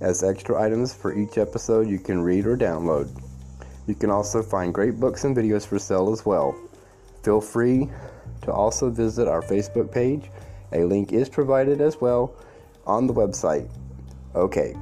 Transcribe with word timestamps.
as 0.00 0.22
extra 0.22 0.60
items 0.60 0.94
for 0.94 1.16
each 1.16 1.38
episode 1.38 1.88
you 1.88 1.98
can 1.98 2.22
read 2.22 2.46
or 2.46 2.56
download. 2.56 3.08
You 3.86 3.94
can 3.94 4.10
also 4.10 4.42
find 4.42 4.74
great 4.74 5.00
books 5.00 5.24
and 5.24 5.36
videos 5.36 5.66
for 5.66 5.78
sale 5.78 6.12
as 6.12 6.26
well. 6.26 6.54
Feel 7.22 7.40
free 7.40 7.88
to 8.42 8.52
also 8.52 8.90
visit 8.90 9.26
our 9.26 9.42
Facebook 9.42 9.90
page. 9.90 10.30
A 10.72 10.84
link 10.84 11.12
is 11.12 11.28
provided 11.28 11.80
as 11.80 12.00
well 12.00 12.34
on 12.86 13.06
the 13.06 13.14
website. 13.14 13.68
Okay, 14.34 14.76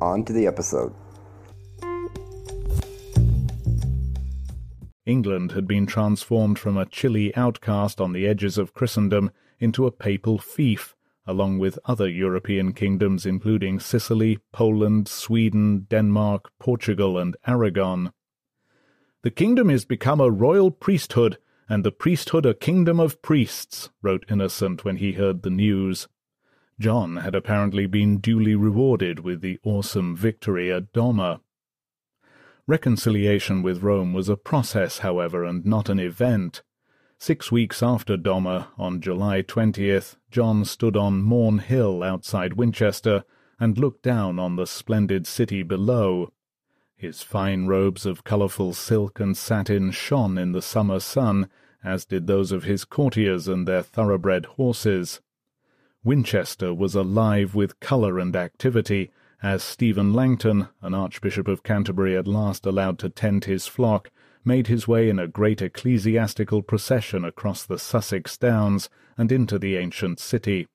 on 0.00 0.24
to 0.24 0.32
the 0.32 0.46
episode. 0.46 0.94
England 5.04 5.52
had 5.52 5.66
been 5.66 5.84
transformed 5.84 6.58
from 6.58 6.76
a 6.76 6.86
chilly 6.86 7.34
outcast 7.34 8.00
on 8.00 8.12
the 8.12 8.26
edges 8.26 8.56
of 8.56 8.72
Christendom 8.72 9.32
into 9.58 9.86
a 9.86 9.90
papal 9.90 10.38
fief, 10.38 10.91
along 11.26 11.58
with 11.58 11.78
other 11.84 12.08
European 12.08 12.72
kingdoms 12.72 13.24
including 13.26 13.78
Sicily, 13.78 14.38
Poland, 14.52 15.08
Sweden, 15.08 15.86
Denmark, 15.88 16.50
Portugal, 16.58 17.18
and 17.18 17.36
Aragon. 17.46 18.12
The 19.22 19.30
kingdom 19.30 19.70
is 19.70 19.84
become 19.84 20.20
a 20.20 20.30
royal 20.30 20.70
priesthood, 20.70 21.38
and 21.68 21.84
the 21.84 21.92
priesthood 21.92 22.44
a 22.44 22.54
kingdom 22.54 22.98
of 22.98 23.22
priests, 23.22 23.90
wrote 24.02 24.24
Innocent 24.28 24.84
when 24.84 24.96
he 24.96 25.12
heard 25.12 25.42
the 25.42 25.50
news. 25.50 26.08
John 26.80 27.18
had 27.18 27.34
apparently 27.34 27.86
been 27.86 28.18
duly 28.18 28.56
rewarded 28.56 29.20
with 29.20 29.40
the 29.40 29.60
awesome 29.62 30.16
victory 30.16 30.72
at 30.72 30.92
Damme. 30.92 31.40
Reconciliation 32.66 33.62
with 33.62 33.82
Rome 33.82 34.12
was 34.12 34.28
a 34.28 34.36
process, 34.36 34.98
however, 34.98 35.44
and 35.44 35.64
not 35.64 35.88
an 35.88 36.00
event. 36.00 36.62
Six 37.22 37.52
weeks 37.52 37.84
after 37.84 38.16
Damme, 38.16 38.64
on 38.76 39.00
July 39.00 39.42
20th, 39.42 40.16
John 40.32 40.64
stood 40.64 40.96
on 40.96 41.22
Morn 41.22 41.60
Hill 41.60 42.02
outside 42.02 42.54
Winchester 42.54 43.22
and 43.60 43.78
looked 43.78 44.02
down 44.02 44.40
on 44.40 44.56
the 44.56 44.66
splendid 44.66 45.28
city 45.28 45.62
below. 45.62 46.32
His 46.96 47.22
fine 47.22 47.68
robes 47.68 48.06
of 48.06 48.24
colourful 48.24 48.72
silk 48.72 49.20
and 49.20 49.36
satin 49.36 49.92
shone 49.92 50.36
in 50.36 50.50
the 50.50 50.60
summer 50.60 50.98
sun, 50.98 51.48
as 51.84 52.04
did 52.04 52.26
those 52.26 52.50
of 52.50 52.64
his 52.64 52.84
courtiers 52.84 53.46
and 53.46 53.68
their 53.68 53.84
thoroughbred 53.84 54.44
horses. 54.56 55.20
Winchester 56.02 56.74
was 56.74 56.96
alive 56.96 57.54
with 57.54 57.78
colour 57.78 58.18
and 58.18 58.34
activity, 58.34 59.12
as 59.40 59.62
Stephen 59.62 60.12
Langton, 60.12 60.70
an 60.80 60.92
Archbishop 60.92 61.46
of 61.46 61.62
Canterbury 61.62 62.16
at 62.16 62.26
last 62.26 62.66
allowed 62.66 62.98
to 62.98 63.08
tend 63.08 63.44
his 63.44 63.68
flock, 63.68 64.10
made 64.44 64.66
his 64.66 64.88
way 64.88 65.08
in 65.08 65.18
a 65.18 65.28
great 65.28 65.62
ecclesiastical 65.62 66.62
procession 66.62 67.24
across 67.24 67.64
the 67.64 67.78
Sussex 67.78 68.36
Downs 68.36 68.88
and 69.16 69.30
into 69.30 69.58
the 69.58 69.76
ancient 69.76 70.18
city. 70.18 70.66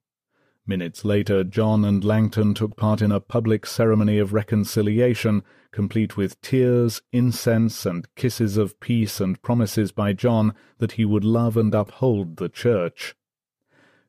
Minutes 0.66 1.06
later, 1.06 1.46
John 1.46 1.86
and 1.86 2.04
Langton 2.04 2.54
took 2.54 2.76
part 2.76 3.02
in 3.02 3.12
a 3.12 3.22
public 3.22 3.66
ceremony 3.66 4.20
of 4.20 4.34
reconciliation, 4.34 5.44
complete 5.72 6.18
with 6.18 6.42
tears, 6.42 7.02
incense, 7.14 7.86
and 7.86 8.06
kisses 8.16 8.58
of 8.58 8.78
peace 8.82 9.22
and 9.22 9.42
promises 9.42 9.94
by 9.94 10.12
John 10.12 10.54
that 10.80 10.94
he 10.94 11.06
would 11.06 11.24
love 11.24 11.56
and 11.56 11.74
uphold 11.74 12.36
the 12.36 12.50
Church. 12.50 13.16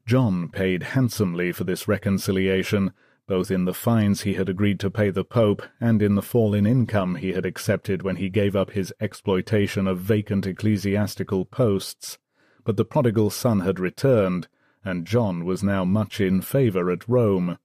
John 0.05 0.49
paid 0.49 0.83
handsomely 0.83 1.53
for 1.53 1.63
this 1.63 1.87
reconciliation, 1.87 2.93
both 3.29 3.51
in 3.51 3.67
the 3.67 3.75
fines 3.75 4.23
he 4.23 4.35
had 4.35 4.49
agreed 4.49 4.81
to 4.81 4.91
pay 4.91 5.11
the 5.11 5.23
Pope 5.23 5.63
and 5.81 6.03
in 6.03 6.17
the 6.17 6.23
fall 6.23 6.55
in 6.55 6.67
income 6.67 7.15
he 7.15 7.35
had 7.35 7.47
accepted 7.47 8.03
when 8.03 8.17
he 8.17 8.29
gave 8.29 8.57
up 8.57 8.71
his 8.71 8.93
exploitation 9.01 9.87
of 9.87 10.01
vacant 10.01 10.47
ecclesiastical 10.47 11.45
posts. 11.45 12.19
But 12.65 12.77
the 12.77 12.85
prodigal 12.85 13.31
son 13.31 13.61
had 13.61 13.79
returned, 13.79 14.49
and 14.83 15.07
John 15.07 15.45
was 15.45 15.63
now 15.63 15.85
much 15.85 16.21
in 16.21 16.41
favour 16.41 16.91
at 16.91 17.07
Rome. 17.07 17.59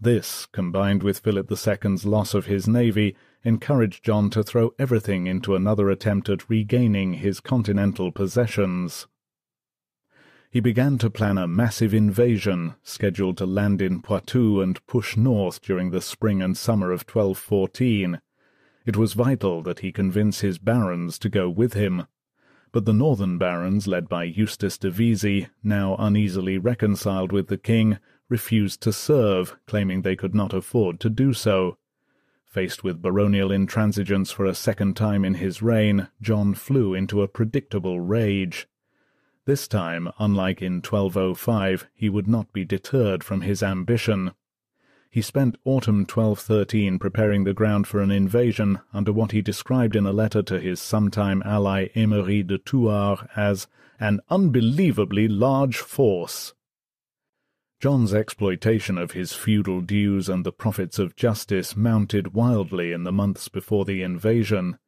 This, 0.00 0.46
combined 0.46 1.02
with 1.02 1.20
Philip 1.20 1.50
II's 1.50 2.04
loss 2.04 2.34
of 2.34 2.46
his 2.46 2.68
navy, 2.68 3.16
encouraged 3.44 4.04
John 4.04 4.28
to 4.30 4.42
throw 4.42 4.74
everything 4.78 5.26
into 5.26 5.54
another 5.54 5.88
attempt 5.88 6.28
at 6.28 6.50
regaining 6.50 7.14
his 7.14 7.40
continental 7.40 8.12
possessions 8.12 9.06
he 10.50 10.60
began 10.60 10.96
to 10.96 11.10
plan 11.10 11.36
a 11.36 11.46
massive 11.46 11.92
invasion, 11.92 12.74
scheduled 12.82 13.36
to 13.36 13.44
land 13.44 13.82
in 13.82 14.00
Poitou 14.00 14.62
and 14.62 14.84
push 14.86 15.16
north 15.16 15.60
during 15.60 15.90
the 15.90 16.00
spring 16.00 16.40
and 16.40 16.56
summer 16.56 16.90
of 16.90 17.02
1214. 17.02 18.20
It 18.86 18.96
was 18.96 19.12
vital 19.12 19.62
that 19.62 19.80
he 19.80 19.92
convince 19.92 20.40
his 20.40 20.56
barons 20.58 21.18
to 21.18 21.28
go 21.28 21.50
with 21.50 21.74
him. 21.74 22.06
But 22.72 22.86
the 22.86 22.94
northern 22.94 23.36
barons, 23.36 23.86
led 23.86 24.08
by 24.08 24.24
Eustace 24.24 24.78
de 24.78 24.90
Vesey, 24.90 25.48
now 25.62 25.96
uneasily 25.98 26.56
reconciled 26.56 27.30
with 27.30 27.48
the 27.48 27.58
king, 27.58 27.98
refused 28.30 28.80
to 28.82 28.92
serve, 28.92 29.56
claiming 29.66 30.00
they 30.00 30.16
could 30.16 30.34
not 30.34 30.54
afford 30.54 31.00
to 31.00 31.10
do 31.10 31.34
so. 31.34 31.76
Faced 32.46 32.82
with 32.82 33.02
baronial 33.02 33.50
intransigence 33.50 34.32
for 34.32 34.46
a 34.46 34.54
second 34.54 34.96
time 34.96 35.24
in 35.24 35.34
his 35.34 35.60
reign, 35.60 36.08
John 36.22 36.54
flew 36.54 36.94
into 36.94 37.20
a 37.20 37.28
predictable 37.28 38.00
rage. 38.00 38.66
This 39.48 39.66
time, 39.66 40.10
unlike 40.18 40.60
in 40.60 40.82
1205, 40.82 41.88
he 41.94 42.10
would 42.10 42.28
not 42.28 42.52
be 42.52 42.66
deterred 42.66 43.24
from 43.24 43.40
his 43.40 43.62
ambition. 43.62 44.32
He 45.08 45.22
spent 45.22 45.56
autumn 45.64 46.00
1213 46.00 46.98
preparing 46.98 47.44
the 47.44 47.54
ground 47.54 47.86
for 47.86 48.00
an 48.02 48.10
invasion 48.10 48.80
under 48.92 49.10
what 49.10 49.32
he 49.32 49.40
described 49.40 49.96
in 49.96 50.04
a 50.04 50.12
letter 50.12 50.42
to 50.42 50.60
his 50.60 50.80
sometime 50.80 51.42
ally 51.46 51.86
Emery 51.94 52.42
de 52.42 52.58
Thouars 52.58 53.20
as 53.36 53.68
an 53.98 54.20
unbelievably 54.28 55.28
large 55.28 55.78
force. 55.78 56.52
John's 57.80 58.12
exploitation 58.12 58.98
of 58.98 59.12
his 59.12 59.32
feudal 59.32 59.80
dues 59.80 60.28
and 60.28 60.44
the 60.44 60.52
profits 60.52 60.98
of 60.98 61.16
justice 61.16 61.74
mounted 61.74 62.34
wildly 62.34 62.92
in 62.92 63.04
the 63.04 63.12
months 63.12 63.48
before 63.48 63.86
the 63.86 64.02
invasion. 64.02 64.78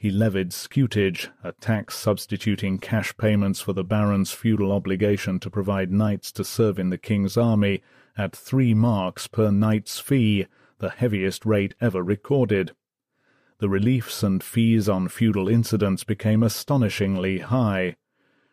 He 0.00 0.12
levied 0.12 0.52
scutage, 0.52 1.28
a 1.42 1.50
tax 1.50 1.96
substituting 1.96 2.78
cash 2.78 3.16
payments 3.16 3.60
for 3.60 3.72
the 3.72 3.82
baron's 3.82 4.30
feudal 4.30 4.70
obligation 4.70 5.40
to 5.40 5.50
provide 5.50 5.90
knights 5.90 6.30
to 6.32 6.44
serve 6.44 6.78
in 6.78 6.90
the 6.90 6.96
king's 6.96 7.36
army, 7.36 7.82
at 8.16 8.34
three 8.34 8.74
marks 8.74 9.26
per 9.26 9.50
knight's 9.50 9.98
fee, 9.98 10.46
the 10.78 10.90
heaviest 10.90 11.44
rate 11.44 11.74
ever 11.80 12.00
recorded. 12.00 12.76
The 13.58 13.68
reliefs 13.68 14.22
and 14.22 14.40
fees 14.40 14.88
on 14.88 15.08
feudal 15.08 15.48
incidents 15.48 16.04
became 16.04 16.44
astonishingly 16.44 17.38
high. 17.38 17.96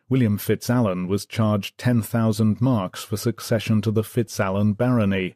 William 0.09 0.39
Fitzalan 0.39 1.07
was 1.07 1.27
charged 1.27 1.77
ten 1.77 2.01
thousand 2.01 2.59
marks 2.59 3.03
for 3.03 3.17
succession 3.17 3.83
to 3.83 3.91
the 3.91 4.03
Fitzalan 4.03 4.75
barony. 4.75 5.35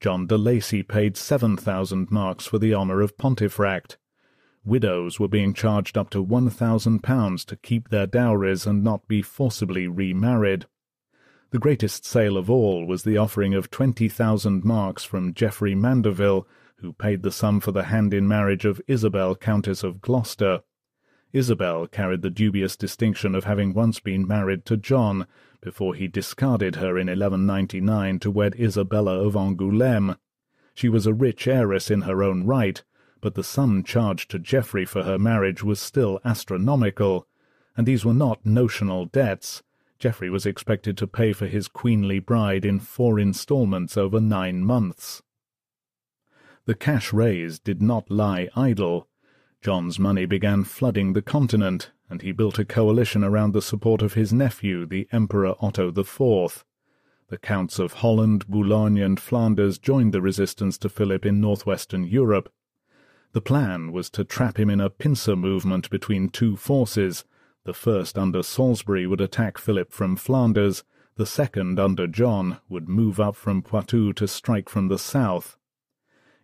John 0.00 0.26
de 0.26 0.36
Lacy 0.36 0.82
paid 0.82 1.16
seven 1.16 1.56
thousand 1.56 2.10
marks 2.10 2.44
for 2.44 2.58
the 2.58 2.74
honour 2.74 3.00
of 3.00 3.16
Pontefract. 3.16 3.98
Widows 4.66 5.20
were 5.20 5.28
being 5.28 5.52
charged 5.52 5.98
up 5.98 6.08
to 6.10 6.22
one 6.22 6.48
thousand 6.48 7.02
pounds 7.02 7.44
to 7.46 7.56
keep 7.56 7.88
their 7.90 8.06
dowries 8.06 8.66
and 8.66 8.82
not 8.82 9.06
be 9.06 9.20
forcibly 9.20 9.86
remarried. 9.86 10.66
The 11.50 11.58
greatest 11.58 12.06
sale 12.06 12.36
of 12.36 12.50
all 12.50 12.86
was 12.86 13.04
the 13.04 13.18
offering 13.18 13.52
of 13.54 13.70
twenty 13.70 14.08
thousand 14.08 14.64
marks 14.64 15.04
from 15.04 15.34
Geoffrey 15.34 15.74
Mandeville, 15.74 16.48
who 16.76 16.92
paid 16.92 17.22
the 17.22 17.30
sum 17.30 17.60
for 17.60 17.72
the 17.72 17.84
hand-in-marriage 17.84 18.64
of 18.64 18.80
Isabel, 18.88 19.36
Countess 19.36 19.84
of 19.84 20.00
Gloucester. 20.00 20.62
Isabel 21.32 21.86
carried 21.86 22.22
the 22.22 22.30
dubious 22.30 22.76
distinction 22.76 23.34
of 23.34 23.44
having 23.44 23.74
once 23.74 24.00
been 24.00 24.26
married 24.26 24.64
to 24.66 24.76
John, 24.76 25.26
before 25.60 25.94
he 25.94 26.08
discarded 26.08 26.76
her 26.76 26.98
in 26.98 27.08
1199 27.08 28.18
to 28.20 28.30
wed 28.30 28.54
Isabella 28.58 29.18
of 29.24 29.34
Angoulême. 29.34 30.16
She 30.74 30.88
was 30.88 31.06
a 31.06 31.14
rich 31.14 31.46
heiress 31.46 31.90
in 31.90 32.02
her 32.02 32.22
own 32.22 32.46
right, 32.46 32.82
but 33.24 33.36
the 33.36 33.42
sum 33.42 33.82
charged 33.82 34.30
to 34.30 34.38
Geoffrey 34.38 34.84
for 34.84 35.04
her 35.04 35.18
marriage 35.18 35.64
was 35.64 35.80
still 35.80 36.20
astronomical, 36.26 37.26
and 37.74 37.86
these 37.86 38.04
were 38.04 38.12
not 38.12 38.44
notional 38.44 39.06
debts. 39.06 39.62
Geoffrey 39.98 40.28
was 40.28 40.44
expected 40.44 40.98
to 40.98 41.06
pay 41.06 41.32
for 41.32 41.46
his 41.46 41.66
queenly 41.66 42.18
bride 42.18 42.66
in 42.66 42.78
four 42.78 43.18
instalments 43.18 43.96
over 43.96 44.20
nine 44.20 44.62
months. 44.62 45.22
The 46.66 46.74
cash 46.74 47.14
raised 47.14 47.64
did 47.64 47.80
not 47.80 48.10
lie 48.10 48.50
idle. 48.54 49.08
John's 49.62 49.98
money 49.98 50.26
began 50.26 50.62
flooding 50.62 51.14
the 51.14 51.22
continent, 51.22 51.92
and 52.10 52.20
he 52.20 52.30
built 52.30 52.58
a 52.58 52.64
coalition 52.66 53.24
around 53.24 53.52
the 53.52 53.62
support 53.62 54.02
of 54.02 54.12
his 54.12 54.34
nephew, 54.34 54.84
the 54.84 55.08
Emperor 55.12 55.54
Otto 55.62 55.88
IV. 55.88 56.62
The 57.28 57.38
Counts 57.38 57.78
of 57.78 57.94
Holland, 57.94 58.46
Boulogne, 58.48 58.98
and 58.98 59.18
Flanders 59.18 59.78
joined 59.78 60.12
the 60.12 60.20
resistance 60.20 60.76
to 60.76 60.90
Philip 60.90 61.24
in 61.24 61.40
northwestern 61.40 62.04
Europe. 62.04 62.52
The 63.34 63.40
plan 63.40 63.90
was 63.90 64.10
to 64.10 64.22
trap 64.22 64.60
him 64.60 64.70
in 64.70 64.80
a 64.80 64.88
pincer 64.88 65.34
movement 65.34 65.90
between 65.90 66.28
two 66.28 66.54
forces. 66.54 67.24
The 67.64 67.74
first 67.74 68.16
under 68.16 68.44
Salisbury 68.44 69.08
would 69.08 69.20
attack 69.20 69.58
Philip 69.58 69.90
from 69.90 70.14
Flanders, 70.14 70.84
the 71.16 71.26
second 71.26 71.80
under 71.80 72.06
John 72.06 72.58
would 72.68 72.88
move 72.88 73.18
up 73.18 73.34
from 73.34 73.60
Poitou 73.60 74.12
to 74.12 74.28
strike 74.28 74.68
from 74.68 74.86
the 74.86 75.00
south. 75.00 75.56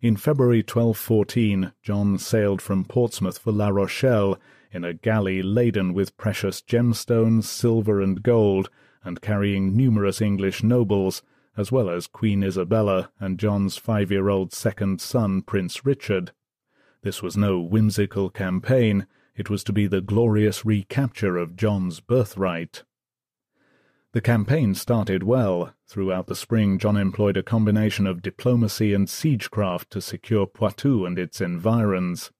In 0.02 0.16
February 0.16 0.64
1214 0.66 1.72
John 1.80 2.18
sailed 2.18 2.60
from 2.60 2.84
Portsmouth 2.84 3.38
for 3.38 3.52
La 3.52 3.68
Rochelle 3.68 4.36
in 4.72 4.82
a 4.82 4.92
galley 4.92 5.42
laden 5.42 5.94
with 5.94 6.16
precious 6.16 6.60
gemstones, 6.60 7.44
silver, 7.44 8.00
and 8.00 8.20
gold, 8.20 8.68
and 9.04 9.20
carrying 9.20 9.76
numerous 9.76 10.20
English 10.20 10.64
nobles, 10.64 11.22
as 11.56 11.70
well 11.70 11.88
as 11.88 12.08
Queen 12.08 12.42
Isabella 12.42 13.12
and 13.20 13.38
John's 13.38 13.76
five-year-old 13.76 14.52
second 14.52 15.00
son, 15.00 15.42
Prince 15.42 15.84
Richard. 15.86 16.32
This 17.02 17.22
was 17.22 17.36
no 17.36 17.60
whimsical 17.60 18.28
campaign, 18.28 19.06
it 19.34 19.48
was 19.48 19.64
to 19.64 19.72
be 19.72 19.86
the 19.86 20.02
glorious 20.02 20.66
recapture 20.66 21.38
of 21.38 21.56
John's 21.56 22.00
birthright. 22.00 22.82
The 24.12 24.20
campaign 24.20 24.74
started 24.74 25.22
well. 25.22 25.72
Throughout 25.86 26.26
the 26.26 26.34
spring 26.34 26.78
John 26.78 26.96
employed 26.96 27.36
a 27.36 27.42
combination 27.42 28.06
of 28.06 28.22
diplomacy 28.22 28.92
and 28.92 29.06
siegecraft 29.06 29.88
to 29.90 30.00
secure 30.00 30.46
Poitou 30.46 31.06
and 31.06 31.18
its 31.18 31.40
environs. 31.40 32.32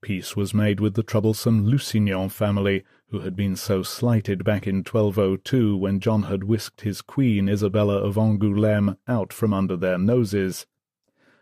Peace 0.00 0.34
was 0.34 0.54
made 0.54 0.80
with 0.80 0.94
the 0.94 1.02
troublesome 1.02 1.66
Lusignan 1.66 2.30
family, 2.30 2.82
who 3.10 3.20
had 3.20 3.36
been 3.36 3.56
so 3.56 3.82
slighted 3.82 4.42
back 4.42 4.66
in 4.66 4.76
1202 4.76 5.76
when 5.76 6.00
John 6.00 6.24
had 6.24 6.44
whisked 6.44 6.80
his 6.80 7.02
queen 7.02 7.48
Isabella 7.48 7.98
of 7.98 8.16
Angoulême 8.16 8.96
out 9.06 9.32
from 9.32 9.54
under 9.54 9.76
their 9.76 9.98
noses. 9.98 10.66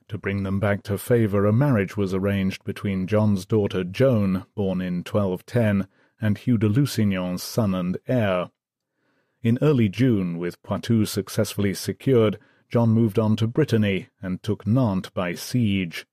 To 0.08 0.18
bring 0.18 0.42
them 0.42 0.60
back 0.60 0.82
to 0.84 0.98
favour, 0.98 1.46
a 1.46 1.52
marriage 1.52 1.96
was 1.96 2.12
arranged 2.12 2.62
between 2.64 3.06
John's 3.06 3.46
daughter 3.46 3.84
Joan, 3.84 4.44
born 4.54 4.80
in 4.80 4.96
1210, 4.98 5.88
and 6.20 6.38
Hugh 6.38 6.58
de 6.58 6.68
Lusignan's 6.68 7.42
son 7.42 7.74
and 7.74 7.96
heir. 8.06 8.50
In 9.42 9.58
early 9.62 9.88
June, 9.88 10.38
with 10.38 10.62
Poitou 10.62 11.04
successfully 11.06 11.74
secured, 11.74 12.38
John 12.68 12.90
moved 12.90 13.18
on 13.18 13.36
to 13.36 13.46
Brittany 13.46 14.08
and 14.20 14.42
took 14.42 14.66
Nantes 14.66 15.10
by 15.10 15.34
siege. 15.34 16.06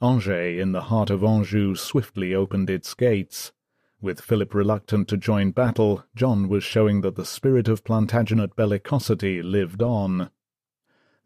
Angers, 0.00 0.60
in 0.60 0.72
the 0.72 0.82
heart 0.82 1.10
of 1.10 1.24
Anjou, 1.24 1.74
swiftly 1.74 2.34
opened 2.34 2.70
its 2.70 2.94
gates. 2.94 3.52
With 4.00 4.20
Philip 4.20 4.54
reluctant 4.54 5.08
to 5.08 5.16
join 5.16 5.50
battle, 5.50 6.04
John 6.14 6.48
was 6.48 6.62
showing 6.64 7.00
that 7.00 7.16
the 7.16 7.24
spirit 7.24 7.66
of 7.66 7.82
Plantagenet 7.82 8.54
bellicosity 8.54 9.42
lived 9.42 9.82
on. 9.82 10.30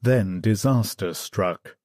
Then 0.00 0.40
disaster 0.40 1.14
struck. 1.14 1.76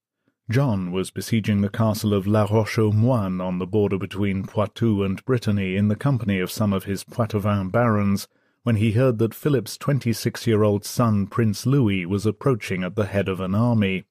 John 0.50 0.94
was 0.94 1.12
besieging 1.12 1.60
the 1.60 1.70
castle 1.70 2.14
of 2.14 2.26
La 2.26 2.44
Roche-aux-Moines 2.50 3.42
on 3.42 3.60
the 3.60 3.68
border 3.68 3.98
between 3.98 4.46
Poitou 4.46 5.04
and 5.04 5.24
Brittany 5.26 5.76
in 5.76 5.90
the 5.90 5.96
company 5.96 6.40
of 6.40 6.50
some 6.50 6.72
of 6.72 6.86
his 6.86 7.04
Poitevin 7.04 7.70
barons, 7.70 8.30
when 8.64 8.78
he 8.78 8.94
heard 8.94 9.18
that 9.18 9.34
Philip's 9.34 9.78
twenty-six-year-old 9.78 10.86
son 10.86 11.28
Prince 11.28 11.66
Louis 11.66 12.06
was 12.06 12.26
approaching 12.26 12.82
at 12.84 12.96
the 12.96 13.08
head 13.08 13.28
of 13.28 13.42
an 13.42 13.54
army. 13.54 14.06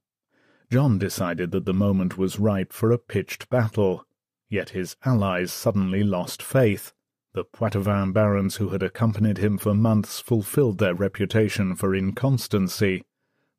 John 0.71 0.99
decided 0.99 1.53
that 1.53 1.65
the 1.65 1.73
moment 1.73 2.19
was 2.19 2.39
ripe 2.39 2.73
for 2.73 2.93
a 2.93 2.99
pitched 2.99 3.49
battle. 3.49 4.07
Yet 4.51 4.71
his 4.71 4.95
allies 5.07 5.53
suddenly 5.53 6.03
lost 6.03 6.43
faith. 6.43 6.93
The 7.33 7.45
Poitevin 7.45 8.13
barons 8.13 8.57
who 8.57 8.69
had 8.69 8.83
accompanied 8.83 9.39
him 9.39 9.57
for 9.57 9.73
months 9.73 10.21
fulfilled 10.21 10.79
their 10.79 10.95
reputation 10.95 11.75
for 11.75 11.95
inconstancy. 11.95 13.05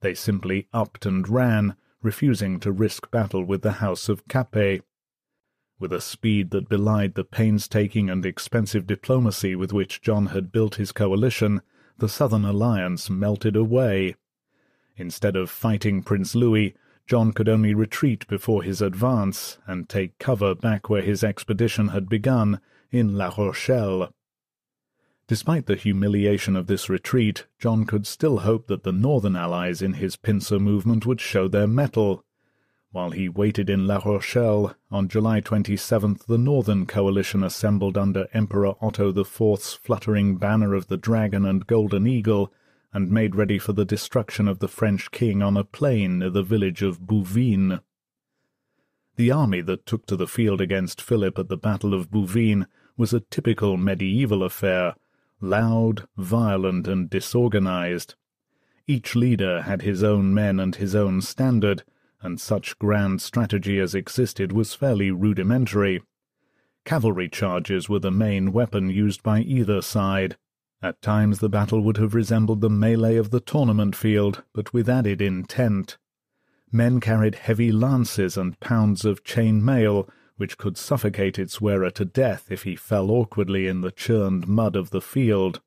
They 0.02 0.14
simply 0.14 0.68
upped 0.74 1.08
and 1.08 1.28
ran, 1.28 1.76
refusing 2.08 2.58
to 2.58 2.72
risk 2.72 3.12
battle 3.12 3.44
with 3.44 3.62
the 3.64 3.84
House 3.84 4.08
of 4.08 4.26
Capet. 4.30 4.82
With 5.78 5.92
a 5.92 6.00
speed 6.00 6.52
that 6.52 6.70
belied 6.70 7.16
the 7.16 7.26
painstaking 7.26 8.10
and 8.10 8.26
expensive 8.26 8.88
diplomacy 8.88 9.58
with 9.58 9.74
which 9.74 10.02
John 10.02 10.28
had 10.28 10.50
built 10.50 10.76
his 10.76 10.94
coalition, 10.94 11.62
the 11.98 12.08
Southern 12.08 12.46
alliance 12.46 13.10
melted 13.10 13.58
away. 13.58 14.16
Instead 14.96 15.36
of 15.36 15.50
fighting 15.50 16.02
Prince 16.02 16.34
Louis, 16.34 16.76
John 17.08 17.34
could 17.34 17.50
only 17.50 17.74
retreat 17.74 18.26
before 18.30 18.64
his 18.64 18.82
advance 18.82 19.58
and 19.68 19.90
take 19.90 20.18
cover 20.18 20.56
back 20.56 20.90
where 20.90 21.02
his 21.02 21.26
expedition 21.26 21.90
had 21.90 22.08
begun, 22.08 22.62
in 22.90 23.18
La 23.18 23.34
Rochelle. 23.38 24.14
Despite 25.28 25.66
the 25.66 25.76
humiliation 25.76 26.56
of 26.56 26.68
this 26.68 26.88
retreat, 26.88 27.48
John 27.60 27.84
could 27.84 28.08
still 28.08 28.40
hope 28.40 28.68
that 28.68 28.84
the 28.84 28.94
northern 28.94 29.36
allies 29.36 29.82
in 29.82 29.94
his 29.94 30.16
pincer 30.16 30.58
movement 30.58 31.06
would 31.06 31.20
show 31.20 31.50
their 31.50 31.68
mettle. 31.68 32.24
While 32.92 33.12
he 33.12 33.28
waited 33.28 33.70
in 33.70 33.86
La 33.86 33.98
Rochelle, 33.98 34.74
on 34.90 35.10
July 35.10 35.42
27th 35.42 36.26
the 36.28 36.38
northern 36.38 36.86
coalition 36.86 37.44
assembled 37.44 37.98
under 37.98 38.30
Emperor 38.34 38.76
Otto 38.82 39.10
IV's 39.10 39.74
fluttering 39.74 40.38
banner 40.38 40.74
of 40.74 40.88
the 40.88 40.96
dragon 40.96 41.46
and 41.46 41.68
golden 41.68 42.08
eagle 42.08 42.54
and 42.94 43.12
made 43.12 43.36
ready 43.36 43.60
for 43.60 43.74
the 43.74 43.84
destruction 43.84 44.48
of 44.48 44.60
the 44.60 44.70
French 44.70 45.12
king 45.12 45.44
on 45.44 45.58
a 45.58 45.66
plain 45.66 46.20
near 46.20 46.30
the 46.30 46.42
village 46.42 46.82
of 46.82 47.02
Bouvines. 47.02 47.82
The 49.18 49.32
army 49.32 49.60
that 49.62 49.86
took 49.86 50.06
to 50.06 50.16
the 50.16 50.26
field 50.26 50.62
against 50.62 51.02
Philip 51.02 51.38
at 51.38 51.50
the 51.50 51.58
Battle 51.58 51.94
of 51.94 52.10
Bouvines 52.10 52.66
was 52.96 53.14
a 53.14 53.20
typical 53.20 53.76
medieval 53.76 54.42
affair, 54.42 54.96
loud, 55.42 56.08
violent, 56.18 56.88
and 56.88 57.10
disorganized. 57.10 58.16
Each 58.88 59.16
leader 59.16 59.64
had 59.64 59.82
his 59.82 60.04
own 60.04 60.34
men 60.34 60.60
and 60.60 60.76
his 60.76 60.96
own 60.96 61.22
standard, 61.22 61.84
and 62.22 62.40
such 62.40 62.80
grand 62.80 63.22
strategy 63.22 63.80
as 63.80 63.94
existed 63.94 64.52
was 64.52 64.74
fairly 64.74 65.12
rudimentary. 65.12 66.02
Cavalry 66.86 67.28
charges 67.28 67.90
were 67.90 68.00
the 68.00 68.12
main 68.12 68.52
weapon 68.54 68.90
used 68.90 69.22
by 69.22 69.42
either 69.42 69.82
side, 69.82 70.38
at 70.82 71.02
times 71.02 71.40
the 71.40 71.50
battle 71.50 71.82
would 71.82 71.98
have 71.98 72.14
resembled 72.14 72.62
the 72.62 72.70
melee 72.70 73.16
of 73.16 73.32
the 73.32 73.40
tournament 73.40 73.96
field, 73.96 74.44
but 74.54 74.74
with 74.74 74.88
added 74.88 75.22
intent. 75.22 75.98
Men 76.72 77.00
carried 77.00 77.36
heavy 77.36 77.72
lances 77.72 78.38
and 78.38 78.60
pounds 78.60 79.04
of 79.04 79.24
chain 79.24 79.64
mail, 79.64 80.08
which 80.38 80.58
could 80.58 80.78
suffocate 80.78 81.38
its 81.38 81.60
wearer 81.60 81.90
to 81.92 82.06
death 82.06 82.52
if 82.52 82.64
he 82.64 82.76
fell 82.76 83.12
awkwardly 83.12 83.68
in 83.68 83.82
the 83.82 83.92
churned 83.92 84.48
mud 84.48 84.76
of 84.76 84.92
the 84.92 85.02
field. 85.02 85.62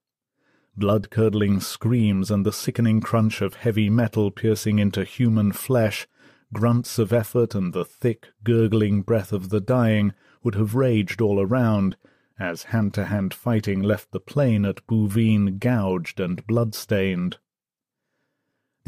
Blood-curdling 0.76 1.60
screams 1.60 2.30
and 2.30 2.46
the 2.46 2.52
sickening 2.52 3.00
crunch 3.00 3.42
of 3.42 3.54
heavy 3.54 3.90
metal 3.90 4.30
piercing 4.30 4.78
into 4.78 5.04
human 5.04 5.52
flesh, 5.52 6.06
grunts 6.52 6.98
of 6.98 7.12
effort 7.12 7.54
and 7.54 7.72
the 7.72 7.84
thick, 7.84 8.28
gurgling 8.44 9.02
breath 9.02 9.32
of 9.32 9.50
the 9.50 9.60
dying 9.60 10.14
would 10.42 10.54
have 10.54 10.74
raged 10.74 11.20
all 11.20 11.40
around, 11.40 11.96
as 12.38 12.64
hand-to-hand 12.64 13.34
fighting 13.34 13.82
left 13.82 14.10
the 14.12 14.20
plain 14.20 14.64
at 14.64 14.86
Bouvines 14.86 15.58
gouged 15.58 16.18
and 16.18 16.46
blood-stained. 16.46 17.38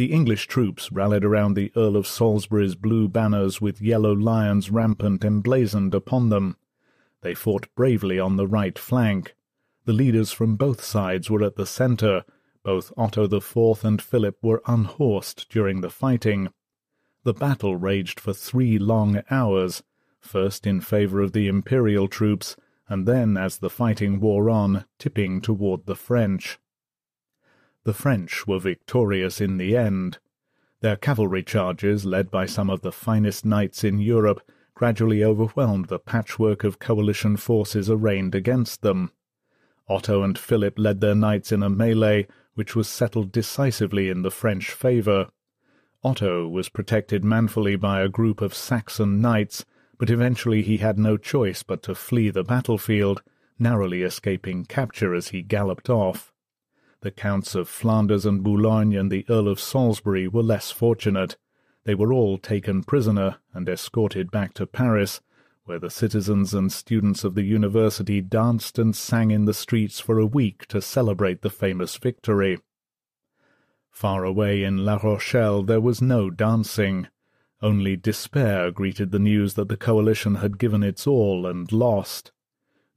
The 0.03 0.13
English 0.13 0.49
troops 0.49 0.91
rallied 0.91 1.25
around 1.25 1.55
the 1.55 1.71
Earl 1.77 1.97
of 1.97 2.09
Salisbury's 2.09 2.75
blue 2.75 3.07
banners 3.07 3.61
with 3.61 3.81
yellow 3.81 4.13
lions 4.13 4.69
rampant 4.69 5.25
emblazoned 5.25 5.95
upon 5.95 6.29
them. 6.29 6.57
They 7.21 7.37
fought 7.37 7.73
bravely 7.77 8.19
on 8.19 8.35
the 8.35 8.49
right 8.49 8.77
flank. 8.77 9.37
The 9.85 9.93
leaders 9.93 10.33
from 10.33 10.57
both 10.57 10.83
sides 10.83 11.31
were 11.31 11.45
at 11.45 11.55
the 11.55 11.67
centre. 11.67 12.25
Both 12.65 12.93
Otto 12.97 13.33
IV 13.33 13.85
and 13.85 14.03
Philip 14.03 14.39
were 14.43 14.61
unhorsed 14.67 15.49
during 15.49 15.83
the 15.83 15.89
fighting. 15.89 16.49
The 17.23 17.33
battle 17.33 17.77
raged 17.77 18.19
for 18.19 18.33
three 18.33 18.81
long 18.81 19.23
hours, 19.31 19.85
first 20.19 20.67
in 20.67 20.81
favour 20.81 21.21
of 21.21 21.31
the 21.31 21.47
imperial 21.47 22.09
troops, 22.09 22.57
and 22.89 23.07
then, 23.07 23.37
as 23.37 23.59
the 23.59 23.71
fighting 23.71 24.19
wore 24.19 24.51
on, 24.51 24.85
tipping 24.99 25.41
toward 25.41 25.87
the 25.87 25.95
French. 25.95 26.59
The 27.85 27.95
French 27.95 28.47
were 28.47 28.61
victorious 28.61 29.41
in 29.41 29.57
the 29.57 29.77
end. 29.77 30.19
Their 30.81 30.97
cavalry 30.97 31.43
charges, 31.43 32.05
led 32.05 32.31
by 32.31 32.47
some 32.47 32.71
of 32.71 32.83
the 32.83 32.93
finest 32.93 33.45
knights 33.45 33.83
in 33.83 33.99
Europe, 33.99 34.41
gradually 34.75 35.25
overwhelmed 35.25 35.87
the 35.87 35.99
patchwork 35.99 36.65
of 36.65 36.79
coalition 36.79 37.37
forces 37.37 37.91
arrayed 37.91 38.35
against 38.35 38.83
them. 38.83 39.11
Otto 39.89 40.23
and 40.23 40.39
Philip 40.39 40.79
led 40.79 41.01
their 41.01 41.15
knights 41.15 41.51
in 41.51 41.63
a 41.63 41.69
melee 41.69 42.27
which 42.55 42.77
was 42.77 42.89
settled 42.89 43.33
decisively 43.33 44.09
in 44.09 44.23
the 44.23 44.31
French 44.31 44.71
favour. 44.71 45.29
Otto 46.05 46.49
was 46.49 46.69
protected 46.69 47.25
manfully 47.25 47.77
by 47.77 48.01
a 48.01 48.09
group 48.09 48.41
of 48.41 48.55
Saxon 48.55 49.21
knights, 49.21 49.65
but 49.99 50.11
eventually 50.11 50.63
he 50.63 50.79
had 50.79 50.99
no 50.99 51.17
choice 51.17 51.63
but 51.63 51.83
to 51.85 51.95
flee 51.95 52.31
the 52.31 52.45
battlefield, 52.45 53.23
narrowly 53.59 54.03
escaping 54.03 54.65
capture 54.65 55.15
as 55.15 55.29
he 55.29 55.43
galloped 55.43 55.89
off. 55.89 56.32
The 57.03 57.11
Counts 57.11 57.57
of 57.57 57.69
Flanders 57.69 58.25
and 58.25 58.45
Boulogne 58.45 58.95
and 58.95 59.11
the 59.11 59.27
Earl 59.29 59.49
of 59.49 59.59
Salisbury 59.59 60.29
were 60.29 60.43
less 60.43 60.71
fortunate. 60.71 61.37
They 61.83 61.97
were 61.97 62.13
all 62.13 62.39
taken 62.39 62.85
prisoner 62.85 63.39
and 63.53 63.69
escorted 63.69 64.31
back 64.31 64.55
to 64.55 64.69
Paris, 64.69 65.21
where 65.65 65.81
the 65.81 65.91
citizens 65.91 66.55
and 66.55 66.71
students 66.71 67.25
of 67.25 67.35
the 67.35 67.43
university 67.43 68.21
danced 68.21 68.79
and 68.79 68.95
sang 68.95 69.33
in 69.33 69.47
the 69.47 69.53
streets 69.53 69.99
for 69.99 70.21
a 70.21 70.27
week 70.27 70.67
to 70.69 70.81
celebrate 70.81 71.43
the 71.43 71.51
famous 71.51 71.97
victory. 71.97 72.61
Far 73.91 74.23
away 74.23 74.63
in 74.63 74.85
La 74.85 75.01
Rochelle 75.03 75.65
there 75.65 75.81
was 75.81 76.01
no 76.01 76.31
dancing. 76.31 77.09
Only 77.61 77.97
despair 77.97 78.71
greeted 78.71 79.11
the 79.11 79.19
news 79.19 79.55
that 79.55 79.69
the 79.69 79.77
coalition 79.77 80.37
had 80.37 80.57
given 80.57 80.85
its 80.85 81.05
all 81.09 81.47
and 81.47 81.71
lost. 81.73 82.31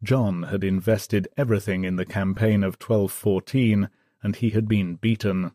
John 0.05 0.43
had 0.43 0.63
invested 0.63 1.27
everything 1.35 1.83
in 1.83 1.95
the 1.95 2.05
campaign 2.05 2.63
of 2.63 2.79
1214, 2.79 3.89
and 4.21 4.35
he 4.35 4.51
had 4.51 4.67
been 4.67 4.97
beaten. 4.97 5.51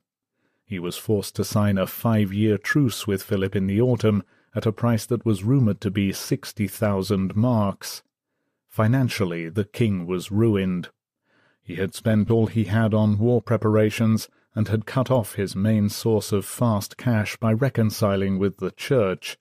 He 0.64 0.80
was 0.80 0.96
forced 0.96 1.36
to 1.36 1.44
sign 1.44 1.78
a 1.78 1.86
five-year 1.86 2.58
truce 2.58 3.06
with 3.06 3.22
Philip 3.22 3.54
in 3.54 3.68
the 3.68 3.80
autumn 3.80 4.24
at 4.52 4.66
a 4.66 4.72
price 4.72 5.06
that 5.06 5.24
was 5.24 5.44
rumoured 5.44 5.80
to 5.82 5.90
be 5.92 6.12
sixty 6.12 6.66
thousand 6.66 7.36
marks. 7.36 8.02
Financially, 8.68 9.48
the 9.48 9.64
king 9.64 10.04
was 10.04 10.32
ruined. 10.32 10.88
He 11.62 11.76
had 11.76 11.94
spent 11.94 12.28
all 12.28 12.48
he 12.48 12.64
had 12.64 12.92
on 12.92 13.18
war 13.18 13.40
preparations, 13.40 14.28
and 14.56 14.66
had 14.66 14.84
cut 14.84 15.12
off 15.12 15.36
his 15.36 15.54
main 15.54 15.88
source 15.88 16.32
of 16.32 16.44
fast 16.44 16.96
cash 16.96 17.36
by 17.36 17.52
reconciling 17.52 18.36
with 18.36 18.56
the 18.56 18.72
Church. 18.72 19.38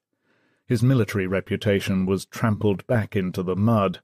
His 0.66 0.84
military 0.84 1.26
reputation 1.26 2.06
was 2.06 2.26
trampled 2.26 2.86
back 2.86 3.16
into 3.16 3.42
the 3.42 3.56
mud. 3.56 4.00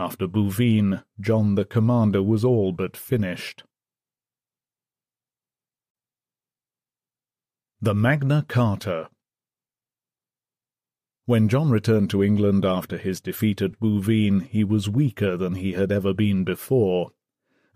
After 0.00 0.26
Bouvines, 0.26 1.02
John 1.20 1.56
the 1.56 1.66
Commander 1.66 2.22
was 2.22 2.42
all 2.42 2.72
but 2.72 2.96
finished. 2.96 3.64
The 7.82 7.94
Magna 7.94 8.46
Carta 8.48 9.10
When 11.26 11.50
John 11.50 11.70
returned 11.70 12.08
to 12.10 12.22
England 12.22 12.64
after 12.64 12.96
his 12.96 13.20
defeat 13.20 13.60
at 13.60 13.78
Bouvines, 13.78 14.44
he 14.44 14.64
was 14.64 14.88
weaker 14.88 15.36
than 15.36 15.56
he 15.56 15.72
had 15.72 15.92
ever 15.92 16.14
been 16.14 16.44
before. 16.44 17.10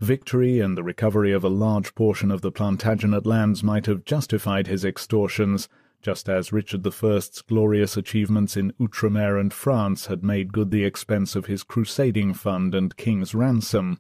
Victory 0.01 0.61
and 0.61 0.79
the 0.79 0.83
recovery 0.83 1.31
of 1.31 1.45
a 1.45 1.51
large 1.51 1.95
portion 1.95 2.31
of 2.31 2.41
the 2.41 2.51
Plantagenet 2.51 3.27
lands 3.27 3.63
might 3.63 3.85
have 3.85 4.07
justified 4.07 4.67
his 4.67 4.83
extortions, 4.83 5.69
just 6.05 6.29
as 6.29 6.53
Richard 6.53 6.87
I's 6.87 7.41
glorious 7.49 7.97
achievements 7.97 8.59
in 8.59 8.73
Outremer 8.73 9.41
and 9.41 9.51
France 9.51 10.05
had 10.05 10.23
made 10.23 10.53
good 10.53 10.71
the 10.71 10.85
expense 10.85 11.35
of 11.35 11.47
his 11.47 11.63
crusading 11.63 12.35
fund 12.35 12.75
and 12.75 12.95
king's 12.95 13.35
ransom. 13.35 13.99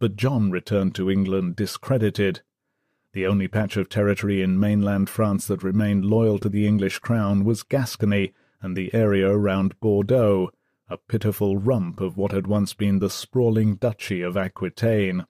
But 0.00 0.16
John 0.16 0.50
returned 0.50 0.96
to 0.96 1.08
England 1.08 1.54
discredited. 1.54 2.40
The 3.12 3.24
only 3.28 3.46
patch 3.46 3.76
of 3.76 3.88
territory 3.88 4.42
in 4.42 4.58
mainland 4.58 5.08
France 5.08 5.46
that 5.46 5.62
remained 5.62 6.04
loyal 6.04 6.40
to 6.40 6.48
the 6.48 6.66
English 6.66 6.98
crown 6.98 7.44
was 7.44 7.62
Gascony 7.62 8.32
and 8.60 8.76
the 8.76 8.92
area 8.92 9.30
around 9.30 9.78
Bordeaux, 9.78 10.50
a 10.88 10.96
pitiful 10.96 11.56
rump 11.56 12.00
of 12.00 12.16
what 12.16 12.32
had 12.32 12.48
once 12.48 12.74
been 12.74 12.98
the 12.98 13.08
sprawling 13.08 13.76
duchy 13.76 14.22
of 14.22 14.36
Aquitaine. 14.36 15.26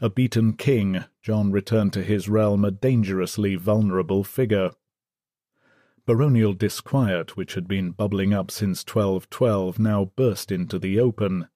A 0.00 0.08
beaten 0.08 0.54
king, 0.54 1.04
John 1.20 1.52
returned 1.52 1.92
to 1.92 2.02
his 2.02 2.26
realm 2.26 2.64
a 2.64 2.70
dangerously 2.70 3.54
vulnerable 3.56 4.24
figure. 4.24 4.70
Baronial 6.06 6.52
disquiet, 6.52 7.34
which 7.34 7.54
had 7.54 7.66
been 7.66 7.92
bubbling 7.92 8.34
up 8.34 8.50
since 8.50 8.84
1212, 8.84 9.78
now 9.78 10.12
burst 10.16 10.52
into 10.52 10.78
the 10.78 11.00
open. 11.00 11.48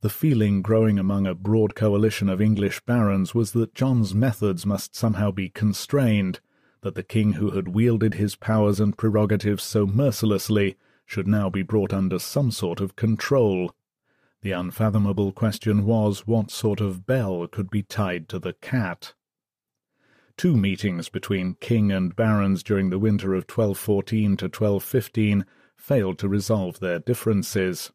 The 0.00 0.10
feeling 0.10 0.62
growing 0.62 0.98
among 0.98 1.28
a 1.28 1.34
broad 1.34 1.76
coalition 1.76 2.28
of 2.28 2.40
English 2.40 2.80
barons 2.80 3.36
was 3.36 3.52
that 3.52 3.74
John's 3.74 4.14
methods 4.14 4.66
must 4.66 4.96
somehow 4.96 5.30
be 5.30 5.48
constrained, 5.48 6.40
that 6.80 6.96
the 6.96 7.04
king 7.04 7.34
who 7.34 7.52
had 7.52 7.68
wielded 7.68 8.14
his 8.14 8.34
powers 8.34 8.80
and 8.80 8.98
prerogatives 8.98 9.62
so 9.62 9.86
mercilessly 9.86 10.76
should 11.06 11.28
now 11.28 11.48
be 11.48 11.62
brought 11.62 11.92
under 11.92 12.18
some 12.18 12.50
sort 12.50 12.80
of 12.80 12.96
control. 12.96 13.72
The 14.42 14.52
unfathomable 14.52 15.30
question 15.30 15.84
was 15.84 16.26
what 16.26 16.50
sort 16.50 16.80
of 16.80 17.06
bell 17.06 17.46
could 17.46 17.70
be 17.70 17.82
tied 17.82 18.28
to 18.30 18.40
the 18.40 18.54
cat. 18.54 19.14
Two 20.38 20.56
meetings 20.56 21.08
between 21.08 21.56
king 21.58 21.90
and 21.90 22.14
barons 22.14 22.62
during 22.62 22.90
the 22.90 22.98
winter 23.00 23.34
of 23.34 23.42
1214 23.50 24.36
to 24.36 24.44
1215 24.44 25.44
failed 25.76 26.16
to 26.20 26.28
resolve 26.28 26.78
their 26.78 27.00
differences. 27.00 27.90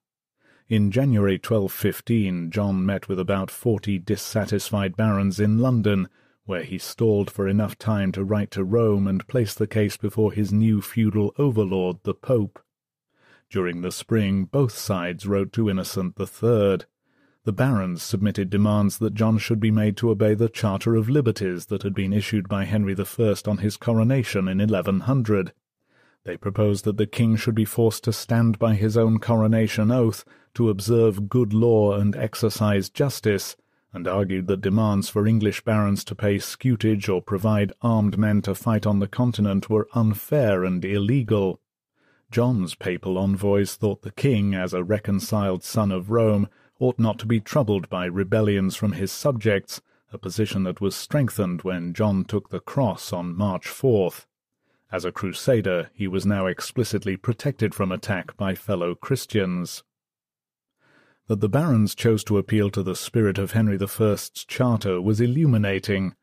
In 0.67 0.91
January 0.91 1.35
1215, 1.35 2.51
John 2.51 2.85
met 2.85 3.07
with 3.07 3.17
about 3.17 3.49
forty 3.49 3.97
dissatisfied 3.97 4.97
barons 4.97 5.39
in 5.39 5.59
London, 5.59 6.09
where 6.43 6.63
he 6.63 6.77
stalled 6.77 7.31
for 7.31 7.47
enough 7.47 7.77
time 7.77 8.11
to 8.11 8.25
write 8.25 8.51
to 8.51 8.65
Rome 8.65 9.07
and 9.07 9.25
place 9.25 9.53
the 9.53 9.65
case 9.65 9.95
before 9.95 10.33
his 10.33 10.51
new 10.51 10.81
feudal 10.81 11.33
overlord, 11.37 11.99
the 12.03 12.13
Pope. 12.13 12.61
During 13.49 13.79
the 13.79 13.91
spring, 13.91 14.43
both 14.43 14.77
sides 14.77 15.25
wrote 15.25 15.53
to 15.53 15.69
Innocent 15.69 16.19
III. 16.19 16.79
The 17.45 17.51
barons 17.51 18.01
submitted 18.01 18.49
demands 18.49 18.99
that 18.99 19.15
John 19.15 19.37
should 19.37 19.59
be 19.59 19.69
made 19.69 19.97
to 19.97 20.09
obey 20.11 20.33
the 20.33 20.47
Charter 20.47 20.95
of 20.95 21.09
Liberties 21.09 21.65
that 21.65 21.83
had 21.83 21.93
been 21.93 22.13
issued 22.13 22.47
by 22.47 22.63
Henry 22.63 22.95
I 22.97 23.35
on 23.45 23.57
his 23.57 23.75
coronation 23.75 24.47
in 24.47 24.59
1100. 24.59 25.51
They 26.23 26.37
proposed 26.37 26.85
that 26.85 26.95
the 26.95 27.05
king 27.05 27.35
should 27.35 27.55
be 27.55 27.65
forced 27.65 28.05
to 28.05 28.13
stand 28.13 28.59
by 28.59 28.75
his 28.75 28.95
own 28.95 29.19
coronation 29.19 29.91
oath, 29.91 30.23
to 30.53 30.69
observe 30.69 31.27
good 31.27 31.53
law 31.53 31.95
and 31.95 32.15
exercise 32.15 32.89
justice, 32.89 33.57
and 33.91 34.07
argued 34.07 34.47
that 34.47 34.61
demands 34.61 35.09
for 35.09 35.27
English 35.27 35.65
barons 35.65 36.05
to 36.05 36.15
pay 36.15 36.39
scutage 36.39 37.09
or 37.09 37.21
provide 37.21 37.73
armed 37.81 38.17
men 38.17 38.41
to 38.43 38.55
fight 38.55 38.85
on 38.87 38.99
the 38.99 39.07
continent 39.07 39.69
were 39.69 39.89
unfair 39.93 40.63
and 40.63 40.85
illegal. 40.85 41.59
John's 42.31 42.73
papal 42.73 43.17
envoys 43.17 43.75
thought 43.75 44.01
the 44.01 44.11
king, 44.11 44.55
as 44.55 44.73
a 44.73 44.83
reconciled 44.83 45.61
son 45.61 45.91
of 45.91 46.09
Rome, 46.09 46.47
ought 46.79 46.99
not 46.99 47.19
to 47.19 47.25
be 47.25 47.39
troubled 47.39 47.89
by 47.89 48.05
rebellions 48.05 48.75
from 48.75 48.93
his 48.93 49.11
subjects, 49.11 49.81
a 50.11 50.17
position 50.17 50.63
that 50.63 50.81
was 50.81 50.95
strengthened 50.95 51.61
when 51.61 51.93
John 51.93 52.23
took 52.23 52.49
the 52.49 52.59
cross 52.59 53.11
on 53.11 53.35
March 53.35 53.67
4th. 53.67 54.25
As 54.91 55.05
a 55.05 55.11
crusader, 55.11 55.89
he 55.93 56.07
was 56.07 56.25
now 56.25 56.45
explicitly 56.45 57.17
protected 57.17 57.73
from 57.73 57.91
attack 57.91 58.37
by 58.37 58.53
fellow 58.53 58.93
Christians. 58.93 59.83
That 61.27 61.41
the 61.41 61.49
barons 61.49 61.95
chose 61.95 62.23
to 62.25 62.37
appeal 62.37 62.69
to 62.69 62.83
the 62.83 62.95
spirit 62.95 63.39
of 63.39 63.53
Henry 63.53 63.79
I's 63.81 64.29
charter 64.29 65.01
was 65.01 65.19
illuminating. 65.19 66.15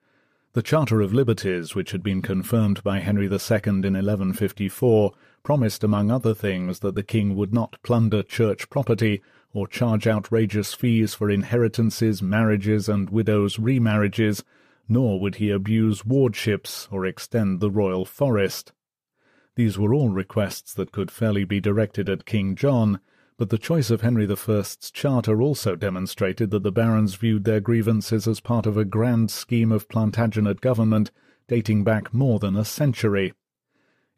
The 0.52 0.62
Charter 0.62 1.00
of 1.00 1.14
Liberties, 1.14 1.74
which 1.74 1.92
had 1.92 2.02
been 2.02 2.22
confirmed 2.22 2.82
by 2.82 3.00
Henry 3.00 3.24
II 3.24 3.30
in 3.64 3.94
1154, 3.94 5.12
promised, 5.42 5.82
among 5.82 6.10
other 6.10 6.34
things, 6.34 6.80
that 6.80 6.94
the 6.94 7.02
king 7.02 7.34
would 7.34 7.54
not 7.54 7.82
plunder 7.82 8.22
church 8.22 8.68
property 8.68 9.22
or 9.52 9.66
charge 9.66 10.06
outrageous 10.06 10.74
fees 10.74 11.14
for 11.14 11.30
inheritances, 11.30 12.22
marriages, 12.22 12.88
and 12.88 13.10
widows' 13.10 13.56
remarriages, 13.56 14.44
nor 14.88 15.20
would 15.20 15.36
he 15.36 15.50
abuse 15.50 16.04
wardships 16.04 16.88
or 16.90 17.06
extend 17.06 17.60
the 17.60 17.70
royal 17.70 18.04
forest. 18.04 18.72
These 19.56 19.78
were 19.78 19.92
all 19.92 20.08
requests 20.08 20.72
that 20.74 20.92
could 20.92 21.10
fairly 21.10 21.44
be 21.44 21.60
directed 21.60 22.08
at 22.08 22.26
King 22.26 22.54
John, 22.54 23.00
but 23.36 23.50
the 23.50 23.58
choice 23.58 23.90
of 23.90 24.02
Henry 24.02 24.28
I's 24.28 24.90
charter 24.92 25.40
also 25.40 25.74
demonstrated 25.74 26.50
that 26.50 26.62
the 26.62 26.70
barons 26.70 27.14
viewed 27.14 27.44
their 27.44 27.60
grievances 27.60 28.28
as 28.28 28.38
part 28.38 28.66
of 28.66 28.76
a 28.76 28.84
grand 28.84 29.30
scheme 29.30 29.72
of 29.72 29.88
Plantagenet 29.88 30.60
government 30.60 31.10
dating 31.48 31.82
back 31.82 32.14
more 32.14 32.38
than 32.38 32.54
a 32.54 32.64
century. 32.64 33.32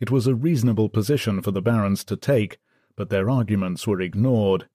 It 0.01 0.11
was 0.11 0.27
a 0.27 0.35
reasonable 0.35 0.89
position 0.89 1.41
for 1.41 1.53
the 1.53 1.63
barons 1.63 2.03
to 2.05 2.17
take, 2.17 2.59
but 2.97 3.09
their 3.09 3.31
arguments 3.31 3.87
were 3.87 4.01
ignored. 4.01 4.67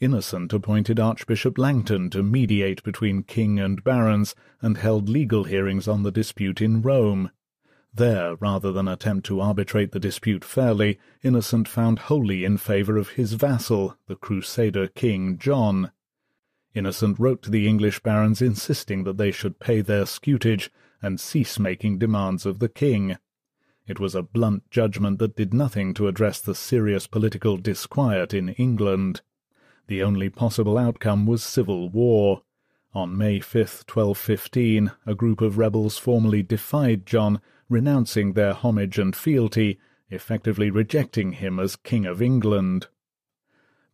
Innocent 0.00 0.52
appointed 0.52 1.00
Archbishop 1.00 1.58
Langton 1.58 2.08
to 2.10 2.22
mediate 2.22 2.84
between 2.84 3.24
king 3.24 3.58
and 3.58 3.82
barons, 3.82 4.36
and 4.62 4.78
held 4.78 5.08
legal 5.08 5.42
hearings 5.42 5.88
on 5.88 6.04
the 6.04 6.12
dispute 6.12 6.60
in 6.60 6.82
Rome. 6.82 7.32
There, 7.92 8.36
rather 8.36 8.70
than 8.70 8.86
attempt 8.86 9.26
to 9.26 9.40
arbitrate 9.40 9.90
the 9.90 9.98
dispute 9.98 10.44
fairly, 10.44 11.00
Innocent 11.24 11.66
found 11.66 11.98
wholly 11.98 12.44
in 12.44 12.58
favour 12.58 12.96
of 12.96 13.10
his 13.10 13.32
vassal, 13.32 13.96
the 14.06 14.14
Crusader 14.14 14.86
King 14.86 15.36
John. 15.36 15.90
Innocent 16.74 17.18
wrote 17.18 17.42
to 17.42 17.50
the 17.50 17.66
English 17.66 17.98
barons 17.98 18.40
insisting 18.40 19.02
that 19.02 19.16
they 19.16 19.32
should 19.32 19.58
pay 19.58 19.80
their 19.80 20.06
scutage 20.06 20.70
and 21.02 21.18
cease 21.18 21.58
making 21.58 21.98
demands 21.98 22.46
of 22.46 22.60
the 22.60 22.68
king. 22.68 23.16
It 23.88 23.98
was 23.98 24.14
a 24.14 24.22
blunt 24.22 24.70
judgment 24.70 25.18
that 25.18 25.34
did 25.34 25.52
nothing 25.52 25.92
to 25.94 26.06
address 26.06 26.40
the 26.40 26.54
serious 26.54 27.08
political 27.08 27.56
disquiet 27.56 28.32
in 28.32 28.50
England. 28.50 29.22
The 29.88 30.02
only 30.02 30.28
possible 30.28 30.76
outcome 30.76 31.24
was 31.24 31.42
civil 31.42 31.88
war. 31.88 32.42
On 32.92 33.16
May 33.16 33.40
5, 33.40 33.84
1215, 33.88 34.92
a 35.06 35.14
group 35.14 35.40
of 35.40 35.56
rebels 35.56 35.96
formally 35.96 36.42
defied 36.42 37.06
John, 37.06 37.40
renouncing 37.70 38.34
their 38.34 38.52
homage 38.52 38.98
and 38.98 39.16
fealty, 39.16 39.78
effectively 40.10 40.70
rejecting 40.70 41.32
him 41.32 41.58
as 41.58 41.74
King 41.74 42.04
of 42.04 42.20
England. 42.20 42.88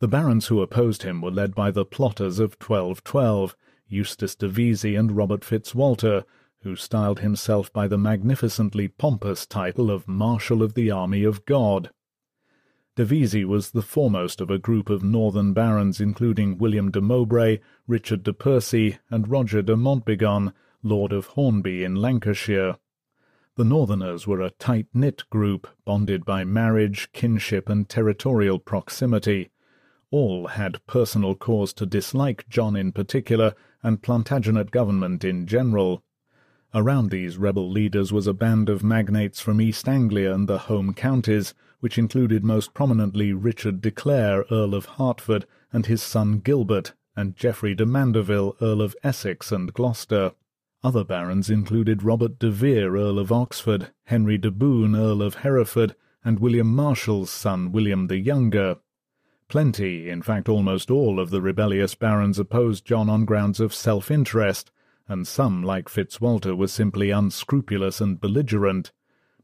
The 0.01 0.09
barons 0.09 0.49
who 0.49 0.61
opposed 0.61 1.05
him 1.05 1.21
were 1.21 1.31
led 1.31 1.55
by 1.55 1.71
the 1.71 1.85
plotters 1.85 2.41
of 2.41 2.57
1212, 2.61 3.57
Eustace 3.87 4.35
de 4.35 4.49
Vesey 4.49 4.97
and 4.97 5.13
Robert 5.13 5.43
Fitzwalter, 5.45 6.25
who 6.63 6.75
styled 6.75 7.21
himself 7.21 7.73
by 7.73 7.87
the 7.87 7.99
magnificently 7.99 8.89
pompous 8.89 9.47
title 9.47 9.93
of 9.93 10.09
Marshal 10.09 10.61
of 10.61 10.75
the 10.75 10.91
Army 10.91 11.23
of 11.23 11.45
God. 11.45 11.91
De 12.97 13.05
Vesey 13.05 13.45
was 13.45 13.73
the 13.73 13.83
foremost 13.83 14.41
of 14.41 14.51
a 14.51 14.59
group 14.59 14.89
of 14.89 15.03
northern 15.03 15.53
barons 15.53 16.01
including 16.01 16.57
William 16.59 16.93
de 16.93 17.01
Mowbray, 17.01 17.59
Richard 17.89 18.23
de 18.23 18.33
Percy, 18.33 18.99
and 19.11 19.27
Roger 19.27 19.63
de 19.63 19.77
Montbegon, 19.77 20.53
Lord 20.81 21.13
of 21.13 21.27
Hornby 21.27 21.83
in 21.83 21.97
Lancashire. 21.97 22.77
The 23.57 23.65
Northerners 23.65 24.29
were 24.29 24.41
a 24.41 24.51
tight-knit 24.51 25.29
group, 25.29 25.67
bonded 25.85 26.25
by 26.25 26.45
marriage, 26.45 27.11
kinship, 27.13 27.69
and 27.69 27.89
territorial 27.89 28.61
proximity. 28.61 29.51
All 30.13 30.47
had 30.47 30.87
personal 30.87 31.35
cause 31.35 31.73
to 31.75 31.87
dislike 31.87 32.49
John 32.49 32.77
in 32.77 32.93
particular, 32.93 33.55
and 33.83 34.03
Plantagenet 34.03 34.71
government 34.71 35.25
in 35.25 35.49
general. 35.49 36.05
Around 36.73 37.11
these 37.11 37.39
rebel 37.39 37.69
leaders 37.69 38.13
was 38.13 38.29
a 38.29 38.33
band 38.33 38.69
of 38.69 38.85
magnates 38.85 39.41
from 39.41 39.61
East 39.61 39.89
Anglia 39.89 40.33
and 40.33 40.49
the 40.49 40.59
home 40.59 40.95
counties, 40.95 41.55
which 41.85 41.99
included 41.99 42.43
most 42.43 42.73
prominently 42.73 43.35
Richard 43.35 43.83
de 43.83 43.91
Clare, 43.91 44.47
Earl 44.51 44.75
of 44.75 44.87
Hertford, 44.97 45.45
and 45.71 45.85
his 45.85 46.03
son 46.03 46.39
Gilbert, 46.39 46.95
and 47.15 47.37
Geoffrey 47.37 47.75
de 47.75 47.85
Mandeville, 47.85 48.57
Earl 48.63 48.81
of 48.81 48.97
Essex 49.05 49.53
and 49.53 49.71
Gloucester. 49.71 50.33
Other 50.83 51.05
barons 51.05 51.51
included 51.51 52.03
Robert 52.03 52.39
de 52.39 52.51
Vere, 52.51 52.97
Earl 52.97 53.19
of 53.19 53.31
Oxford, 53.31 53.91
Henry 54.05 54.39
de 54.39 54.51
Bohun, 54.51 54.97
Earl 54.97 55.21
of 55.21 55.35
Hereford, 55.35 55.95
and 56.25 56.39
William 56.39 56.75
Marshall's 56.75 57.29
son, 57.29 57.71
William 57.71 58.07
the 58.07 58.17
Younger. 58.17 58.77
Plenty, 59.49 60.09
in 60.09 60.23
fact 60.23 60.49
almost 60.49 60.91
all, 60.91 61.21
of 61.21 61.29
the 61.29 61.43
rebellious 61.43 61.95
barons 61.95 62.39
opposed 62.39 62.87
John 62.87 63.11
on 63.11 63.27
grounds 63.27 63.61
of 63.61 63.75
self-interest, 63.75 64.71
and 65.07 65.27
some, 65.27 65.63
like 65.63 65.91
Fitzwalter, 65.91 66.57
were 66.57 66.67
simply 66.67 67.11
unscrupulous 67.11 68.01
and 68.01 68.19
belligerent 68.19 68.91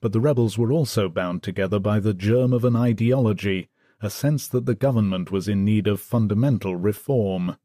but 0.00 0.12
the 0.12 0.20
rebels 0.20 0.56
were 0.56 0.72
also 0.72 1.08
bound 1.08 1.42
together 1.42 1.78
by 1.78 2.00
the 2.00 2.14
germ 2.14 2.52
of 2.52 2.64
an 2.64 2.74
ideology, 2.74 3.68
a 4.00 4.08
sense 4.08 4.48
that 4.48 4.64
the 4.64 4.74
government 4.74 5.30
was 5.30 5.46
in 5.46 5.64
need 5.64 5.86
of 5.86 6.00
fundamental 6.00 6.74
reform. 6.76 7.56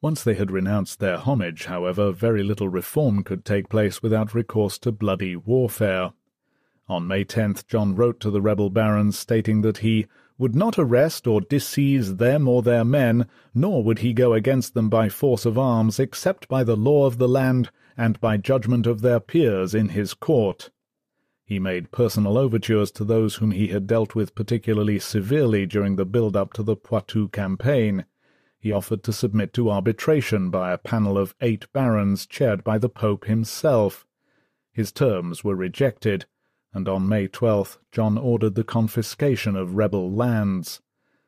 Once 0.00 0.24
they 0.24 0.34
had 0.34 0.50
renounced 0.50 0.98
their 0.98 1.16
homage, 1.16 1.66
however, 1.66 2.10
very 2.10 2.42
little 2.42 2.68
reform 2.68 3.22
could 3.22 3.44
take 3.44 3.68
place 3.68 4.02
without 4.02 4.34
recourse 4.34 4.76
to 4.78 4.90
bloody 4.90 5.36
warfare. 5.36 6.12
On 6.88 7.06
May 7.06 7.24
10th, 7.24 7.68
John 7.68 7.94
wrote 7.94 8.18
to 8.18 8.30
the 8.30 8.42
rebel 8.42 8.68
barons, 8.68 9.16
stating 9.16 9.60
that 9.60 9.78
he 9.78 10.06
would 10.38 10.56
not 10.56 10.76
arrest 10.76 11.28
or 11.28 11.40
disseize 11.40 12.16
them 12.16 12.48
or 12.48 12.62
their 12.62 12.84
men, 12.84 13.28
nor 13.54 13.84
would 13.84 14.00
he 14.00 14.12
go 14.12 14.32
against 14.32 14.74
them 14.74 14.88
by 14.88 15.08
force 15.08 15.46
of 15.46 15.56
arms, 15.56 16.00
except 16.00 16.48
by 16.48 16.64
the 16.64 16.76
law 16.76 17.06
of 17.06 17.18
the 17.18 17.28
land 17.28 17.70
and 17.96 18.20
by 18.20 18.36
judgment 18.36 18.88
of 18.88 19.02
their 19.02 19.20
peers 19.20 19.72
in 19.72 19.90
his 19.90 20.14
court. 20.14 20.70
He 21.52 21.58
made 21.58 21.90
personal 21.90 22.38
overtures 22.38 22.90
to 22.92 23.04
those 23.04 23.34
whom 23.34 23.50
he 23.50 23.66
had 23.66 23.86
dealt 23.86 24.14
with 24.14 24.34
particularly 24.34 24.98
severely 24.98 25.66
during 25.66 25.96
the 25.96 26.06
build-up 26.06 26.54
to 26.54 26.62
the 26.62 26.76
Poitou 26.76 27.28
campaign. 27.28 28.06
He 28.58 28.72
offered 28.72 29.02
to 29.02 29.12
submit 29.12 29.52
to 29.52 29.70
arbitration 29.70 30.48
by 30.48 30.72
a 30.72 30.78
panel 30.78 31.18
of 31.18 31.34
eight 31.42 31.70
barons 31.74 32.24
chaired 32.24 32.64
by 32.64 32.78
the 32.78 32.88
Pope 32.88 33.26
himself. 33.26 34.06
His 34.72 34.92
terms 34.92 35.44
were 35.44 35.54
rejected, 35.54 36.24
and 36.72 36.88
on 36.88 37.06
May 37.06 37.28
12th 37.28 37.76
John 37.90 38.16
ordered 38.16 38.54
the 38.54 38.64
confiscation 38.64 39.54
of 39.54 39.76
rebel 39.76 40.10
lands. 40.10 40.80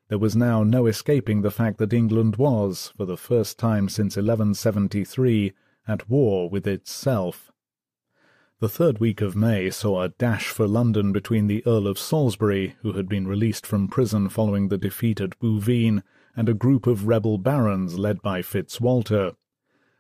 There 0.09 0.17
was 0.17 0.35
now 0.35 0.63
no 0.63 0.87
escaping 0.87 1.43
the 1.43 1.51
fact 1.51 1.77
that 1.77 1.93
England 1.93 2.37
was, 2.37 2.95
for 2.97 3.05
the 3.05 3.19
first 3.19 3.59
time 3.59 3.91
since 3.91 4.17
1173, 4.17 5.53
at 5.87 6.09
war 6.09 6.49
with 6.49 6.67
itself. 6.67 7.53
The 8.61 8.69
third 8.69 9.01
week 9.01 9.21
of 9.21 9.35
May 9.35 9.69
saw 9.71 10.03
a 10.03 10.11
dash 10.11 10.47
for 10.47 10.69
London 10.69 11.11
between 11.11 11.49
the 11.49 11.67
Earl 11.67 11.89
of 11.89 11.99
Salisbury, 11.99 12.77
who 12.83 12.93
had 12.93 13.09
been 13.09 13.27
released 13.27 13.67
from 13.67 13.89
prison 13.89 14.29
following 14.29 14.69
the 14.69 14.79
defeat 14.79 15.21
at 15.21 15.39
Bouvines, 15.41 16.03
and 16.37 16.49
a 16.49 16.55
group 16.55 16.87
of 16.87 17.09
rebel 17.09 17.37
barons 17.37 17.99
led 17.99 18.23
by 18.23 18.43
Fitzwalter. 18.43 19.35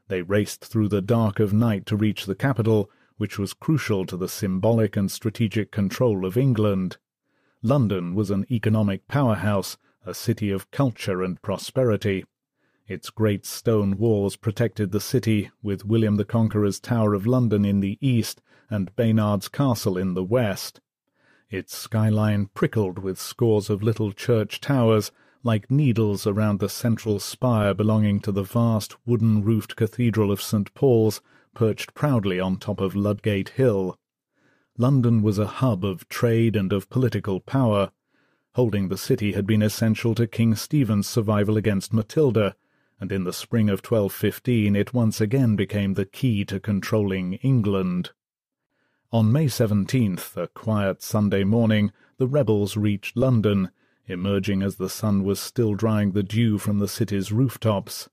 They 0.06 0.22
raced 0.22 0.64
through 0.64 0.88
the 0.88 1.02
dark 1.02 1.40
of 1.40 1.52
night 1.52 1.84
to 1.86 1.96
reach 1.96 2.26
the 2.26 2.36
capital, 2.36 2.88
which 3.16 3.40
was 3.40 3.54
crucial 3.54 4.06
to 4.06 4.16
the 4.16 4.28
symbolic 4.28 4.96
and 4.96 5.10
strategic 5.10 5.72
control 5.72 6.24
of 6.24 6.36
England. 6.36 6.96
London 7.60 8.14
was 8.14 8.30
an 8.30 8.46
economic 8.52 9.08
powerhouse, 9.08 9.76
a 10.06 10.14
city 10.14 10.50
of 10.50 10.70
culture 10.70 11.24
and 11.24 11.42
prosperity. 11.42 12.24
Its 12.86 13.08
great 13.08 13.46
stone 13.46 13.96
walls 13.96 14.36
protected 14.36 14.92
the 14.92 15.00
city, 15.00 15.50
with 15.62 15.86
William 15.86 16.16
the 16.16 16.24
Conqueror's 16.24 16.78
Tower 16.78 17.14
of 17.14 17.26
London 17.26 17.64
in 17.64 17.80
the 17.80 17.96
east 18.00 18.42
and 18.68 18.94
Baynard's 18.94 19.48
Castle 19.48 19.96
in 19.96 20.12
the 20.12 20.22
west. 20.22 20.82
Its 21.48 21.74
skyline 21.74 22.50
prickled 22.52 22.98
with 22.98 23.18
scores 23.18 23.70
of 23.70 23.82
little 23.82 24.12
church 24.12 24.60
towers, 24.60 25.12
like 25.42 25.70
needles 25.70 26.26
around 26.26 26.60
the 26.60 26.68
central 26.68 27.18
spire 27.18 27.72
belonging 27.72 28.20
to 28.20 28.32
the 28.32 28.42
vast 28.42 28.96
wooden-roofed 29.06 29.76
Cathedral 29.76 30.30
of 30.30 30.42
St. 30.42 30.72
Paul's, 30.74 31.22
perched 31.54 31.94
proudly 31.94 32.38
on 32.38 32.58
top 32.58 32.80
of 32.82 32.94
Ludgate 32.94 33.50
Hill. 33.50 33.98
London 34.76 35.22
was 35.22 35.38
a 35.38 35.46
hub 35.46 35.84
of 35.86 36.06
trade 36.10 36.54
and 36.54 36.72
of 36.72 36.90
political 36.90 37.40
power. 37.40 37.92
Holding 38.54 38.88
the 38.88 38.98
city 38.98 39.32
had 39.32 39.46
been 39.46 39.62
essential 39.62 40.14
to 40.16 40.26
King 40.26 40.54
Stephen's 40.54 41.06
survival 41.06 41.56
against 41.56 41.92
Matilda, 41.92 42.56
and 43.00 43.12
in 43.12 43.24
the 43.24 43.32
spring 43.32 43.68
of 43.68 43.80
1215 43.80 44.76
it 44.76 44.94
once 44.94 45.20
again 45.20 45.56
became 45.56 45.94
the 45.94 46.06
key 46.06 46.44
to 46.44 46.60
controlling 46.60 47.34
England. 47.34 48.10
On 49.12 49.30
May 49.30 49.46
17th, 49.46 50.36
a 50.36 50.48
quiet 50.48 51.02
Sunday 51.02 51.44
morning, 51.44 51.92
the 52.16 52.26
rebels 52.26 52.76
reached 52.76 53.16
London, 53.16 53.70
emerging 54.06 54.62
as 54.62 54.76
the 54.76 54.88
sun 54.88 55.22
was 55.24 55.38
still 55.38 55.74
drying 55.74 56.12
the 56.12 56.22
dew 56.22 56.58
from 56.58 56.78
the 56.78 56.88
city's 56.88 57.30
rooftops. 57.30 58.08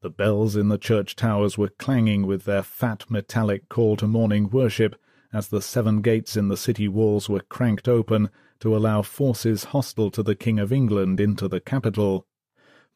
The 0.00 0.10
bells 0.10 0.54
in 0.54 0.68
the 0.68 0.78
church 0.78 1.16
towers 1.16 1.58
were 1.58 1.70
clanging 1.70 2.26
with 2.26 2.44
their 2.44 2.62
fat 2.62 3.10
metallic 3.10 3.68
call 3.68 3.96
to 3.96 4.06
morning 4.06 4.48
worship 4.48 4.94
as 5.32 5.48
the 5.48 5.60
seven 5.60 6.02
gates 6.02 6.36
in 6.36 6.46
the 6.46 6.56
city 6.56 6.86
walls 6.86 7.28
were 7.28 7.40
cranked 7.40 7.88
open 7.88 8.30
to 8.60 8.76
allow 8.76 9.02
forces 9.02 9.64
hostile 9.64 10.10
to 10.12 10.22
the 10.22 10.36
King 10.36 10.60
of 10.60 10.72
England 10.72 11.18
into 11.18 11.48
the 11.48 11.60
capital. 11.60 12.27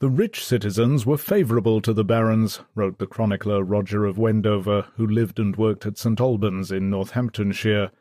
The 0.03 0.11
rich 0.11 0.45
citizens 0.45 1.07
were 1.07 1.17
favourable 1.17 1.81
to 1.81 1.93
the 1.93 2.03
barons, 2.03 2.59
wrote 2.75 2.99
the 2.99 3.07
chronicler 3.07 3.63
Roger 3.63 4.05
of 4.05 4.19
Wendover, 4.19 4.87
who 4.97 5.07
lived 5.07 5.39
and 5.39 5.55
worked 5.55 5.87
at 5.87 5.97
St 5.97 6.21
Albans 6.21 6.73
in 6.73 6.91
Northamptonshire, 6.91 7.93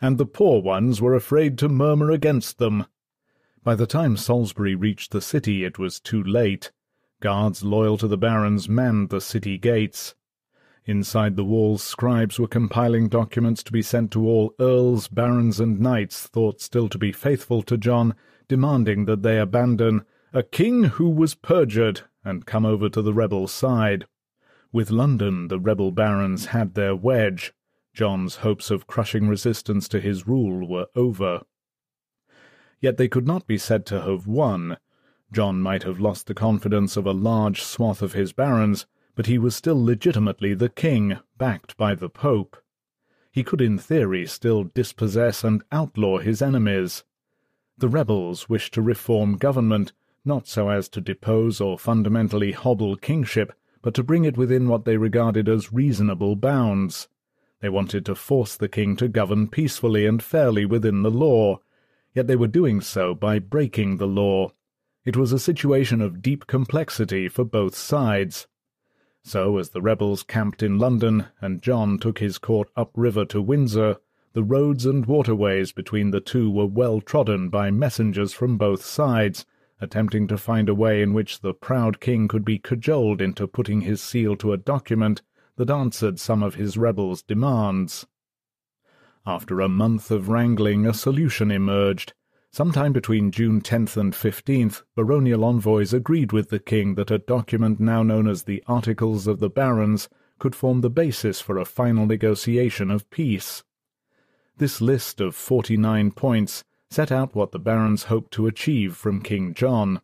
and 0.00 0.16
the 0.16 0.24
poor 0.24 0.62
ones 0.62 1.02
were 1.02 1.14
afraid 1.14 1.58
to 1.58 1.68
murmur 1.68 2.10
against 2.10 2.56
them. 2.56 2.86
By 3.62 3.74
the 3.74 3.86
time 3.86 4.16
Salisbury 4.16 4.74
reached 4.74 5.10
the 5.10 5.20
city 5.20 5.62
it 5.62 5.78
was 5.78 6.00
too 6.00 6.22
late. 6.22 6.72
Guards 7.20 7.62
loyal 7.62 7.98
to 7.98 8.08
the 8.08 8.16
barons 8.16 8.66
manned 8.66 9.10
the 9.10 9.20
city 9.20 9.58
gates. 9.58 10.14
Inside 10.86 11.36
the 11.36 11.44
walls 11.44 11.82
scribes 11.82 12.38
were 12.40 12.48
compiling 12.48 13.06
documents 13.06 13.62
to 13.64 13.72
be 13.72 13.82
sent 13.82 14.12
to 14.12 14.26
all 14.26 14.54
earls, 14.60 15.08
barons, 15.08 15.60
and 15.60 15.78
knights 15.78 16.26
thought 16.26 16.62
still 16.62 16.88
to 16.88 16.96
be 16.96 17.12
faithful 17.12 17.60
to 17.64 17.76
John, 17.76 18.14
demanding 18.48 19.04
that 19.04 19.22
they 19.22 19.38
abandon 19.38 20.06
a 20.32 20.42
king 20.42 20.84
who 20.84 21.08
was 21.08 21.34
perjured, 21.34 22.02
and 22.24 22.46
come 22.46 22.64
over 22.64 22.88
to 22.88 23.02
the 23.02 23.12
rebel 23.14 23.48
side. 23.48 24.06
With 24.72 24.90
London 24.90 25.48
the 25.48 25.58
rebel 25.58 25.90
barons 25.90 26.46
had 26.46 26.74
their 26.74 26.94
wedge. 26.94 27.52
John's 27.92 28.36
hopes 28.36 28.70
of 28.70 28.86
crushing 28.86 29.26
resistance 29.26 29.88
to 29.88 30.00
his 30.00 30.28
rule 30.28 30.68
were 30.68 30.86
over. 30.94 31.42
Yet 32.80 32.96
they 32.96 33.08
could 33.08 33.26
not 33.26 33.48
be 33.48 33.58
said 33.58 33.84
to 33.86 34.00
have 34.02 34.28
won. 34.28 34.78
John 35.32 35.60
might 35.60 35.82
have 35.82 36.00
lost 36.00 36.26
the 36.26 36.34
confidence 36.34 36.96
of 36.96 37.06
a 37.06 37.12
large 37.12 37.62
swath 37.62 38.00
of 38.00 38.12
his 38.12 38.32
barons, 38.32 38.86
but 39.16 39.26
he 39.26 39.38
was 39.38 39.56
still 39.56 39.82
legitimately 39.82 40.54
the 40.54 40.68
king, 40.68 41.18
backed 41.36 41.76
by 41.76 41.96
the 41.96 42.08
Pope. 42.08 42.56
He 43.32 43.42
could 43.42 43.60
in 43.60 43.78
theory 43.78 44.26
still 44.26 44.64
dispossess 44.64 45.42
and 45.42 45.62
outlaw 45.72 46.18
his 46.18 46.40
enemies. 46.40 47.04
The 47.76 47.88
rebels 47.88 48.48
wished 48.48 48.74
to 48.74 48.82
reform 48.82 49.36
government, 49.36 49.92
not 50.24 50.46
so 50.46 50.68
as 50.68 50.88
to 50.90 51.00
depose 51.00 51.60
or 51.60 51.78
fundamentally 51.78 52.52
hobble 52.52 52.96
kingship, 52.96 53.52
but 53.82 53.94
to 53.94 54.02
bring 54.02 54.24
it 54.24 54.36
within 54.36 54.68
what 54.68 54.84
they 54.84 54.96
regarded 54.96 55.48
as 55.48 55.72
reasonable 55.72 56.36
bounds. 56.36 57.08
They 57.60 57.68
wanted 57.68 58.04
to 58.06 58.14
force 58.14 58.56
the 58.56 58.68
king 58.68 58.96
to 58.96 59.08
govern 59.08 59.48
peacefully 59.48 60.06
and 60.06 60.22
fairly 60.22 60.64
within 60.64 61.02
the 61.02 61.10
law, 61.10 61.60
yet 62.14 62.26
they 62.26 62.36
were 62.36 62.46
doing 62.46 62.80
so 62.80 63.14
by 63.14 63.38
breaking 63.38 63.96
the 63.96 64.06
law. 64.06 64.52
It 65.04 65.16
was 65.16 65.32
a 65.32 65.38
situation 65.38 66.00
of 66.00 66.22
deep 66.22 66.46
complexity 66.46 67.28
for 67.28 67.44
both 67.44 67.74
sides. 67.74 68.46
So, 69.22 69.58
as 69.58 69.70
the 69.70 69.82
rebels 69.82 70.22
camped 70.22 70.62
in 70.62 70.78
London 70.78 71.26
and 71.40 71.62
John 71.62 71.98
took 71.98 72.18
his 72.18 72.38
court 72.38 72.68
upriver 72.76 73.24
to 73.26 73.42
Windsor, 73.42 73.96
the 74.32 74.42
roads 74.42 74.86
and 74.86 75.04
waterways 75.06 75.72
between 75.72 76.10
the 76.10 76.20
two 76.20 76.50
were 76.50 76.66
well 76.66 77.00
trodden 77.00 77.48
by 77.48 77.70
messengers 77.70 78.32
from 78.32 78.56
both 78.56 78.84
sides, 78.84 79.44
attempting 79.80 80.26
to 80.28 80.36
find 80.36 80.68
a 80.68 80.74
way 80.74 81.02
in 81.02 81.12
which 81.12 81.40
the 81.40 81.54
proud 81.54 82.00
king 82.00 82.28
could 82.28 82.44
be 82.44 82.58
cajoled 82.58 83.20
into 83.20 83.46
putting 83.46 83.80
his 83.80 84.02
seal 84.02 84.36
to 84.36 84.52
a 84.52 84.58
document 84.58 85.22
that 85.56 85.70
answered 85.70 86.18
some 86.18 86.42
of 86.42 86.54
his 86.54 86.76
rebels' 86.76 87.22
demands. 87.22 88.06
After 89.26 89.60
a 89.60 89.68
month 89.68 90.10
of 90.10 90.28
wrangling, 90.28 90.86
a 90.86 90.94
solution 90.94 91.50
emerged. 91.50 92.14
Sometime 92.52 92.92
between 92.92 93.30
June 93.30 93.60
10th 93.60 93.96
and 93.96 94.12
15th, 94.12 94.82
baronial 94.96 95.44
envoys 95.44 95.92
agreed 95.92 96.32
with 96.32 96.48
the 96.48 96.58
king 96.58 96.94
that 96.96 97.10
a 97.10 97.18
document 97.18 97.78
now 97.78 98.02
known 98.02 98.26
as 98.26 98.42
the 98.42 98.62
Articles 98.66 99.26
of 99.26 99.38
the 99.38 99.50
Barons 99.50 100.08
could 100.38 100.56
form 100.56 100.80
the 100.80 100.90
basis 100.90 101.40
for 101.40 101.58
a 101.58 101.64
final 101.64 102.06
negotiation 102.06 102.90
of 102.90 103.08
peace. 103.10 103.62
This 104.56 104.80
list 104.80 105.20
of 105.20 105.36
forty-nine 105.36 106.10
points 106.10 106.64
set 106.90 107.12
out 107.12 107.36
what 107.36 107.52
the 107.52 107.58
barons 107.58 108.04
hoped 108.04 108.32
to 108.32 108.48
achieve 108.48 108.96
from 108.96 109.22
King 109.22 109.54
John. 109.54 110.00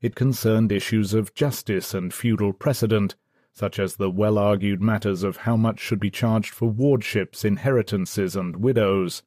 It 0.00 0.14
concerned 0.14 0.70
issues 0.70 1.14
of 1.14 1.34
justice 1.34 1.94
and 1.94 2.14
feudal 2.14 2.52
precedent, 2.52 3.16
such 3.52 3.78
as 3.78 3.96
the 3.96 4.10
well-argued 4.10 4.80
matters 4.80 5.24
of 5.24 5.38
how 5.38 5.56
much 5.56 5.80
should 5.80 6.00
be 6.00 6.10
charged 6.10 6.50
for 6.50 6.68
wardships, 6.68 7.44
inheritances, 7.44 8.36
and 8.36 8.56
widows, 8.56 9.22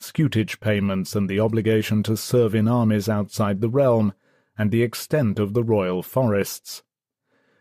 scutage 0.00 0.60
payments 0.60 1.14
and 1.14 1.28
the 1.28 1.40
obligation 1.40 2.02
to 2.02 2.16
serve 2.16 2.54
in 2.54 2.66
armies 2.66 3.08
outside 3.08 3.60
the 3.60 3.70
realm, 3.70 4.12
and 4.58 4.70
the 4.70 4.82
extent 4.82 5.38
of 5.38 5.54
the 5.54 5.62
royal 5.62 6.02
forests. 6.02 6.82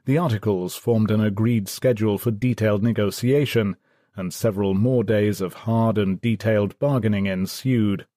The 0.05 0.17
articles 0.17 0.75
formed 0.75 1.11
an 1.11 1.21
agreed 1.21 1.69
schedule 1.69 2.17
for 2.17 2.31
detailed 2.31 2.81
negotiation, 2.81 3.77
and 4.15 4.33
several 4.33 4.73
more 4.73 5.03
days 5.03 5.41
of 5.41 5.53
hard 5.53 5.97
and 5.97 6.19
detailed 6.19 6.77
bargaining 6.79 7.27
ensued. 7.27 8.07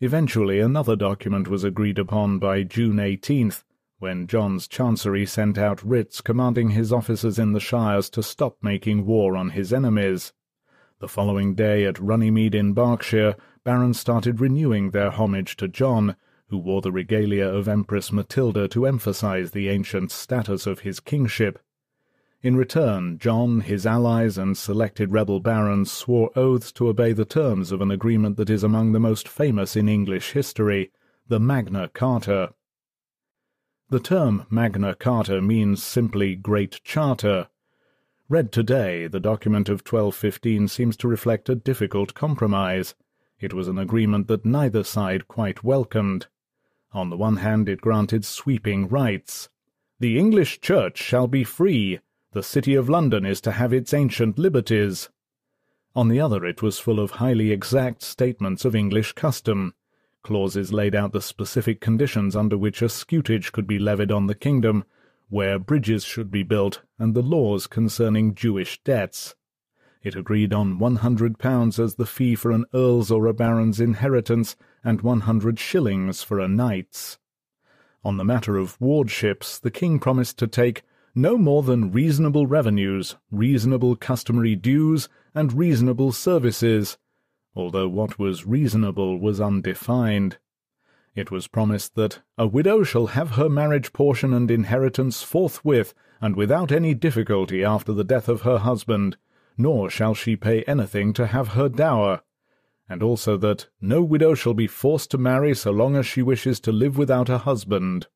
Eventually 0.00 0.60
another 0.60 0.94
document 0.94 1.48
was 1.48 1.64
agreed 1.64 1.98
upon 1.98 2.38
by 2.38 2.62
June 2.62 2.98
18th, 2.98 3.64
when 3.98 4.28
John's 4.28 4.68
chancery 4.68 5.26
sent 5.26 5.58
out 5.58 5.82
writs 5.82 6.20
commanding 6.20 6.70
his 6.70 6.92
officers 6.92 7.36
in 7.36 7.52
the 7.52 7.58
shires 7.58 8.08
to 8.10 8.22
stop 8.22 8.56
making 8.62 9.06
war 9.06 9.36
on 9.36 9.50
his 9.50 9.72
enemies. 9.72 10.32
The 11.00 11.08
following 11.08 11.56
day 11.56 11.84
at 11.84 11.98
Runnymede 11.98 12.54
in 12.54 12.74
Berkshire, 12.74 13.34
barons 13.64 13.98
started 13.98 14.40
renewing 14.40 14.90
their 14.90 15.10
homage 15.10 15.56
to 15.56 15.66
John, 15.66 16.14
who 16.46 16.58
wore 16.58 16.80
the 16.80 16.92
regalia 16.92 17.48
of 17.48 17.66
Empress 17.66 18.12
Matilda 18.12 18.68
to 18.68 18.86
emphasize 18.86 19.50
the 19.50 19.68
ancient 19.68 20.12
status 20.12 20.64
of 20.64 20.80
his 20.80 21.00
kingship. 21.00 21.58
In 22.40 22.54
return, 22.54 23.18
John, 23.18 23.62
his 23.62 23.84
allies, 23.84 24.38
and 24.38 24.56
selected 24.56 25.10
rebel 25.10 25.40
barons 25.40 25.90
swore 25.90 26.30
oaths 26.36 26.70
to 26.72 26.86
obey 26.86 27.12
the 27.12 27.24
terms 27.24 27.72
of 27.72 27.80
an 27.80 27.90
agreement 27.90 28.36
that 28.36 28.48
is 28.48 28.62
among 28.62 28.92
the 28.92 29.00
most 29.00 29.26
famous 29.26 29.74
in 29.74 29.88
English 29.88 30.30
history, 30.30 30.92
the 31.26 31.40
Magna 31.40 31.88
Carta. 31.88 32.54
The 33.90 33.98
term 33.98 34.46
Magna 34.50 34.94
Carta 34.94 35.42
means 35.42 35.82
simply 35.82 36.36
Great 36.36 36.80
Charter. 36.84 37.48
Read 38.28 38.52
today, 38.52 39.08
the 39.08 39.18
document 39.18 39.68
of 39.68 39.80
1215 39.80 40.68
seems 40.68 40.96
to 40.98 41.08
reflect 41.08 41.48
a 41.48 41.56
difficult 41.56 42.14
compromise. 42.14 42.94
It 43.40 43.52
was 43.52 43.66
an 43.66 43.78
agreement 43.78 44.28
that 44.28 44.46
neither 44.46 44.84
side 44.84 45.26
quite 45.26 45.64
welcomed. 45.64 46.28
On 46.92 47.10
the 47.10 47.16
one 47.16 47.38
hand, 47.38 47.68
it 47.68 47.80
granted 47.80 48.24
sweeping 48.24 48.86
rights. 48.86 49.48
The 49.98 50.16
English 50.16 50.60
Church 50.60 50.98
shall 50.98 51.26
be 51.26 51.42
free, 51.42 51.98
the 52.38 52.44
City 52.44 52.76
of 52.76 52.88
London 52.88 53.26
is 53.26 53.40
to 53.40 53.50
have 53.50 53.72
its 53.72 53.92
ancient 53.92 54.38
liberties. 54.38 55.08
On 55.96 56.06
the 56.06 56.20
other, 56.20 56.46
it 56.46 56.62
was 56.62 56.78
full 56.78 57.00
of 57.00 57.10
highly 57.18 57.50
exact 57.50 58.00
statements 58.00 58.64
of 58.64 58.76
English 58.76 59.14
custom. 59.14 59.74
Clauses 60.22 60.72
laid 60.72 60.94
out 60.94 61.10
the 61.10 61.20
specific 61.20 61.80
conditions 61.80 62.36
under 62.36 62.56
which 62.56 62.80
a 62.80 62.88
scutage 62.88 63.50
could 63.50 63.66
be 63.66 63.80
levied 63.80 64.12
on 64.12 64.28
the 64.28 64.36
kingdom, 64.36 64.84
where 65.28 65.58
bridges 65.58 66.04
should 66.04 66.30
be 66.30 66.44
built, 66.44 66.82
and 66.96 67.12
the 67.12 67.22
laws 67.22 67.66
concerning 67.66 68.36
Jewish 68.36 68.80
debts. 68.84 69.34
It 70.04 70.14
agreed 70.14 70.52
on 70.52 70.78
one 70.78 70.96
hundred 70.96 71.40
pounds 71.40 71.80
as 71.80 71.96
the 71.96 72.06
fee 72.06 72.36
for 72.36 72.52
an 72.52 72.66
earl's 72.72 73.10
or 73.10 73.26
a 73.26 73.34
baron's 73.34 73.80
inheritance, 73.80 74.54
and 74.84 75.00
one 75.00 75.22
hundred 75.22 75.58
shillings 75.58 76.22
for 76.22 76.38
a 76.38 76.46
knight's. 76.46 77.18
On 78.04 78.16
the 78.16 78.22
matter 78.22 78.56
of 78.56 78.80
wardships, 78.80 79.58
the 79.58 79.72
king 79.72 79.98
promised 79.98 80.38
to 80.38 80.46
take 80.46 80.84
no 81.18 81.36
more 81.36 81.64
than 81.64 81.90
reasonable 81.90 82.46
revenues, 82.46 83.16
reasonable 83.32 83.96
customary 83.96 84.54
dues, 84.54 85.08
and 85.34 85.52
reasonable 85.52 86.12
services, 86.12 86.96
although 87.56 87.88
what 87.88 88.20
was 88.20 88.46
reasonable 88.46 89.18
was 89.18 89.40
undefined. 89.40 90.38
It 91.16 91.32
was 91.32 91.48
promised 91.48 91.96
that 91.96 92.20
a 92.38 92.46
widow 92.46 92.84
shall 92.84 93.08
have 93.08 93.32
her 93.32 93.48
marriage 93.48 93.92
portion 93.92 94.32
and 94.32 94.48
inheritance 94.48 95.24
forthwith 95.24 95.92
and 96.20 96.36
without 96.36 96.70
any 96.70 96.94
difficulty 96.94 97.64
after 97.64 97.92
the 97.92 98.04
death 98.04 98.28
of 98.28 98.42
her 98.42 98.58
husband, 98.58 99.16
nor 99.56 99.90
shall 99.90 100.14
she 100.14 100.36
pay 100.36 100.62
anything 100.62 101.12
to 101.14 101.26
have 101.26 101.48
her 101.48 101.68
dower, 101.68 102.22
and 102.88 103.02
also 103.02 103.36
that 103.36 103.68
no 103.80 104.02
widow 104.02 104.34
shall 104.34 104.54
be 104.54 104.68
forced 104.68 105.10
to 105.10 105.18
marry 105.18 105.52
so 105.52 105.72
long 105.72 105.96
as 105.96 106.06
she 106.06 106.22
wishes 106.22 106.60
to 106.60 106.70
live 106.70 106.96
without 106.96 107.28
a 107.28 107.38
husband. 107.38 108.06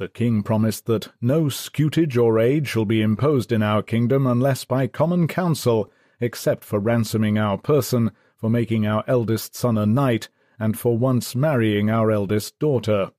The 0.00 0.08
king 0.08 0.42
promised 0.42 0.86
that 0.86 1.12
no 1.20 1.50
scutage 1.50 2.16
or 2.16 2.38
aid 2.38 2.66
shall 2.66 2.86
be 2.86 3.02
imposed 3.02 3.52
in 3.52 3.62
our 3.62 3.82
kingdom 3.82 4.26
unless 4.26 4.64
by 4.64 4.86
common 4.86 5.28
council, 5.28 5.92
except 6.20 6.64
for 6.64 6.78
ransoming 6.78 7.36
our 7.36 7.58
person, 7.58 8.12
for 8.34 8.48
making 8.48 8.86
our 8.86 9.04
eldest 9.06 9.54
son 9.54 9.76
a 9.76 9.84
knight, 9.84 10.30
and 10.58 10.78
for 10.78 10.96
once 10.96 11.36
marrying 11.36 11.90
our 11.90 12.10
eldest 12.10 12.58
daughter. 12.58 13.10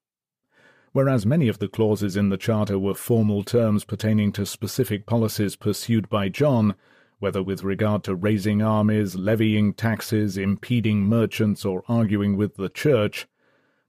Whereas 0.91 1.23
many 1.23 1.47
of 1.47 1.59
the 1.59 1.67
clauses 1.67 2.17
in 2.17 2.29
the 2.29 2.35
Charter 2.35 2.79
were 2.79 2.95
formal 2.95 3.43
terms 3.43 3.83
pertaining 3.85 4.31
to 4.31 4.45
specific 4.47 5.05
policies 5.05 5.55
pursued 5.55 6.09
by 6.09 6.29
John, 6.29 6.73
whether 7.19 7.43
with 7.43 7.63
regard 7.63 8.03
to 8.05 8.15
raising 8.15 8.63
armies, 8.63 9.13
levying 9.13 9.75
taxes, 9.75 10.35
impeding 10.35 11.03
merchants, 11.03 11.63
or 11.63 11.83
arguing 11.87 12.37
with 12.37 12.55
the 12.55 12.69
Church, 12.69 13.27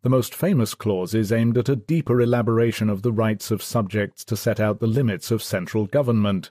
the 0.02 0.10
most 0.10 0.34
famous 0.34 0.74
clause 0.74 1.14
is 1.14 1.30
aimed 1.30 1.56
at 1.56 1.68
a 1.68 1.76
deeper 1.76 2.20
elaboration 2.20 2.90
of 2.90 3.02
the 3.02 3.12
rights 3.12 3.52
of 3.52 3.62
subjects 3.62 4.24
to 4.24 4.36
set 4.36 4.58
out 4.58 4.80
the 4.80 4.86
limits 4.86 5.30
of 5.30 5.42
central 5.42 5.86
government. 5.86 6.50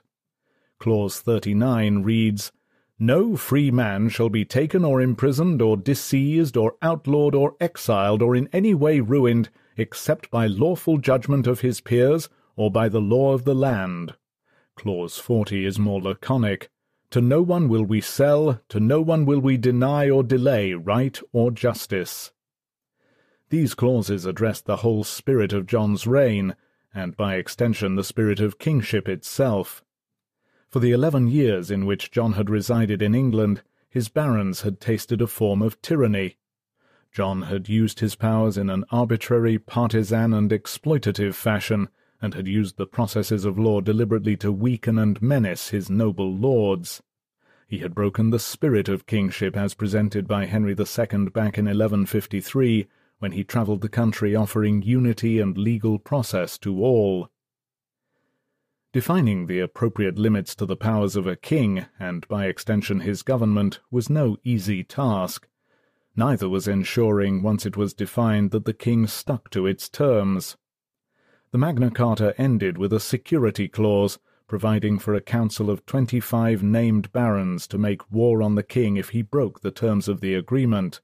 Clause 0.78 1.20
39 1.20 2.02
reads, 2.02 2.50
No 2.98 3.36
free 3.36 3.70
man 3.70 4.08
shall 4.08 4.30
be 4.30 4.46
taken 4.46 4.86
or 4.86 5.02
imprisoned 5.02 5.60
or 5.60 5.76
disseized 5.76 6.56
or 6.56 6.76
outlawed 6.80 7.34
or 7.34 7.54
exiled 7.60 8.22
or 8.22 8.34
in 8.34 8.48
any 8.54 8.72
way 8.72 9.00
ruined 9.00 9.50
except 9.76 10.30
by 10.30 10.46
lawful 10.46 10.96
judgment 10.96 11.46
of 11.46 11.60
his 11.60 11.82
peers 11.82 12.30
or 12.56 12.70
by 12.70 12.88
the 12.88 13.00
law 13.00 13.34
of 13.34 13.44
the 13.44 13.54
land. 13.54 14.14
Clause 14.76 15.18
40 15.18 15.66
is 15.66 15.78
more 15.78 16.00
laconic. 16.00 16.70
To 17.10 17.20
no 17.20 17.42
one 17.42 17.68
will 17.68 17.84
we 17.84 18.00
sell, 18.00 18.62
to 18.70 18.80
no 18.80 19.02
one 19.02 19.26
will 19.26 19.40
we 19.40 19.58
deny 19.58 20.08
or 20.08 20.22
delay 20.22 20.72
right 20.72 21.20
or 21.34 21.50
justice. 21.50 22.32
These 23.52 23.74
clauses 23.74 24.24
addressed 24.24 24.64
the 24.64 24.78
whole 24.78 25.04
spirit 25.04 25.52
of 25.52 25.66
John's 25.66 26.06
reign, 26.06 26.56
and 26.94 27.14
by 27.14 27.34
extension 27.34 27.96
the 27.96 28.02
spirit 28.02 28.40
of 28.40 28.58
kingship 28.58 29.06
itself. 29.06 29.84
For 30.70 30.80
the 30.80 30.92
eleven 30.92 31.28
years 31.28 31.70
in 31.70 31.84
which 31.84 32.10
John 32.10 32.32
had 32.32 32.48
resided 32.48 33.02
in 33.02 33.14
England, 33.14 33.60
his 33.90 34.08
barons 34.08 34.62
had 34.62 34.80
tasted 34.80 35.20
a 35.20 35.26
form 35.26 35.60
of 35.60 35.82
tyranny. 35.82 36.38
John 37.12 37.42
had 37.42 37.68
used 37.68 38.00
his 38.00 38.14
powers 38.14 38.56
in 38.56 38.70
an 38.70 38.86
arbitrary, 38.90 39.58
partisan, 39.58 40.32
and 40.32 40.50
exploitative 40.50 41.34
fashion, 41.34 41.90
and 42.22 42.32
had 42.32 42.48
used 42.48 42.78
the 42.78 42.86
processes 42.86 43.44
of 43.44 43.58
law 43.58 43.82
deliberately 43.82 44.34
to 44.38 44.50
weaken 44.50 44.98
and 44.98 45.20
menace 45.20 45.68
his 45.68 45.90
noble 45.90 46.34
lords. 46.34 47.02
He 47.68 47.80
had 47.80 47.94
broken 47.94 48.30
the 48.30 48.38
spirit 48.38 48.88
of 48.88 49.04
kingship 49.04 49.58
as 49.58 49.74
presented 49.74 50.26
by 50.26 50.46
Henry 50.46 50.72
II 50.72 51.28
back 51.28 51.58
in 51.58 51.66
1153, 51.66 52.88
when 53.22 53.30
he 53.30 53.44
travelled 53.44 53.82
the 53.82 53.88
country 53.88 54.34
offering 54.34 54.82
unity 54.82 55.38
and 55.38 55.56
legal 55.56 55.96
process 55.96 56.58
to 56.58 56.82
all. 56.82 57.28
Defining 58.92 59.46
the 59.46 59.60
appropriate 59.60 60.18
limits 60.18 60.56
to 60.56 60.66
the 60.66 60.74
powers 60.74 61.14
of 61.14 61.24
a 61.24 61.36
king, 61.36 61.86
and 62.00 62.26
by 62.26 62.46
extension 62.46 62.98
his 62.98 63.22
government, 63.22 63.78
was 63.92 64.10
no 64.10 64.36
easy 64.42 64.82
task. 64.82 65.46
Neither 66.16 66.48
was 66.48 66.66
ensuring, 66.66 67.44
once 67.44 67.64
it 67.64 67.76
was 67.76 67.94
defined, 67.94 68.50
that 68.50 68.64
the 68.64 68.74
king 68.74 69.06
stuck 69.06 69.50
to 69.50 69.68
its 69.68 69.88
terms. 69.88 70.56
The 71.52 71.58
Magna 71.58 71.92
Carta 71.92 72.34
ended 72.36 72.76
with 72.76 72.92
a 72.92 72.98
security 72.98 73.68
clause, 73.68 74.18
providing 74.48 74.98
for 74.98 75.14
a 75.14 75.20
council 75.20 75.70
of 75.70 75.86
twenty-five 75.86 76.64
named 76.64 77.12
barons 77.12 77.68
to 77.68 77.78
make 77.78 78.10
war 78.10 78.42
on 78.42 78.56
the 78.56 78.64
king 78.64 78.96
if 78.96 79.10
he 79.10 79.22
broke 79.22 79.60
the 79.60 79.70
terms 79.70 80.08
of 80.08 80.20
the 80.20 80.34
agreement. 80.34 81.00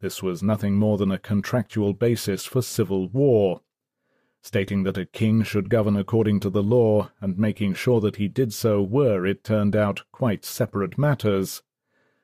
This 0.00 0.22
was 0.22 0.42
nothing 0.42 0.74
more 0.74 0.98
than 0.98 1.10
a 1.10 1.18
contractual 1.18 1.94
basis 1.94 2.44
for 2.44 2.62
civil 2.62 3.08
war. 3.08 3.62
stating 4.46 4.84
that 4.84 4.96
a 4.96 5.04
king 5.04 5.42
should 5.42 5.68
govern 5.68 5.96
according 5.96 6.38
to 6.38 6.48
the 6.48 6.62
law, 6.62 7.10
and 7.20 7.36
making 7.36 7.74
sure 7.74 8.00
that 8.00 8.14
he 8.14 8.28
did 8.28 8.52
so 8.52 8.80
were, 8.80 9.26
it 9.26 9.42
turned 9.42 9.74
out, 9.74 10.02
quite 10.12 10.44
separate 10.44 10.96
matters. 10.96 11.62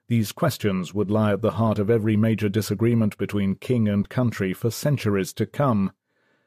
These 0.07 0.31
questions 0.31 0.95
would 0.95 1.11
lie 1.11 1.33
at 1.33 1.43
the 1.43 1.53
heart 1.53 1.81
of 1.81 1.91
every 1.91 2.17
major 2.17 2.49
disagreement 2.49 3.19
between 3.19 3.57
king 3.57 3.89
and 3.89 4.09
country 4.09 4.53
for 4.53 4.71
centuries 4.71 5.33
to 5.33 5.47
come, 5.47 5.91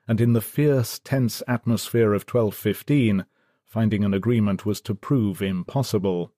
and 0.08 0.22
in 0.22 0.32
the 0.32 0.42
fierce, 0.42 1.00
tense 1.00 1.44
atmosphere 1.46 2.14
of 2.14 2.22
1215, 2.22 3.26
finding 3.66 4.06
an 4.06 4.14
agreement 4.14 4.66
was 4.66 4.80
to 4.80 4.96
prove 4.96 5.42
impossible. 5.42 6.32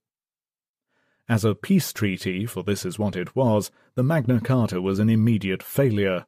As 1.30 1.44
a 1.44 1.56
peace 1.56 1.92
treaty, 1.92 2.46
for 2.46 2.64
this 2.64 2.86
is 2.86 2.98
what 2.98 3.18
it 3.18 3.36
was, 3.36 3.70
the 3.96 4.04
Magna 4.04 4.40
Carta 4.40 4.82
was 4.82 4.98
an 4.98 5.10
immediate 5.10 5.62
failure. 5.62 6.26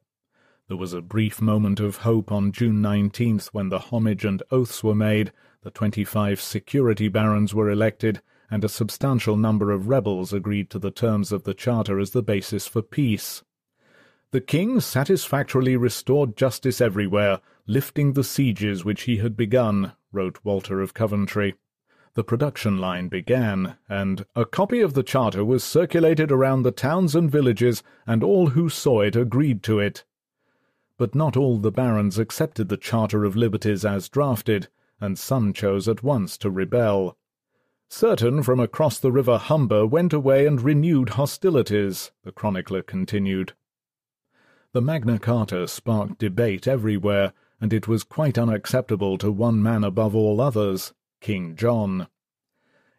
There 0.67 0.75
was 0.75 0.91
a 0.91 1.01
brief 1.01 1.41
moment 1.41 1.79
of 1.79 1.97
hope 1.97 2.33
on 2.33 2.51
June 2.51 2.81
19th 2.81 3.47
when 3.47 3.69
the 3.69 3.79
homage 3.79 4.25
and 4.25 4.43
oaths 4.51 4.83
were 4.83 4.93
made, 4.93 5.31
the 5.63 5.71
twenty-five 5.71 6.41
security 6.41 7.07
barons 7.07 7.55
were 7.55 7.69
elected, 7.69 8.21
and 8.51 8.61
a 8.63 8.69
substantial 8.69 9.37
number 9.37 9.71
of 9.71 9.87
rebels 9.87 10.33
agreed 10.33 10.69
to 10.71 10.79
the 10.79 10.91
terms 10.91 11.31
of 11.31 11.43
the 11.43 11.53
charter 11.53 11.97
as 11.97 12.11
the 12.11 12.21
basis 12.21 12.67
for 12.67 12.81
peace. 12.81 13.41
The 14.31 14.41
king 14.41 14.81
satisfactorily 14.81 15.77
restored 15.77 16.35
justice 16.35 16.81
everywhere, 16.81 17.39
lifting 17.67 18.13
the 18.13 18.23
sieges 18.25 18.83
which 18.83 19.03
he 19.03 19.17
had 19.17 19.37
begun, 19.37 19.93
wrote 20.11 20.39
Walter 20.43 20.81
of 20.81 20.93
Coventry. 20.93 21.55
The 22.15 22.23
production 22.23 22.77
line 22.77 23.07
began, 23.07 23.77
and 23.87 24.25
a 24.35 24.45
copy 24.45 24.81
of 24.81 24.93
the 24.93 25.03
charter 25.03 25.45
was 25.45 25.63
circulated 25.63 26.31
around 26.31 26.63
the 26.63 26.71
towns 26.71 27.15
and 27.15 27.29
villages, 27.31 27.83
and 28.07 28.23
all 28.23 28.47
who 28.47 28.69
saw 28.69 29.01
it 29.01 29.15
agreed 29.15 29.63
to 29.63 29.79
it 29.79 30.03
but 30.99 31.15
not 31.15 31.37
all 31.37 31.57
the 31.57 31.71
barons 31.71 32.19
accepted 32.19 32.67
the 32.67 32.75
Charter 32.75 33.23
of 33.23 33.37
Liberties 33.37 33.85
as 33.85 34.09
drafted, 34.09 34.67
and 34.99 35.17
some 35.17 35.53
chose 35.53 35.87
at 35.87 36.03
once 36.03 36.37
to 36.37 36.51
rebel. 36.51 37.17
Certain 37.87 38.43
from 38.43 38.59
across 38.59 38.99
the 38.99 39.11
river 39.11 39.37
Humber 39.37 39.87
went 39.87 40.11
away 40.11 40.45
and 40.45 40.61
renewed 40.61 41.11
hostilities, 41.11 42.11
the 42.25 42.33
chronicler 42.33 42.83
continued. 42.83 43.53
The 44.73 44.81
Magna 44.81 45.17
Carta 45.19 45.69
sparked 45.69 46.19
debate 46.19 46.67
everywhere, 46.67 47.31
and 47.61 47.71
it 47.71 47.87
was 47.87 48.03
quite 48.03 48.37
unacceptable 48.37 49.17
to 49.19 49.31
one 49.31 49.63
man 49.63 49.85
above 49.85 50.13
all 50.13 50.41
others, 50.41 50.93
King 51.21 51.55
John. 51.55 52.07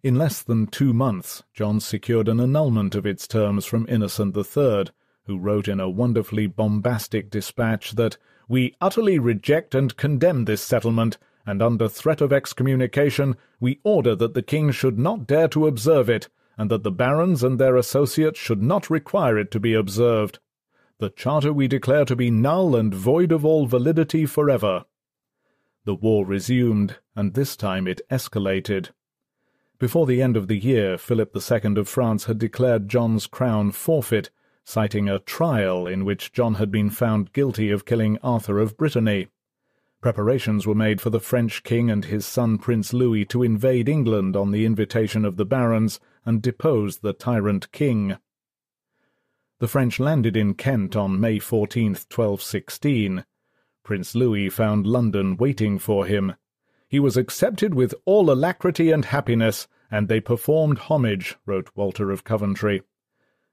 In 0.03 0.17
less 0.17 0.43
than 0.43 0.67
two 0.67 0.93
months, 0.93 1.43
John 1.55 1.81
secured 1.81 2.29
an 2.29 2.41
annulment 2.41 2.95
of 2.95 3.07
its 3.07 3.27
terms 3.27 3.65
from 3.65 3.87
Innocent 3.89 4.37
III, 4.37 4.87
who 5.25 5.39
wrote 5.39 5.69
in 5.69 5.81
a 5.81 5.89
wonderfully 5.89 6.47
bombastic 6.47 7.31
dispatch 7.31 7.93
that 7.93 8.17
we 8.49 8.75
utterly 8.81 9.19
reject 9.19 9.75
and 9.75 9.97
condemn 9.97 10.45
this 10.45 10.63
settlement, 10.63 11.19
and 11.47 11.63
under 11.63 11.89
threat 11.89 12.21
of 12.21 12.33
excommunication 12.33 13.37
we 13.59 13.81
order 13.85 14.15
that 14.17 14.35
the 14.35 14.43
king 14.43 14.71
should 14.71 14.99
not 14.99 15.27
dare 15.27 15.49
to 15.49 15.67
observe 15.67 16.11
it, 16.11 16.29
and 16.59 16.71
that 16.71 16.83
the 16.83 16.91
barons 16.91 17.43
and 17.43 17.59
their 17.59 17.77
associates 17.77 18.39
should 18.39 18.63
not 18.63 18.91
require 18.91 19.39
it 19.39 19.51
to 19.51 19.61
be 19.61 19.73
observed. 19.73 20.39
The 20.99 21.11
charter 21.11 21.53
we 21.53 21.69
declare 21.69 22.05
to 22.05 22.17
be 22.17 22.31
null 22.31 22.77
and 22.77 22.95
void 22.95 23.33
of 23.33 23.45
all 23.45 23.67
validity 23.67 24.27
forever. 24.27 24.85
The 25.85 25.95
war 25.95 26.27
resumed, 26.27 26.97
and 27.17 27.35
this 27.35 27.57
time 27.57 27.87
it 27.87 28.01
escalated. 28.11 28.91
Before 29.79 30.07
the 30.07 30.21
end 30.21 30.37
of 30.37 30.47
the 30.47 30.59
year, 30.59 30.99
Philip 30.99 31.35
II 31.35 31.77
of 31.77 31.89
France 31.89 32.25
had 32.25 32.39
declared 32.39 32.89
John's 32.89 33.27
crown 33.27 33.73
forfeit, 33.73 34.31
citing 34.63 35.09
a 35.09 35.21
trial 35.21 35.87
in 35.87 36.05
which 36.05 36.33
John 36.33 36.55
had 36.55 36.71
been 36.71 36.91
found 36.91 37.33
guilty 37.33 37.71
of 37.71 37.87
killing 37.87 38.19
Arthur 38.23 38.59
of 38.59 38.77
Brittany. 38.77 39.29
Preparations 40.03 40.67
were 40.67 40.75
made 40.75 41.01
for 41.01 41.11
the 41.11 41.21
French 41.21 41.63
king 41.63 41.91
and 41.91 42.05
his 42.05 42.27
son 42.27 42.59
Prince 42.59 42.93
Louis 42.93 43.25
to 43.27 43.43
invade 43.43 43.89
England 43.89 44.37
on 44.37 44.51
the 44.51 44.67
invitation 44.67 45.25
of 45.25 45.37
the 45.37 45.45
barons 45.45 45.99
and 46.25 46.43
depose 46.43 46.99
the 46.99 47.13
tyrant 47.13 47.73
king. 47.73 48.17
The 49.59 49.69
French 49.69 49.99
landed 50.01 50.37
in 50.37 50.55
Kent 50.55 50.97
on 50.97 51.21
May 51.21 51.39
14, 51.39 51.93
1216. 51.93 53.25
Prince 53.83 54.15
Louis 54.15 54.49
found 54.49 54.87
London 54.87 55.37
waiting 55.37 55.79
for 55.79 56.07
him. 56.07 56.35
He 56.89 57.01
was 57.01 57.17
accepted 57.17 57.75
with 57.75 57.95
all 58.05 58.31
alacrity 58.31 58.91
and 58.91 59.05
happiness, 59.05 59.69
and 59.91 60.09
they 60.09 60.21
performed 60.21 60.79
homage, 60.79 61.37
wrote 61.47 61.71
Walter 61.75 62.11
of 62.11 62.25
Coventry 62.25 62.83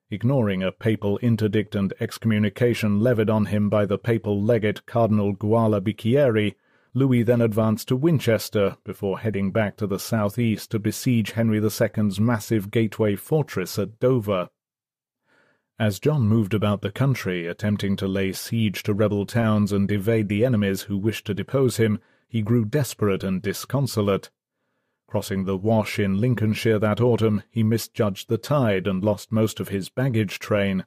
ignoring 0.09 0.63
a 0.63 0.71
papal 0.71 1.17
interdict 1.17 1.75
and 1.75 1.93
excommunication 1.99 2.99
levied 2.99 3.29
on 3.29 3.47
him 3.47 3.69
by 3.69 3.85
the 3.85 3.97
papal 3.97 4.41
legate 4.41 4.85
Cardinal 4.85 5.33
Guala 5.35 5.81
Bicchieri, 5.81 6.55
Louis 6.93 7.23
then 7.23 7.41
advanced 7.41 7.89
to 7.89 7.95
Winchester 7.95 8.77
before 8.83 9.19
heading 9.19 9.51
back 9.51 9.75
to 9.77 9.85
the 9.85 9.99
southeast 9.99 10.71
to 10.71 10.79
besiege 10.79 11.31
Henry 11.31 11.61
II's 11.61 12.19
massive 12.19 12.71
gateway 12.71 13.15
fortress 13.15 13.77
at 13.77 13.99
Dover. 13.99 14.49
As 15.79 15.99
John 15.99 16.27
moved 16.27 16.55
about 16.55 16.81
the 16.81 16.91
country, 16.91 17.45
attempting 17.45 17.95
to 17.97 18.07
lay 18.07 18.33
siege 18.33 18.81
to 18.83 18.95
rebel 18.95 19.27
towns 19.27 19.71
and 19.71 19.91
evade 19.91 20.27
the 20.27 20.43
enemies 20.43 20.83
who 20.83 20.97
wished 20.97 21.27
to 21.27 21.35
depose 21.35 21.77
him, 21.77 21.99
he 22.27 22.41
grew 22.41 22.65
desperate 22.65 23.23
and 23.23 23.43
disconsolate. 23.43 24.31
Crossing 25.05 25.45
the 25.45 25.55
Wash 25.55 25.99
in 25.99 26.19
Lincolnshire 26.19 26.79
that 26.79 26.99
autumn, 26.99 27.43
he 27.51 27.61
misjudged 27.61 28.27
the 28.27 28.39
tide 28.39 28.87
and 28.87 29.03
lost 29.03 29.31
most 29.31 29.59
of 29.59 29.69
his 29.69 29.87
baggage 29.87 30.39
train. 30.39 30.83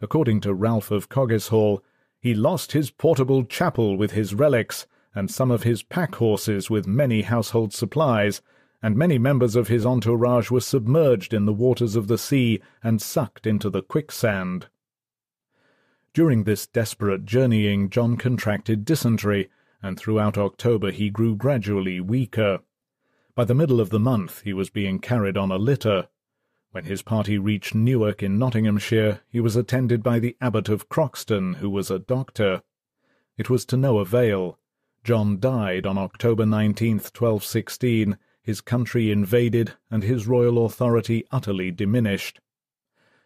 According 0.00 0.42
to 0.42 0.54
Ralph 0.54 0.92
of 0.92 1.08
Coggeshall, 1.08 1.82
he 2.20 2.32
lost 2.32 2.70
his 2.70 2.92
portable 2.92 3.42
chapel 3.42 3.96
with 3.96 4.12
his 4.12 4.32
relics, 4.32 4.86
and 5.12 5.28
some 5.28 5.50
of 5.50 5.64
his 5.64 5.82
pack 5.82 6.14
horses 6.14 6.70
with 6.70 6.86
many 6.86 7.22
household 7.22 7.72
supplies, 7.72 8.40
and 8.82 8.96
many 8.96 9.18
members 9.18 9.56
of 9.56 9.68
his 9.68 9.84
entourage 9.84 10.50
were 10.50 10.60
submerged 10.60 11.34
in 11.34 11.44
the 11.44 11.52
waters 11.52 11.96
of 11.96 12.08
the 12.08 12.18
sea 12.18 12.60
and 12.82 13.02
sucked 13.02 13.46
into 13.46 13.68
the 13.68 13.82
quicksand. 13.82 14.68
During 16.12 16.44
this 16.44 16.66
desperate 16.66 17.24
journeying, 17.24 17.90
John 17.90 18.16
contracted 18.16 18.84
dysentery, 18.84 19.48
and 19.82 19.98
throughout 19.98 20.36
October 20.36 20.90
he 20.90 21.10
grew 21.10 21.36
gradually 21.36 22.00
weaker. 22.00 22.60
By 23.34 23.44
the 23.44 23.54
middle 23.54 23.80
of 23.80 23.90
the 23.90 24.00
month 24.00 24.42
he 24.42 24.52
was 24.52 24.70
being 24.70 24.98
carried 24.98 25.36
on 25.36 25.52
a 25.52 25.56
litter. 25.56 26.08
When 26.72 26.84
his 26.84 27.02
party 27.02 27.38
reached 27.38 27.74
Newark 27.74 28.22
in 28.22 28.38
Nottinghamshire, 28.38 29.20
he 29.28 29.40
was 29.40 29.56
attended 29.56 30.02
by 30.02 30.18
the 30.18 30.36
Abbot 30.40 30.68
of 30.68 30.88
Croxton, 30.88 31.54
who 31.54 31.70
was 31.70 31.90
a 31.90 31.98
doctor. 31.98 32.62
It 33.36 33.48
was 33.48 33.64
to 33.66 33.76
no 33.76 33.98
avail. 33.98 34.58
John 35.04 35.38
died 35.40 35.86
on 35.86 35.96
October 35.96 36.44
19th, 36.44 37.14
1216, 37.16 38.18
his 38.50 38.60
country 38.60 39.12
invaded, 39.12 39.74
and 39.92 40.02
his 40.02 40.26
royal 40.26 40.66
authority 40.66 41.24
utterly 41.30 41.70
diminished. 41.70 42.40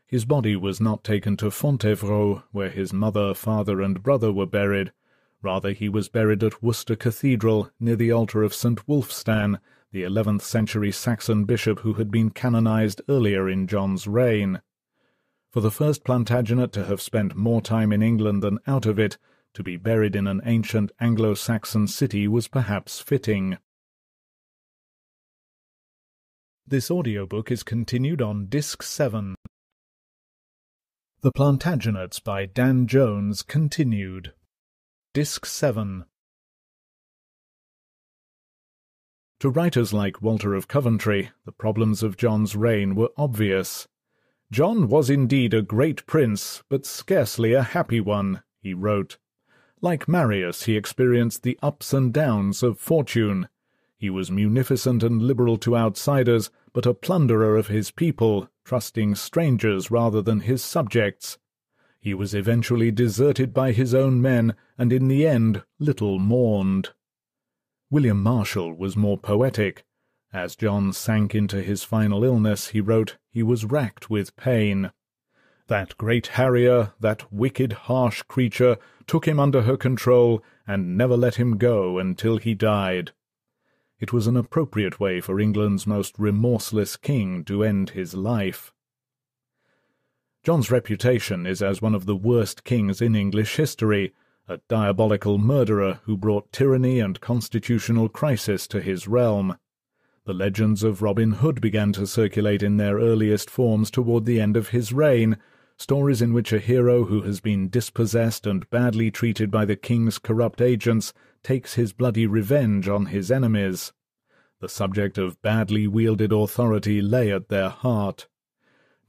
His 0.07 0.27
body 0.27 0.55
was 0.55 0.83
not 0.83 1.03
taken 1.03 1.35
to 1.39 1.51
Fontevraud, 1.51 2.43
where 2.53 2.69
his 2.69 2.93
mother, 2.93 3.33
father, 3.33 3.81
and 3.81 4.03
brother 4.03 4.31
were 4.31 4.45
buried. 4.45 4.93
Rather, 5.41 5.73
he 5.73 5.89
was 5.89 6.11
buried 6.11 6.45
at 6.45 6.63
Worcester 6.63 6.95
Cathedral, 6.95 7.71
near 7.81 7.97
the 7.97 8.13
altar 8.13 8.43
of 8.43 8.53
St. 8.53 8.87
Wulfstan, 8.87 9.61
the 9.93 10.03
eleventh 10.03 10.45
century 10.45 10.93
Saxon 10.93 11.47
bishop 11.47 11.79
who 11.81 11.95
had 11.95 12.11
been 12.11 12.29
canonized 12.29 13.01
earlier 13.09 13.49
in 13.49 13.67
John's 13.67 14.07
reign. 14.07 14.61
For 15.51 15.63
the 15.63 15.71
first 15.71 16.05
Plantagenet 16.05 16.71
to 16.73 16.85
have 16.85 17.01
spent 17.01 17.35
more 17.35 17.63
time 17.63 17.95
in 17.95 18.03
England 18.03 18.43
than 18.43 18.59
out 18.67 18.85
of 18.85 18.99
it, 18.99 19.17
to 19.55 19.63
be 19.63 19.79
buried 19.79 20.17
in 20.17 20.27
an 20.27 20.43
ancient 20.45 20.93
Anglo-Saxon 21.01 21.87
city 21.87 22.29
was 22.29 22.47
perhaps 22.47 23.01
fitting. 23.01 23.57
This 26.67 26.91
audiobook 26.91 27.51
is 27.51 27.63
continued 27.63 28.23
on 28.23 28.47
Disc 28.47 28.83
7. 28.83 29.35
The 31.21 31.31
Plantagenets 31.31 32.25
by 32.25 32.47
Dan 32.47 32.87
Jones 32.87 33.43
continued. 33.43 34.33
Disc 35.13 35.45
7 35.45 36.07
To 39.41 39.51
writers 39.51 39.93
like 39.93 40.23
Walter 40.23 40.55
of 40.55 40.67
Coventry, 40.67 41.33
the 41.45 41.53
problems 41.53 42.03
of 42.03 42.17
John's 42.17 42.57
reign 42.57 42.95
were 42.95 43.11
obvious. 43.19 43.87
John 44.51 44.89
was 44.89 45.11
indeed 45.11 45.53
a 45.53 45.61
great 45.61 46.07
prince, 46.07 46.63
but 46.71 46.87
scarcely 46.87 47.53
a 47.53 47.63
happy 47.63 48.01
one, 48.01 48.43
he 48.63 48.73
wrote. 48.73 49.19
Like 49.83 50.09
Marius, 50.09 50.63
he 50.63 50.79
experienced 50.79 51.43
the 51.43 51.59
ups 51.63 51.93
and 51.93 52.11
downs 52.11 52.63
of 52.63 52.79
fortune. 52.79 53.49
He 54.05 54.11
was 54.11 54.31
munificent 54.31 55.03
and 55.03 55.23
liberal 55.23 55.57
to 55.57 55.75
outsiders, 55.75 56.51
but 56.75 56.85
a 56.85 56.93
plunderer 56.93 57.57
of 57.57 57.69
his 57.69 57.91
people, 57.91 58.51
trusting 58.63 59.15
strangers 59.15 59.91
rather 59.91 60.21
than 60.21 60.41
his 60.41 60.63
subjects. 60.63 61.39
He 62.03 62.13
was 62.13 62.35
eventually 62.35 62.91
deserted 62.91 63.55
by 63.55 63.73
his 63.73 63.95
own 63.95 64.21
men, 64.21 64.57
and 64.77 64.93
in 64.93 65.09
the 65.09 65.27
end 65.27 65.63
little 65.79 66.19
mourned. 66.19 66.91
William 67.91 68.23
Marshall 68.23 68.75
was 68.75 68.95
more 68.95 69.17
poetic. 69.17 69.87
As 70.35 70.55
John 70.55 70.93
sank 70.93 71.35
into 71.35 71.63
his 71.63 71.83
final 71.83 72.25
illness, 72.25 72.69
he 72.69 72.83
wrote, 72.83 73.17
he 73.31 73.43
was 73.43 73.65
racked 73.65 74.11
with 74.11 74.37
pain. 74.37 74.93
That 75.69 75.97
great 75.97 76.27
harrier, 76.27 76.93
that 77.01 77.33
wicked, 77.33 77.73
harsh 77.73 78.21
creature, 78.25 78.77
took 79.07 79.27
him 79.27 79.41
under 79.41 79.63
her 79.63 79.79
control, 79.79 80.45
and 80.67 80.99
never 80.99 81.17
let 81.17 81.37
him 81.37 81.57
go 81.57 81.99
until 81.99 82.37
he 82.37 82.53
died. 82.53 83.13
It 84.05 84.13
was 84.13 84.27
an 84.27 84.37
appropriate 84.37 85.01
way 85.01 85.23
for 85.23 85.41
England's 85.41 85.87
most 85.87 86.19
remorseless 86.19 86.99
king 86.99 87.43
to 87.45 87.65
end 87.65 87.89
his 87.97 88.13
life. 88.13 88.71
John's 90.43 90.71
reputation 90.71 91.47
is 91.47 91.63
as 91.63 91.81
one 91.81 91.95
of 91.95 92.05
the 92.05 92.15
worst 92.15 92.65
kings 92.65 93.01
in 93.01 93.17
English 93.17 93.57
history, 93.57 94.13
a 94.47 94.61
diabolical 94.69 95.39
murderer 95.39 96.01
who 96.03 96.19
brought 96.19 96.53
tyranny 96.53 97.01
and 97.01 97.23
constitutional 97.23 98.11
crisis 98.11 98.69
to 98.69 98.83
his 98.83 99.09
realm. 99.09 99.57
The 100.27 100.35
legends 100.35 100.83
of 100.83 101.01
Robin 101.01 101.33
Hood 101.33 101.63
began 101.63 101.91
to 101.95 102.07
circulate 102.07 102.63
in 102.63 102.77
their 102.77 102.99
earliest 102.99 103.49
forms 103.49 103.91
toward 103.91 104.27
the 104.27 104.39
end 104.39 104.55
of 104.55 104.69
his 104.69 104.93
reign, 104.93 105.39
stories 105.79 106.21
in 106.21 106.35
which 106.35 106.53
a 106.53 106.59
hero 106.59 107.05
who 107.05 107.23
has 107.23 107.41
been 107.41 107.71
dispossessed 107.71 108.47
and 108.47 108.69
badly 108.69 109.11
treated 109.11 109.51
by 109.51 109.65
the 109.65 109.77
king's 109.77 110.19
corrupt 110.19 110.61
agents 110.61 111.15
takes 111.45 111.75
his 111.75 111.93
bloody 111.93 112.27
revenge 112.27 112.89
on 112.89 113.07
his 113.07 113.31
enemies. 113.31 113.93
The 114.61 114.69
subject 114.69 115.19
of 115.19 115.41
badly 115.43 115.87
wielded 115.87 116.33
authority 116.33 117.03
lay 117.03 117.31
at 117.31 117.49
their 117.49 117.69
heart. 117.69 118.27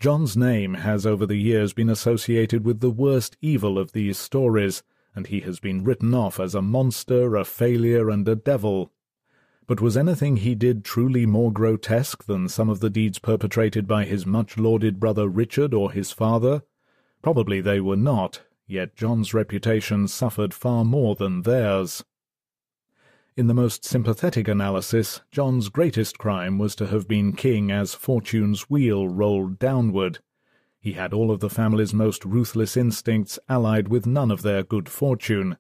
John's 0.02 0.36
name 0.36 0.74
has 0.74 1.06
over 1.06 1.26
the 1.26 1.38
years 1.38 1.72
been 1.72 1.90
associated 1.90 2.66
with 2.66 2.82
the 2.82 2.92
worst 2.92 3.38
evil 3.42 3.80
of 3.80 3.94
these 3.94 4.18
stories, 4.18 4.84
and 5.16 5.28
he 5.28 5.40
has 5.40 5.62
been 5.62 5.86
written 5.86 6.14
off 6.14 6.40
as 6.40 6.54
a 6.54 6.62
monster, 6.62 7.38
a 7.38 7.46
failure, 7.46 8.10
and 8.10 8.28
a 8.28 8.36
devil. 8.36 8.92
But 9.66 9.80
was 9.80 9.96
anything 9.96 10.38
he 10.38 10.54
did 10.54 10.84
truly 10.84 11.26
more 11.26 11.54
grotesque 11.54 12.26
than 12.26 12.50
some 12.50 12.70
of 12.70 12.82
the 12.82 12.90
deeds 12.90 13.18
perpetrated 13.18 13.88
by 13.88 14.04
his 14.04 14.26
much-lauded 14.26 15.00
brother 15.00 15.30
Richard 15.30 15.74
or 15.74 15.92
his 15.92 16.12
father? 16.12 16.64
Probably 17.22 17.62
they 17.62 17.80
were 17.80 17.96
not, 17.96 18.42
yet 18.68 18.98
John's 18.98 19.34
reputation 19.34 20.10
suffered 20.10 20.54
far 20.54 20.84
more 20.84 21.16
than 21.16 21.44
theirs. 21.44 22.04
In 23.38 23.48
the 23.48 23.54
most 23.54 23.84
sympathetic 23.84 24.48
analysis, 24.48 25.20
John's 25.30 25.68
greatest 25.68 26.18
crime 26.18 26.58
was 26.58 26.74
to 26.76 26.88
have 26.88 27.06
been 27.06 27.34
king 27.34 27.70
as 27.70 27.94
fortune's 27.94 28.70
wheel 28.70 29.10
rolled 29.10 29.60
downward. 29.60 30.20
He 30.80 30.94
had 30.94 31.14
all 31.14 31.30
of 31.30 31.42
the 31.42 31.50
family's 31.50 31.94
most 31.94 32.24
ruthless 32.24 32.78
instincts 32.78 33.38
allied 33.50 33.90
with 33.90 34.08
none 34.08 34.32
of 34.32 34.42
their 34.42 34.64
good 34.64 34.88
fortune. 34.88 35.58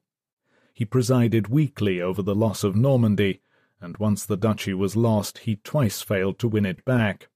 He 0.74 0.86
presided 0.86 1.50
weakly 1.50 2.02
over 2.02 2.22
the 2.22 2.34
loss 2.34 2.64
of 2.64 2.78
Normandy, 2.78 3.42
and 3.82 3.98
once 3.98 4.26
the 4.26 4.38
duchy 4.38 4.74
was 4.74 4.96
lost, 4.96 5.40
he 5.40 5.58
twice 5.58 6.02
failed 6.02 6.40
to 6.40 6.48
win 6.48 6.66
it 6.66 6.86
back. 6.86 7.28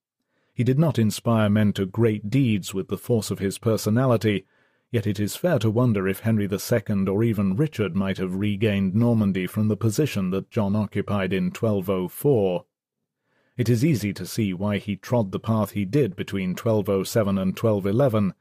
He 0.53 0.63
did 0.63 0.79
not 0.79 0.97
inspire 0.97 1.49
men 1.49 1.73
to 1.73 1.85
great 1.85 2.29
deeds 2.29 2.73
with 2.73 2.87
the 2.87 2.97
force 2.97 3.29
of 3.29 3.39
his 3.39 3.57
personality, 3.57 4.45
Yet 4.91 5.05
it 5.05 5.19
is 5.19 5.35
fair 5.35 5.59
to 5.59 5.69
wonder 5.69 6.07
if 6.07 6.21
Henry 6.21 6.49
II 6.51 7.07
or 7.07 7.23
even 7.23 7.55
Richard 7.55 7.95
might 7.95 8.17
have 8.17 8.35
regained 8.35 8.95
Normandy 8.95 9.45
from 9.45 9.67
the 9.67 9.77
position 9.77 10.31
that 10.31 10.49
John 10.49 10.75
occupied 10.75 11.31
in 11.31 11.51
1204. 11.51 12.65
It 13.55 13.69
is 13.69 13.85
easy 13.85 14.13
to 14.13 14.25
see 14.25 14.51
why 14.51 14.79
he 14.79 14.95
trod 14.95 15.31
the 15.31 15.39
path 15.39 15.71
he 15.71 15.85
did 15.85 16.15
between 16.15 16.51
1207 16.51 17.37
and 17.37 17.49
1211, 17.49 18.33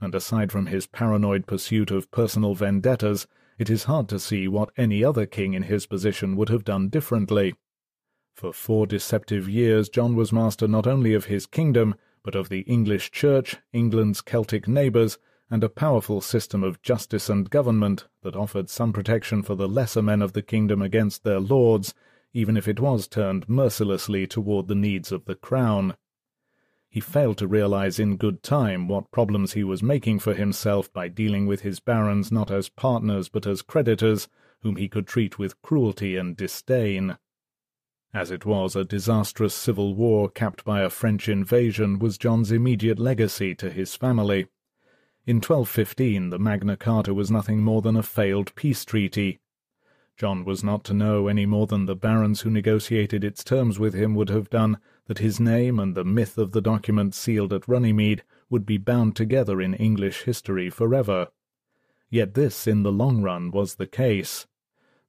and 0.00 0.14
aside 0.14 0.52
from 0.52 0.66
his 0.66 0.86
paranoid 0.86 1.46
pursuit 1.46 1.90
of 1.90 2.10
personal 2.12 2.54
vendettas, 2.54 3.26
it 3.58 3.68
is 3.68 3.84
hard 3.84 4.08
to 4.10 4.20
see 4.20 4.46
what 4.46 4.70
any 4.76 5.02
other 5.02 5.26
king 5.26 5.54
in 5.54 5.64
his 5.64 5.86
position 5.86 6.36
would 6.36 6.50
have 6.50 6.64
done 6.64 6.88
differently. 6.88 7.54
For 8.32 8.52
four 8.52 8.86
deceptive 8.86 9.48
years 9.48 9.88
John 9.88 10.14
was 10.14 10.32
master 10.32 10.68
not 10.68 10.86
only 10.86 11.14
of 11.14 11.24
his 11.24 11.46
kingdom, 11.46 11.96
but 12.22 12.36
of 12.36 12.48
the 12.48 12.60
English 12.60 13.10
Church, 13.10 13.56
England's 13.72 14.20
Celtic 14.20 14.68
neighbours, 14.68 15.18
and 15.50 15.62
a 15.62 15.68
powerful 15.68 16.20
system 16.20 16.64
of 16.64 16.82
justice 16.82 17.28
and 17.28 17.50
government 17.50 18.06
that 18.22 18.34
offered 18.34 18.68
some 18.68 18.92
protection 18.92 19.42
for 19.42 19.54
the 19.54 19.68
lesser 19.68 20.02
men 20.02 20.20
of 20.20 20.32
the 20.32 20.42
kingdom 20.42 20.82
against 20.82 21.22
their 21.22 21.38
lords, 21.38 21.94
even 22.32 22.56
if 22.56 22.66
it 22.66 22.80
was 22.80 23.06
turned 23.06 23.48
mercilessly 23.48 24.26
toward 24.26 24.66
the 24.66 24.74
needs 24.74 25.12
of 25.12 25.24
the 25.24 25.34
crown. 25.34 25.96
He 26.88 27.00
failed 27.00 27.38
to 27.38 27.46
realize 27.46 27.98
in 27.98 28.16
good 28.16 28.42
time 28.42 28.88
what 28.88 29.10
problems 29.10 29.52
he 29.52 29.62
was 29.62 29.82
making 29.82 30.18
for 30.18 30.34
himself 30.34 30.92
by 30.92 31.08
dealing 31.08 31.46
with 31.46 31.60
his 31.60 31.78
barons 31.78 32.32
not 32.32 32.50
as 32.50 32.68
partners 32.68 33.28
but 33.28 33.46
as 33.46 33.62
creditors, 33.62 34.28
whom 34.62 34.76
he 34.76 34.88
could 34.88 35.06
treat 35.06 35.38
with 35.38 35.60
cruelty 35.62 36.16
and 36.16 36.36
disdain. 36.36 37.18
As 38.12 38.30
it 38.30 38.46
was, 38.46 38.74
a 38.74 38.84
disastrous 38.84 39.54
civil 39.54 39.94
war 39.94 40.30
capped 40.30 40.64
by 40.64 40.80
a 40.80 40.90
French 40.90 41.28
invasion 41.28 41.98
was 41.98 42.18
John's 42.18 42.50
immediate 42.50 42.98
legacy 42.98 43.54
to 43.56 43.70
his 43.70 43.94
family. 43.94 44.46
In 45.26 45.38
1215 45.38 46.30
the 46.30 46.38
Magna 46.38 46.76
Carta 46.76 47.12
was 47.12 47.32
nothing 47.32 47.60
more 47.60 47.82
than 47.82 47.96
a 47.96 48.02
failed 48.04 48.54
peace 48.54 48.84
treaty. 48.84 49.40
John 50.16 50.44
was 50.44 50.62
not 50.62 50.84
to 50.84 50.94
know 50.94 51.26
any 51.26 51.44
more 51.44 51.66
than 51.66 51.86
the 51.86 51.96
barons 51.96 52.42
who 52.42 52.50
negotiated 52.50 53.24
its 53.24 53.42
terms 53.42 53.76
with 53.76 53.92
him 53.92 54.14
would 54.14 54.28
have 54.28 54.48
done 54.48 54.78
that 55.06 55.18
his 55.18 55.40
name 55.40 55.80
and 55.80 55.96
the 55.96 56.04
myth 56.04 56.38
of 56.38 56.52
the 56.52 56.60
document 56.60 57.12
sealed 57.12 57.52
at 57.52 57.66
Runnymede 57.66 58.22
would 58.48 58.64
be 58.64 58.78
bound 58.78 59.16
together 59.16 59.60
in 59.60 59.74
English 59.74 60.22
history 60.22 60.70
forever. 60.70 61.26
Yet 62.08 62.34
this, 62.34 62.68
in 62.68 62.84
the 62.84 62.92
long 62.92 63.20
run, 63.20 63.50
was 63.50 63.74
the 63.74 63.88
case. 63.88 64.46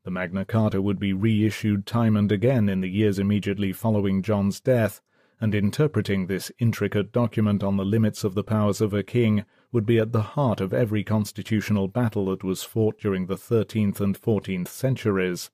The 0.03 0.09
Magna 0.09 0.45
Carta 0.45 0.81
would 0.81 0.97
be 0.97 1.13
reissued 1.13 1.85
time 1.85 2.17
and 2.17 2.31
again 2.31 2.69
in 2.69 2.81
the 2.81 2.89
years 2.89 3.19
immediately 3.19 3.71
following 3.71 4.23
John's 4.23 4.59
death, 4.59 4.99
and 5.39 5.53
interpreting 5.53 6.25
this 6.25 6.51
intricate 6.57 7.11
document 7.11 7.61
on 7.61 7.77
the 7.77 7.85
limits 7.85 8.23
of 8.23 8.33
the 8.33 8.43
powers 8.43 8.81
of 8.81 8.95
a 8.95 9.03
king 9.03 9.45
would 9.71 9.85
be 9.85 9.99
at 9.99 10.11
the 10.11 10.21
heart 10.21 10.61
of 10.61 10.73
every 10.73 11.03
constitutional 11.03 11.87
battle 11.87 12.25
that 12.27 12.43
was 12.43 12.63
fought 12.63 12.99
during 12.99 13.25
the 13.25 13.37
thirteenth 13.37 13.99
and 13.99 14.17
fourteenth 14.17 14.69
centuries. 14.69 15.49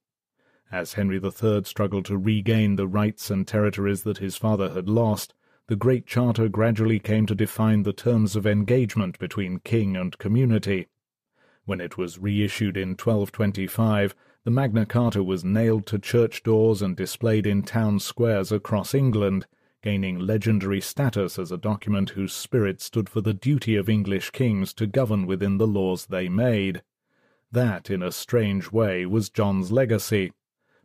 As 0.71 0.93
Henry 0.93 1.19
III 1.23 1.63
struggled 1.63 2.06
to 2.06 2.17
regain 2.17 2.76
the 2.76 2.88
rights 2.88 3.30
and 3.30 3.47
territories 3.47 4.04
that 4.04 4.17
his 4.17 4.36
father 4.36 4.71
had 4.71 4.89
lost, 4.89 5.34
the 5.67 5.76
Great 5.76 6.06
Charter 6.06 6.49
gradually 6.49 6.99
came 6.99 7.26
to 7.26 7.36
define 7.36 7.84
the 7.84 7.93
terms 7.93 8.36
of 8.36 8.45
engagement 8.45 9.17
between 9.19 9.60
king 9.60 9.95
and 9.95 10.17
community. 10.17 10.88
When 11.65 11.80
it 11.80 11.97
was 11.97 12.19
reissued 12.19 12.76
in 12.76 12.89
1225, 12.89 14.13
the 14.43 14.52
Magna 14.52 14.86
Carta 14.86 15.23
was 15.23 15.45
nailed 15.45 15.86
to 15.88 15.97
church 15.97 16.43
doors 16.43 16.82
and 16.82 16.97
displayed 16.97 17.47
in 17.47 17.63
town 17.63 17.99
squares 17.99 18.52
across 18.52 18.93
England, 18.93 19.47
gaining 19.83 20.17
legendary 20.17 20.79
status 20.79 21.37
as 21.37 21.51
a 21.51 21.57
document 21.57 22.11
whose 22.11 22.33
spirit 22.33 22.81
stood 22.81 23.09
for 23.09 23.19
the 23.19 23.33
duty 23.33 23.75
of 23.75 23.89
English 23.89 24.31
kings 24.31 24.73
to 24.73 24.87
govern 24.87 25.27
within 25.27 25.57
the 25.57 25.67
laws 25.67 26.05
they 26.05 26.29
made. 26.29 26.81
That, 27.51 27.89
in 27.89 28.01
a 28.01 28.11
strange 28.11 28.71
way, 28.71 29.05
was 29.05 29.29
John's 29.29 29.71
legacy. 29.71 30.31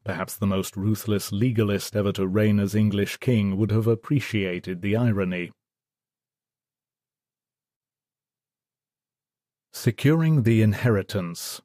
Perhaps 0.04 0.36
the 0.36 0.46
most 0.46 0.76
ruthless 0.76 1.30
legalist 1.30 1.94
ever 1.94 2.12
to 2.12 2.26
reign 2.26 2.58
as 2.58 2.74
English 2.74 3.18
king 3.18 3.56
would 3.56 3.70
have 3.70 3.86
appreciated 3.86 4.82
the 4.82 4.96
irony. 4.96 5.52
Securing 9.72 10.42
the 10.42 10.60
Inheritance 10.60 11.60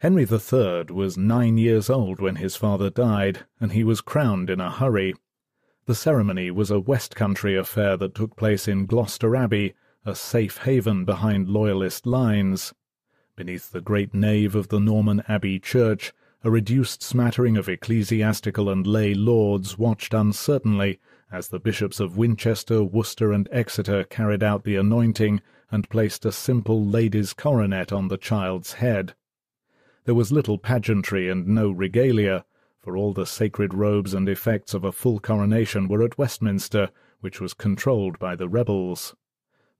Henry 0.00 0.22
III 0.22 0.84
was 0.88 1.18
nine 1.18 1.58
years 1.58 1.90
old 1.90 2.20
when 2.20 2.36
his 2.36 2.56
father 2.56 2.88
died, 2.88 3.40
and 3.60 3.72
he 3.72 3.84
was 3.84 4.00
crowned 4.00 4.48
in 4.48 4.58
a 4.58 4.70
hurry. 4.70 5.14
The 5.84 5.94
ceremony 5.94 6.50
was 6.50 6.70
a 6.70 6.80
West 6.80 7.14
Country 7.14 7.54
affair 7.54 7.98
that 7.98 8.14
took 8.14 8.34
place 8.34 8.66
in 8.66 8.86
Gloucester 8.86 9.36
Abbey, 9.36 9.74
a 10.06 10.14
safe 10.14 10.56
haven 10.56 11.04
behind 11.04 11.50
Loyalist 11.50 12.06
lines. 12.06 12.72
Beneath 13.36 13.72
the 13.72 13.82
great 13.82 14.14
nave 14.14 14.54
of 14.54 14.68
the 14.68 14.80
Norman 14.80 15.22
Abbey 15.28 15.58
church, 15.58 16.14
a 16.42 16.50
reduced 16.50 17.02
smattering 17.02 17.58
of 17.58 17.68
ecclesiastical 17.68 18.70
and 18.70 18.86
lay 18.86 19.12
lords 19.12 19.76
watched 19.76 20.14
uncertainly 20.14 20.98
as 21.30 21.48
the 21.48 21.60
bishops 21.60 22.00
of 22.00 22.16
Winchester, 22.16 22.82
Worcester, 22.82 23.32
and 23.32 23.50
Exeter 23.52 24.04
carried 24.04 24.42
out 24.42 24.64
the 24.64 24.76
anointing 24.76 25.42
and 25.70 25.90
placed 25.90 26.24
a 26.24 26.32
simple 26.32 26.86
lady's 26.86 27.34
coronet 27.34 27.92
on 27.92 28.08
the 28.08 28.16
child's 28.16 28.72
head. 28.72 29.14
There 30.04 30.14
was 30.14 30.32
little 30.32 30.58
pageantry 30.58 31.28
and 31.28 31.46
no 31.46 31.70
regalia, 31.70 32.44
for 32.78 32.96
all 32.96 33.12
the 33.12 33.26
sacred 33.26 33.74
robes 33.74 34.14
and 34.14 34.28
effects 34.28 34.72
of 34.72 34.84
a 34.84 34.92
full 34.92 35.20
coronation 35.20 35.88
were 35.88 36.02
at 36.02 36.16
Westminster, 36.16 36.90
which 37.20 37.40
was 37.40 37.52
controlled 37.52 38.18
by 38.18 38.34
the 38.34 38.48
rebels. 38.48 39.14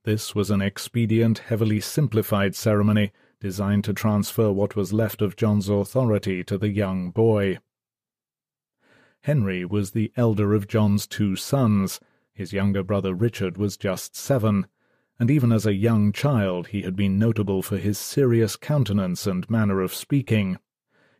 This 0.03 0.35
was 0.35 0.51
an 0.51 0.61
expedient, 0.61 1.39
heavily 1.39 1.79
simplified 1.79 2.55
ceremony 2.55 3.11
designed 3.39 3.83
to 3.85 3.93
transfer 3.93 4.51
what 4.51 4.75
was 4.75 4.93
left 4.93 5.21
of 5.21 5.35
John's 5.35 5.67
authority 5.67 6.43
to 6.43 6.57
the 6.57 6.69
young 6.69 7.09
boy. 7.09 7.57
Henry 9.21 9.65
was 9.65 9.91
the 9.91 10.11
elder 10.15 10.53
of 10.53 10.67
John's 10.67 11.07
two 11.07 11.35
sons. 11.35 11.99
His 12.33 12.53
younger 12.53 12.83
brother 12.83 13.13
Richard 13.13 13.57
was 13.57 13.77
just 13.77 14.15
seven, 14.15 14.67
and 15.21 15.29
even 15.29 15.51
as 15.51 15.67
a 15.67 15.75
young 15.75 16.11
child 16.11 16.69
he 16.69 16.81
had 16.81 16.95
been 16.95 17.19
notable 17.19 17.61
for 17.61 17.77
his 17.77 17.99
serious 17.99 18.55
countenance 18.55 19.27
and 19.27 19.47
manner 19.51 19.79
of 19.79 19.93
speaking. 19.93 20.57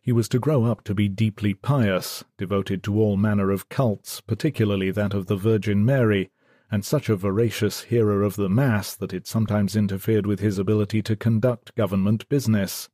He 0.02 0.10
was 0.10 0.28
to 0.30 0.40
grow 0.40 0.64
up 0.64 0.82
to 0.84 0.92
be 0.94 1.08
deeply 1.08 1.54
pious, 1.54 2.24
devoted 2.36 2.82
to 2.82 3.00
all 3.00 3.16
manner 3.16 3.52
of 3.52 3.68
cults, 3.68 4.20
particularly 4.20 4.90
that 4.90 5.14
of 5.14 5.26
the 5.26 5.36
Virgin 5.36 5.84
Mary, 5.84 6.32
and 6.68 6.84
such 6.84 7.08
a 7.08 7.14
voracious 7.14 7.82
hearer 7.82 8.24
of 8.24 8.34
the 8.34 8.48
Mass 8.48 8.96
that 8.96 9.14
it 9.14 9.28
sometimes 9.28 9.76
interfered 9.76 10.26
with 10.26 10.40
his 10.40 10.58
ability 10.58 11.00
to 11.02 11.14
conduct 11.14 11.72
government 11.76 12.28
business. 12.28 12.88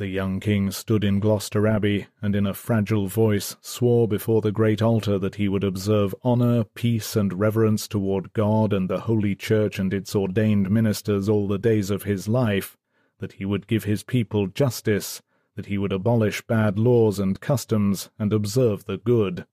The 0.00 0.08
young 0.08 0.40
king 0.40 0.70
stood 0.70 1.04
in 1.04 1.20
Gloucester 1.20 1.66
Abbey, 1.66 2.06
and 2.22 2.34
in 2.34 2.46
a 2.46 2.54
fragile 2.54 3.06
voice 3.06 3.56
swore 3.60 4.08
before 4.08 4.40
the 4.40 4.50
great 4.50 4.80
altar 4.80 5.18
that 5.18 5.34
he 5.34 5.46
would 5.46 5.62
observe 5.62 6.14
honour, 6.24 6.64
peace, 6.64 7.16
and 7.16 7.38
reverence 7.38 7.86
toward 7.86 8.32
God 8.32 8.72
and 8.72 8.88
the 8.88 9.00
Holy 9.00 9.34
Church 9.34 9.78
and 9.78 9.92
its 9.92 10.16
ordained 10.16 10.70
ministers 10.70 11.28
all 11.28 11.46
the 11.46 11.58
days 11.58 11.90
of 11.90 12.04
his 12.04 12.28
life, 12.28 12.78
that 13.18 13.32
he 13.32 13.44
would 13.44 13.66
give 13.66 13.84
his 13.84 14.02
people 14.02 14.46
justice, 14.46 15.20
that 15.54 15.66
he 15.66 15.76
would 15.76 15.92
abolish 15.92 16.40
bad 16.46 16.78
laws 16.78 17.18
and 17.18 17.38
customs, 17.38 18.08
and 18.18 18.32
observe 18.32 18.86
the 18.86 18.96
good. 18.96 19.44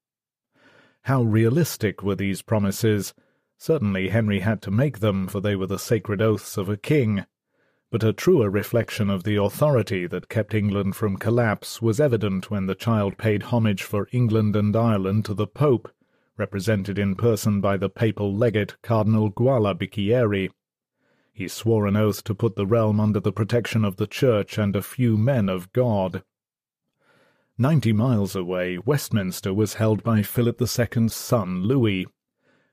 How 1.01 1.23
realistic 1.23 2.01
were 2.03 2.15
these 2.15 2.41
promises! 2.41 3.13
Certainly 3.57 4.07
Henry 4.07 4.39
had 4.39 4.61
to 4.61 4.71
make 4.71 4.99
them, 4.99 5.27
for 5.27 5.41
they 5.41 5.57
were 5.57 5.67
the 5.67 5.77
sacred 5.77 6.21
oaths 6.21 6.55
of 6.55 6.69
a 6.69 6.77
king 6.77 7.25
but 7.89 8.03
a 8.03 8.11
truer 8.11 8.49
reflection 8.49 9.09
of 9.09 9.23
the 9.23 9.37
authority 9.37 10.05
that 10.07 10.27
kept 10.27 10.53
England 10.53 10.95
from 10.95 11.15
collapse 11.15 11.81
was 11.81 12.01
evident 12.01 12.51
when 12.51 12.65
the 12.65 12.75
child 12.75 13.17
paid 13.17 13.43
homage 13.43 13.81
for 13.81 14.09
England 14.11 14.55
and 14.55 14.75
Ireland 14.75 15.23
to 15.25 15.33
the 15.33 15.47
Pope, 15.47 15.89
represented 16.35 16.99
in 16.99 17.15
person 17.15 17.61
by 17.61 17.77
the 17.77 17.89
papal 17.89 18.35
legate 18.35 18.75
Cardinal 18.81 19.31
Guala 19.31 19.73
Bicchieri. 19.73 20.49
He 21.31 21.47
swore 21.47 21.87
an 21.87 21.95
oath 21.95 22.23
to 22.25 22.35
put 22.35 22.55
the 22.55 22.65
realm 22.65 22.99
under 22.99 23.21
the 23.21 23.31
protection 23.31 23.85
of 23.85 23.95
the 23.95 24.07
Church 24.07 24.57
and 24.57 24.75
a 24.75 24.81
few 24.81 25.17
men 25.17 25.47
of 25.47 25.71
God. 25.71 26.23
Ninety 27.57 27.93
miles 27.93 28.35
away, 28.35 28.77
Westminster 28.77 29.53
was 29.53 29.75
held 29.75 30.03
by 30.03 30.23
Philip 30.23 30.61
II's 30.61 31.13
son, 31.13 31.63
Louis. 31.63 32.05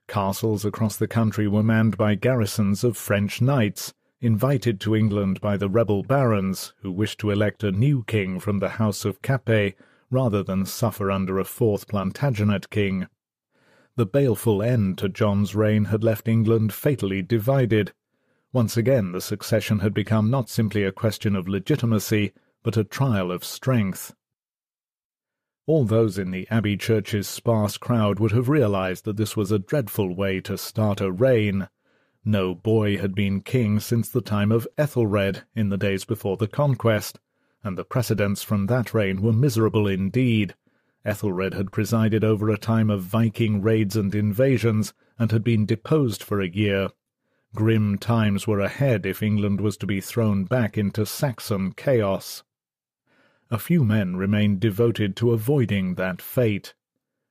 Castles 0.08 0.64
across 0.64 0.96
the 0.96 1.08
country 1.08 1.46
were 1.46 1.62
manned 1.62 1.96
by 1.96 2.16
garrisons 2.16 2.82
of 2.82 2.96
French 2.96 3.40
knights, 3.40 3.94
invited 4.24 4.80
to 4.80 4.96
England 4.96 5.40
by 5.40 5.56
the 5.56 5.68
rebel 5.68 6.02
barons, 6.02 6.72
who 6.80 6.90
wished 6.90 7.18
to 7.20 7.30
elect 7.30 7.62
a 7.62 7.70
new 7.70 8.02
king 8.04 8.40
from 8.40 8.58
the 8.58 8.70
house 8.70 9.04
of 9.04 9.20
Capet, 9.20 9.74
rather 10.10 10.42
than 10.42 10.64
suffer 10.64 11.10
under 11.10 11.38
a 11.38 11.44
fourth 11.44 11.86
Plantagenet 11.86 12.70
king. 12.70 13.06
The 13.96 14.06
baleful 14.06 14.62
end 14.62 14.98
to 14.98 15.08
John's 15.08 15.54
reign 15.54 15.86
had 15.86 16.02
left 16.02 16.26
England 16.26 16.72
fatally 16.72 17.22
divided. 17.22 17.92
Once 18.52 18.76
again 18.76 19.12
the 19.12 19.20
succession 19.20 19.80
had 19.80 19.92
become 19.92 20.30
not 20.30 20.48
simply 20.48 20.84
a 20.84 20.92
question 20.92 21.36
of 21.36 21.46
legitimacy, 21.46 22.32
but 22.62 22.76
a 22.76 22.84
trial 22.84 23.30
of 23.30 23.44
strength. 23.44 24.14
All 25.66 25.84
those 25.84 26.18
in 26.18 26.30
the 26.30 26.48
Abbey 26.50 26.76
Church's 26.76 27.28
sparse 27.28 27.76
crowd 27.76 28.20
would 28.20 28.32
have 28.32 28.48
realized 28.48 29.04
that 29.04 29.16
this 29.16 29.36
was 29.36 29.50
a 29.50 29.58
dreadful 29.58 30.14
way 30.14 30.40
to 30.40 30.58
start 30.58 31.00
a 31.00 31.10
reign, 31.10 31.68
no 32.24 32.54
boy 32.54 32.96
had 32.96 33.14
been 33.14 33.40
king 33.40 33.78
since 33.78 34.08
the 34.08 34.20
time 34.20 34.50
of 34.50 34.66
Ethelred 34.78 35.42
in 35.54 35.68
the 35.68 35.76
days 35.76 36.04
before 36.04 36.36
the 36.36 36.48
conquest, 36.48 37.18
and 37.62 37.76
the 37.76 37.84
precedents 37.84 38.42
from 38.42 38.66
that 38.66 38.94
reign 38.94 39.20
were 39.20 39.32
miserable 39.32 39.86
indeed. 39.86 40.54
Ethelred 41.04 41.54
had 41.54 41.72
presided 41.72 42.24
over 42.24 42.48
a 42.48 42.56
time 42.56 42.88
of 42.88 43.02
Viking 43.02 43.60
raids 43.60 43.96
and 43.96 44.14
invasions, 44.14 44.94
and 45.18 45.32
had 45.32 45.44
been 45.44 45.66
deposed 45.66 46.22
for 46.22 46.40
a 46.40 46.48
year. 46.48 46.88
Grim 47.54 47.98
times 47.98 48.46
were 48.46 48.60
ahead 48.60 49.06
if 49.06 49.22
England 49.22 49.60
was 49.60 49.76
to 49.76 49.86
be 49.86 50.00
thrown 50.00 50.44
back 50.44 50.76
into 50.78 51.06
Saxon 51.06 51.72
chaos. 51.72 52.42
A 53.50 53.58
few 53.58 53.84
men 53.84 54.16
remained 54.16 54.60
devoted 54.60 55.14
to 55.16 55.32
avoiding 55.32 55.94
that 55.94 56.20
fate. 56.20 56.74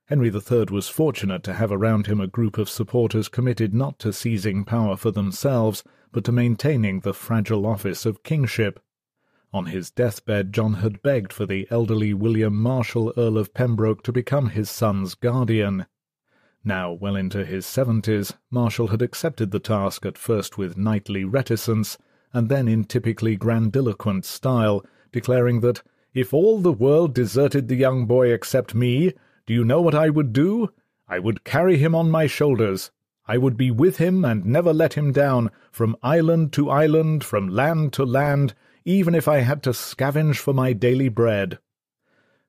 Henry 0.06 0.28
III 0.28 0.66
was 0.70 0.86
fortunate 0.86 1.42
to 1.44 1.54
have 1.54 1.72
around 1.72 2.06
him 2.06 2.20
a 2.20 2.26
group 2.26 2.58
of 2.58 2.68
supporters 2.68 3.28
committed 3.28 3.72
not 3.72 3.98
to 3.98 4.12
seizing 4.12 4.62
power 4.62 4.98
for 4.98 5.10
themselves, 5.10 5.82
but 6.12 6.24
to 6.24 6.32
maintaining 6.32 7.00
the 7.00 7.14
fragile 7.14 7.64
office 7.64 8.04
of 8.04 8.22
kingship. 8.22 8.80
On 9.50 9.66
his 9.66 9.90
deathbed 9.90 10.52
John 10.52 10.74
had 10.74 11.00
begged 11.00 11.32
for 11.32 11.46
the 11.46 11.66
elderly 11.70 12.12
William 12.12 12.54
Marshal, 12.54 13.14
Earl 13.16 13.38
of 13.38 13.54
Pembroke, 13.54 14.02
to 14.02 14.12
become 14.12 14.50
his 14.50 14.68
son's 14.68 15.14
guardian. 15.14 15.86
Now 16.62 16.92
well 16.92 17.16
into 17.16 17.42
his 17.42 17.64
seventies, 17.64 18.34
Marshal 18.50 18.88
had 18.88 19.00
accepted 19.00 19.52
the 19.52 19.58
task 19.58 20.04
at 20.04 20.18
first 20.18 20.58
with 20.58 20.76
knightly 20.76 21.24
reticence, 21.24 21.96
and 22.30 22.50
then 22.50 22.68
in 22.68 22.84
typically 22.84 23.36
grandiloquent 23.36 24.26
style, 24.26 24.84
declaring 25.12 25.60
that 25.60 25.82
if 26.12 26.34
all 26.34 26.58
the 26.58 26.72
world 26.72 27.14
deserted 27.14 27.68
the 27.68 27.76
young 27.76 28.04
boy 28.04 28.30
except 28.30 28.74
me, 28.74 29.14
do 29.46 29.54
you 29.54 29.64
know 29.64 29.80
what 29.80 29.94
I 29.94 30.08
would 30.08 30.32
do? 30.32 30.70
I 31.06 31.18
would 31.18 31.44
carry 31.44 31.76
him 31.76 31.94
on 31.94 32.10
my 32.10 32.26
shoulders. 32.26 32.90
I 33.26 33.38
would 33.38 33.56
be 33.56 33.70
with 33.70 33.98
him 33.98 34.24
and 34.24 34.44
never 34.44 34.72
let 34.72 34.94
him 34.94 35.12
down, 35.12 35.50
from 35.70 35.96
island 36.02 36.52
to 36.54 36.70
island, 36.70 37.24
from 37.24 37.48
land 37.48 37.92
to 37.94 38.04
land, 38.04 38.54
even 38.84 39.14
if 39.14 39.28
I 39.28 39.38
had 39.38 39.62
to 39.64 39.70
scavenge 39.70 40.36
for 40.36 40.52
my 40.54 40.72
daily 40.72 41.08
bread. 41.08 41.58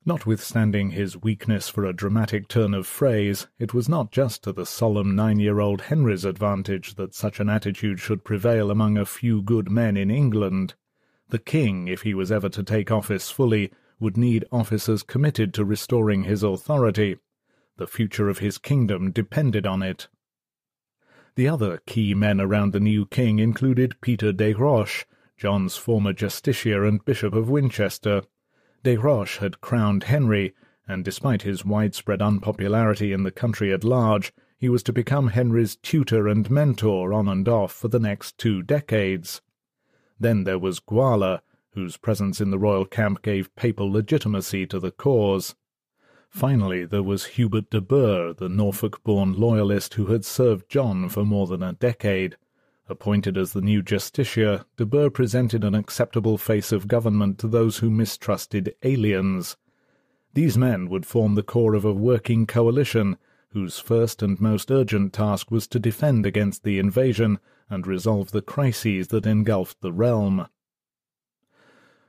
Notwithstanding 0.05 0.91
his 0.91 1.21
weakness 1.21 1.67
for 1.67 1.83
a 1.83 1.93
dramatic 1.93 2.47
turn 2.47 2.73
of 2.73 2.85
phrase, 2.85 3.47
it 3.57 3.73
was 3.73 3.89
not 3.89 4.11
just 4.11 4.43
to 4.43 4.51
the 4.51 4.65
solemn 4.65 5.15
nine-year-old 5.15 5.81
Henry's 5.81 6.25
advantage 6.25 6.95
that 6.95 7.15
such 7.15 7.39
an 7.39 7.49
attitude 7.49 7.99
should 7.99 8.23
prevail 8.23 8.69
among 8.69 8.97
a 8.97 9.05
few 9.05 9.41
good 9.41 9.71
men 9.71 9.97
in 9.97 10.11
England. 10.11 10.75
The 11.29 11.39
king, 11.39 11.87
if 11.87 12.03
he 12.03 12.13
was 12.13 12.31
ever 12.31 12.49
to 12.49 12.63
take 12.63 12.91
office 12.91 13.31
fully, 13.31 13.71
would 13.99 14.17
need 14.17 14.45
officers 14.51 15.03
committed 15.03 15.53
to 15.53 15.65
restoring 15.65 16.23
his 16.23 16.43
authority. 16.43 17.17
The 17.77 17.87
future 17.87 18.29
of 18.29 18.39
his 18.39 18.57
kingdom 18.57 19.11
depended 19.11 19.65
on 19.65 19.81
it. 19.81 20.07
The 21.35 21.49
other 21.49 21.81
key 21.85 22.13
men 22.13 22.39
around 22.39 22.71
the 22.71 22.79
new 22.79 23.05
king 23.05 23.39
included 23.39 23.99
Peter 23.99 24.31
des 24.31 24.53
Roches, 24.53 25.05
John's 25.37 25.75
former 25.75 26.13
justiciar 26.13 26.87
and 26.87 27.03
Bishop 27.03 27.33
of 27.33 27.49
Winchester. 27.49 28.23
Des 28.83 28.97
Roches 28.97 29.37
had 29.37 29.59
crowned 29.59 30.05
Henry, 30.05 30.53
and 30.87 31.03
despite 31.03 31.41
his 31.41 31.65
widespread 31.65 32.21
unpopularity 32.21 33.11
in 33.11 33.23
the 33.23 33.31
country 33.31 33.73
at 33.73 33.83
large, 33.83 34.31
he 34.57 34.69
was 34.69 34.83
to 34.83 34.93
become 34.93 35.27
Henry's 35.27 35.75
tutor 35.75 36.27
and 36.27 36.49
mentor 36.49 37.11
on 37.13 37.27
and 37.27 37.47
off 37.49 37.73
for 37.73 37.89
the 37.89 37.99
next 37.99 38.37
two 38.37 38.61
decades. 38.61 39.41
Then 40.17 40.45
there 40.45 40.59
was 40.59 40.79
Guala, 40.79 41.41
whose 41.75 41.97
presence 41.97 42.41
in 42.41 42.49
the 42.49 42.57
royal 42.57 42.85
camp 42.85 43.21
gave 43.21 43.55
papal 43.55 43.91
legitimacy 43.91 44.65
to 44.65 44.79
the 44.79 44.91
cause. 44.91 45.55
Finally, 46.29 46.85
there 46.85 47.03
was 47.03 47.25
Hubert 47.25 47.69
de 47.69 47.79
Burgh, 47.79 48.37
the 48.37 48.49
Norfolk-born 48.49 49.33
loyalist 49.33 49.93
who 49.93 50.07
had 50.07 50.25
served 50.25 50.69
John 50.69 51.07
for 51.07 51.23
more 51.23 51.47
than 51.47 51.61
a 51.61 51.73
decade. 51.73 52.37
Appointed 52.87 53.37
as 53.37 53.53
the 53.53 53.61
new 53.61 53.81
justiciar, 53.81 54.65
de 54.77 54.85
Burgh 54.85 55.13
presented 55.13 55.63
an 55.63 55.75
acceptable 55.75 56.37
face 56.37 56.71
of 56.71 56.87
government 56.87 57.39
to 57.39 57.47
those 57.47 57.77
who 57.77 57.89
mistrusted 57.89 58.75
aliens. 58.83 59.57
These 60.33 60.57
men 60.57 60.89
would 60.89 61.05
form 61.05 61.35
the 61.35 61.43
core 61.43 61.73
of 61.73 61.85
a 61.85 61.93
working 61.93 62.45
coalition, 62.45 63.17
whose 63.49 63.79
first 63.79 64.21
and 64.21 64.39
most 64.41 64.69
urgent 64.69 65.13
task 65.13 65.49
was 65.49 65.67
to 65.67 65.79
defend 65.79 66.25
against 66.25 66.63
the 66.63 66.77
invasion 66.77 67.39
and 67.69 67.87
resolve 67.87 68.31
the 68.31 68.41
crises 68.41 69.07
that 69.07 69.25
engulfed 69.25 69.81
the 69.81 69.93
realm. 69.93 70.47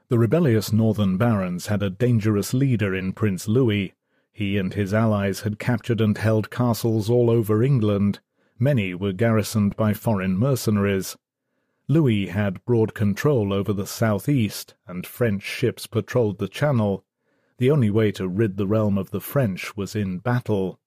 The 0.09 0.19
rebellious 0.21 0.73
northern 0.73 1.17
barons 1.17 1.67
had 1.67 1.83
a 1.83 1.91
dangerous 1.91 2.55
leader 2.55 2.95
in 2.95 3.13
Prince 3.13 3.49
Louis. 3.49 3.93
He 4.33 4.57
and 4.57 4.73
his 4.73 4.95
allies 4.95 5.41
had 5.41 5.59
captured 5.59 6.01
and 6.01 6.17
held 6.17 6.49
castles 6.49 7.11
all 7.11 7.29
over 7.29 7.61
England. 7.61 8.21
Many 8.57 8.95
were 8.95 9.13
garrisoned 9.13 9.75
by 9.75 9.95
foreign 9.95 10.39
mercenaries. 10.39 11.17
Louis 11.89 12.29
had 12.29 12.65
broad 12.65 12.95
control 12.95 13.53
over 13.53 13.73
the 13.73 13.87
southeast, 13.87 14.77
and 14.87 15.05
French 15.05 15.43
ships 15.43 15.89
patrolled 15.89 16.39
the 16.39 16.49
Channel. 16.49 17.05
The 17.59 17.73
only 17.73 17.91
way 17.91 18.13
to 18.13 18.29
rid 18.29 18.59
the 18.59 18.67
realm 18.69 18.97
of 18.99 19.11
the 19.11 19.21
French 19.21 19.77
was 19.77 19.97
in 19.97 20.19
battle. 20.19 20.79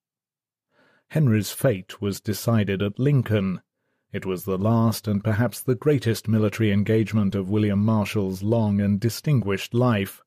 Henry's 1.09 1.51
fate 1.51 2.01
was 2.01 2.21
decided 2.21 2.81
at 2.81 2.97
Lincoln. 2.97 3.59
It 4.11 4.25
was 4.25 4.43
the 4.43 4.57
last 4.57 5.07
and 5.07 5.23
perhaps 5.23 5.61
the 5.61 5.75
greatest 5.75 6.27
military 6.27 6.71
engagement 6.71 7.35
of 7.35 7.51
William 7.51 7.85
Marshal's 7.85 8.41
long 8.41 8.81
and 8.81 8.99
distinguished 8.99 9.73
life. 9.75 10.23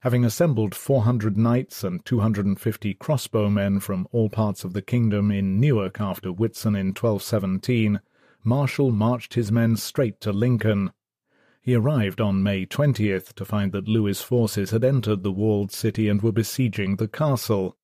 Having 0.00 0.24
assembled 0.24 0.74
four 0.74 1.02
hundred 1.02 1.36
knights 1.36 1.84
and 1.84 2.02
two 2.06 2.20
hundred 2.20 2.46
and 2.46 2.58
fifty 2.58 2.94
crossbowmen 2.94 3.80
from 3.80 4.08
all 4.10 4.30
parts 4.30 4.64
of 4.64 4.72
the 4.72 4.80
kingdom 4.80 5.30
in 5.30 5.60
Newark 5.60 6.00
after 6.00 6.30
Whitsun 6.30 6.74
in 6.74 6.88
1217, 6.88 8.00
Marshal 8.42 8.90
marched 8.90 9.34
his 9.34 9.52
men 9.52 9.76
straight 9.76 10.18
to 10.20 10.32
Lincoln. 10.32 10.90
He 11.60 11.74
arrived 11.74 12.22
on 12.22 12.42
May 12.42 12.64
20th 12.64 13.34
to 13.34 13.44
find 13.44 13.72
that 13.72 13.88
Louis's 13.88 14.22
forces 14.22 14.70
had 14.70 14.82
entered 14.82 15.22
the 15.22 15.32
walled 15.32 15.72
city 15.72 16.08
and 16.08 16.22
were 16.22 16.32
besieging 16.32 16.96
the 16.96 17.08
castle. 17.08 17.76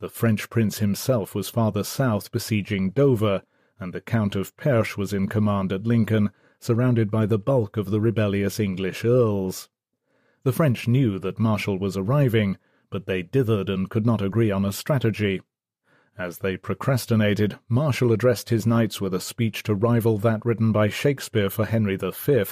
The 0.00 0.08
French 0.08 0.48
prince 0.48 0.78
himself 0.78 1.34
was 1.34 1.50
farther 1.50 1.84
south 1.84 2.30
besieging 2.32 2.90
Dover, 2.90 3.42
and 3.78 3.92
the 3.92 4.00
Count 4.00 4.34
of 4.34 4.56
Perche 4.56 4.96
was 4.96 5.12
in 5.12 5.28
command 5.28 5.72
at 5.72 5.86
Lincoln, 5.86 6.30
surrounded 6.58 7.10
by 7.10 7.26
the 7.26 7.38
bulk 7.38 7.76
of 7.76 7.90
the 7.90 8.00
rebellious 8.00 8.58
English 8.58 9.04
earls. 9.04 9.68
The 10.44 10.52
French 10.52 10.88
knew 10.88 11.18
that 11.18 11.38
Marshal 11.38 11.78
was 11.78 11.96
arriving, 11.96 12.56
but 12.90 13.06
they 13.06 13.22
dithered 13.22 13.68
and 13.68 13.90
could 13.90 14.06
not 14.06 14.22
agree 14.22 14.50
on 14.50 14.64
a 14.64 14.72
strategy. 14.72 15.42
As 16.18 16.38
they 16.38 16.56
procrastinated, 16.56 17.58
Marshal 17.68 18.12
addressed 18.12 18.48
his 18.48 18.66
knights 18.66 19.00
with 19.00 19.12
a 19.12 19.20
speech 19.20 19.62
to 19.64 19.74
rival 19.74 20.16
that 20.18 20.46
written 20.46 20.72
by 20.72 20.88
Shakespeare 20.88 21.50
for 21.50 21.66
Henry 21.66 21.96
V. 21.96 22.44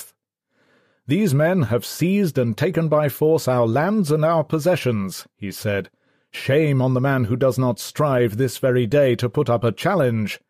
These 1.06 1.34
men 1.34 1.62
have 1.62 1.84
seized 1.84 2.36
and 2.36 2.56
taken 2.56 2.88
by 2.88 3.08
force 3.08 3.48
our 3.48 3.66
lands 3.66 4.10
and 4.10 4.24
our 4.24 4.44
possessions, 4.44 5.26
he 5.36 5.50
said. 5.50 5.88
Shame 6.30 6.82
on 6.82 6.94
the 6.94 7.00
man 7.00 7.24
who 7.24 7.36
does 7.36 7.58
not 7.58 7.78
strive 7.78 8.36
this 8.36 8.58
very 8.58 8.86
day 8.86 9.14
to 9.16 9.28
put 9.28 9.48
up 9.48 9.64
a 9.64 9.72
challenge. 9.72 10.40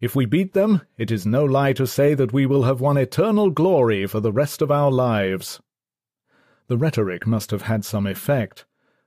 If 0.00 0.14
we 0.14 0.26
beat 0.26 0.52
them, 0.52 0.82
it 0.96 1.10
is 1.10 1.26
no 1.26 1.44
lie 1.44 1.72
to 1.72 1.86
say 1.86 2.14
that 2.14 2.32
we 2.32 2.46
will 2.46 2.62
have 2.62 2.80
won 2.80 2.96
eternal 2.96 3.50
glory 3.50 4.06
for 4.06 4.20
the 4.20 4.30
rest 4.30 4.62
of 4.62 4.70
our 4.70 4.92
lives. 4.92 5.60
The 6.68 6.76
rhetoric 6.76 7.26
must 7.26 7.50
have 7.50 7.62
had 7.62 7.84
some 7.84 8.06
effect. 8.06 8.64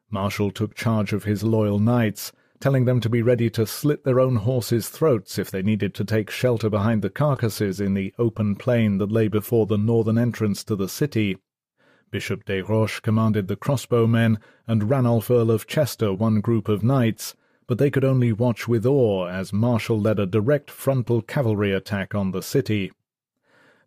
Marshal 0.10 0.52
took 0.52 0.76
charge 0.76 1.14
of 1.14 1.24
his 1.24 1.44
loyal 1.44 1.80
knights, 1.80 2.34
telling 2.60 2.84
them 2.84 3.00
to 3.00 3.10
be 3.10 3.22
ready 3.22 3.50
to 3.52 3.66
slit 3.66 4.04
their 4.04 4.20
own 4.20 4.36
horses' 4.36 4.90
throats 4.90 5.40
if 5.40 5.50
they 5.50 5.62
needed 5.62 5.94
to 5.96 6.04
take 6.04 6.30
shelter 6.30 6.70
behind 6.70 7.02
the 7.02 7.10
carcasses 7.10 7.80
in 7.80 7.94
the 7.94 8.14
open 8.20 8.56
plain 8.56 8.98
that 8.98 9.12
lay 9.12 9.30
before 9.30 9.66
the 9.66 9.78
northern 9.78 10.18
entrance 10.18 10.62
to 10.66 10.76
the 10.76 10.90
city. 10.90 11.38
Bishop 12.12 12.44
des 12.44 12.64
Roches 12.64 13.00
commanded 13.00 13.48
the 13.48 13.56
crossbowmen, 13.56 14.38
and 14.68 14.90
Ranulf 14.90 15.32
Earl 15.32 15.52
of 15.52 15.66
Chester 15.66 16.12
one 16.12 16.42
group 16.42 16.68
of 16.68 16.84
knights, 16.84 17.34
but 17.72 17.78
they 17.78 17.90
could 17.90 18.04
only 18.04 18.34
watch 18.34 18.68
with 18.68 18.86
awe 18.86 19.28
as 19.28 19.54
Marshal 19.54 19.98
led 19.98 20.20
a 20.20 20.26
direct 20.26 20.70
frontal 20.70 21.22
cavalry 21.22 21.72
attack 21.72 22.14
on 22.14 22.32
the 22.32 22.42
city. 22.42 22.92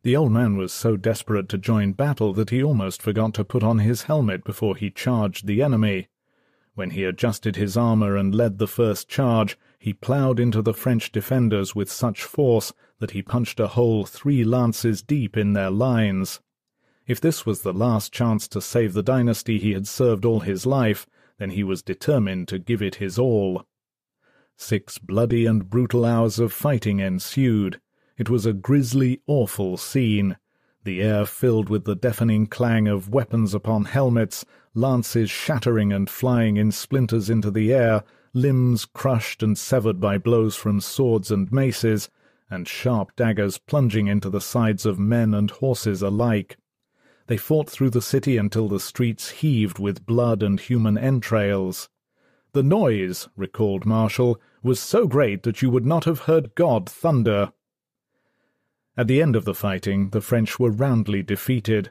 The 0.05 0.17
old 0.17 0.33
man 0.33 0.57
was 0.57 0.73
so 0.73 0.97
desperate 0.97 1.51
to 1.51 1.59
join 1.59 1.93
battle 1.93 2.33
that 2.33 2.49
he 2.49 2.63
almost 2.63 3.03
forgot 3.03 3.35
to 3.35 3.45
put 3.45 3.63
on 3.63 3.81
his 3.81 4.05
helmet 4.05 4.43
before 4.43 4.75
he 4.75 4.91
charged 4.91 5.47
the 5.47 5.63
enemy. 5.63 6.09
When 6.75 6.93
he 6.93 7.05
adjusted 7.05 7.57
his 7.57 7.77
armour 7.77 8.17
and 8.17 8.35
led 8.35 8.57
the 8.57 8.67
first 8.67 9.07
charge, 9.07 9.59
he 9.79 9.93
ploughed 9.93 10.41
into 10.41 10.63
the 10.63 10.73
French 10.73 11.13
defenders 11.13 11.75
with 11.75 11.93
such 11.93 12.23
force 12.23 12.73
that 13.01 13.11
he 13.11 13.21
punched 13.21 13.61
a 13.61 13.67
hole 13.67 14.07
three 14.07 14.45
lances 14.45 15.03
deep 15.03 15.37
in 15.37 15.53
their 15.53 15.71
lines. 15.71 16.41
If 17.07 17.21
this 17.21 17.45
was 17.45 17.61
the 17.61 17.75
last 17.75 18.15
chance 18.15 18.49
to 18.49 18.63
save 18.63 18.95
the 18.95 19.03
dynasty 19.03 19.59
he 19.59 19.75
had 19.75 19.87
served 19.87 20.25
all 20.25 20.41
his 20.41 20.65
life, 20.65 21.07
then 21.37 21.51
he 21.51 21.63
was 21.63 21.83
determined 21.83 22.49
to 22.49 22.59
give 22.59 22.81
it 22.81 22.95
his 22.95 23.19
all. 23.19 23.67
Six 24.57 24.99
bloody 24.99 25.47
and 25.47 25.69
brutal 25.69 26.05
hours 26.05 26.39
of 26.39 26.53
fighting 26.53 27.01
ensued. 27.01 27.81
It 28.17 28.31
was 28.31 28.47
a 28.47 28.53
grisly, 28.53 29.21
awful 29.27 29.77
scene. 29.77 30.37
The 30.85 31.03
air 31.03 31.27
filled 31.27 31.69
with 31.69 31.85
the 31.85 31.97
deafening 31.97 32.47
clang 32.47 32.87
of 32.87 33.09
weapons 33.09 33.55
upon 33.55 33.87
helmets, 33.87 34.45
lances 34.75 35.31
shattering 35.31 35.93
and 35.93 36.09
flying 36.09 36.57
in 36.57 36.71
splinters 36.73 37.31
into 37.31 37.51
the 37.51 37.73
air, 37.73 38.05
limbs 38.33 38.85
crushed 38.85 39.43
and 39.43 39.57
severed 39.57 39.99
by 40.01 40.19
blows 40.19 40.57
from 40.57 40.81
swords 40.81 41.31
and 41.31 41.51
maces, 41.51 42.11
and 42.51 42.69
sharp 42.69 43.17
daggers 43.17 43.59
plunging 43.59 44.07
into 44.07 44.29
the 44.29 44.41
sides 44.41 44.85
of 44.85 44.99
men 44.99 45.35
and 45.35 45.51
horses 45.51 46.03
alike. 46.03 46.59
They 47.27 47.37
fought 47.39 47.71
through 47.71 47.91
the 47.91 48.03
city 48.03 48.37
until 48.37 48.69
the 48.69 48.81
streets 48.81 49.31
heaved 49.31 49.79
with 49.79 50.05
blood 50.05 50.43
and 50.43 50.61
human 50.61 50.99
entrails. 50.99 51.89
The 52.55 52.63
noise, 52.63 53.29
recalled 53.37 53.85
Marshal, 53.85 54.41
was 54.63 54.79
so 54.79 55.09
great 55.09 55.43
that 55.43 55.61
you 55.61 55.71
would 55.71 55.85
not 55.85 56.05
have 56.05 56.21
heard 56.21 56.55
God 56.55 56.89
thunder. 56.89 57.53
At 58.97 59.09
the 59.09 59.21
end 59.21 59.35
of 59.35 59.45
the 59.45 59.57
fighting, 59.57 60.11
the 60.11 60.21
French 60.21 60.61
were 60.61 60.71
roundly 60.71 61.21
defeated. 61.25 61.91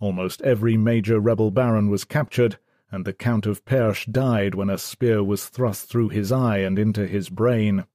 Almost 0.00 0.42
every 0.42 0.76
major 0.76 1.18
rebel 1.18 1.50
baron 1.50 1.88
was 1.88 2.04
captured, 2.04 2.58
and 2.90 3.06
the 3.06 3.14
Count 3.14 3.46
of 3.46 3.64
Perche 3.64 4.04
died 4.04 4.54
when 4.54 4.68
a 4.68 4.76
spear 4.76 5.24
was 5.24 5.46
thrust 5.46 5.88
through 5.88 6.10
his 6.10 6.30
eye 6.30 6.58
and 6.58 6.78
into 6.78 7.06
his 7.06 7.30
brain. 7.30 7.86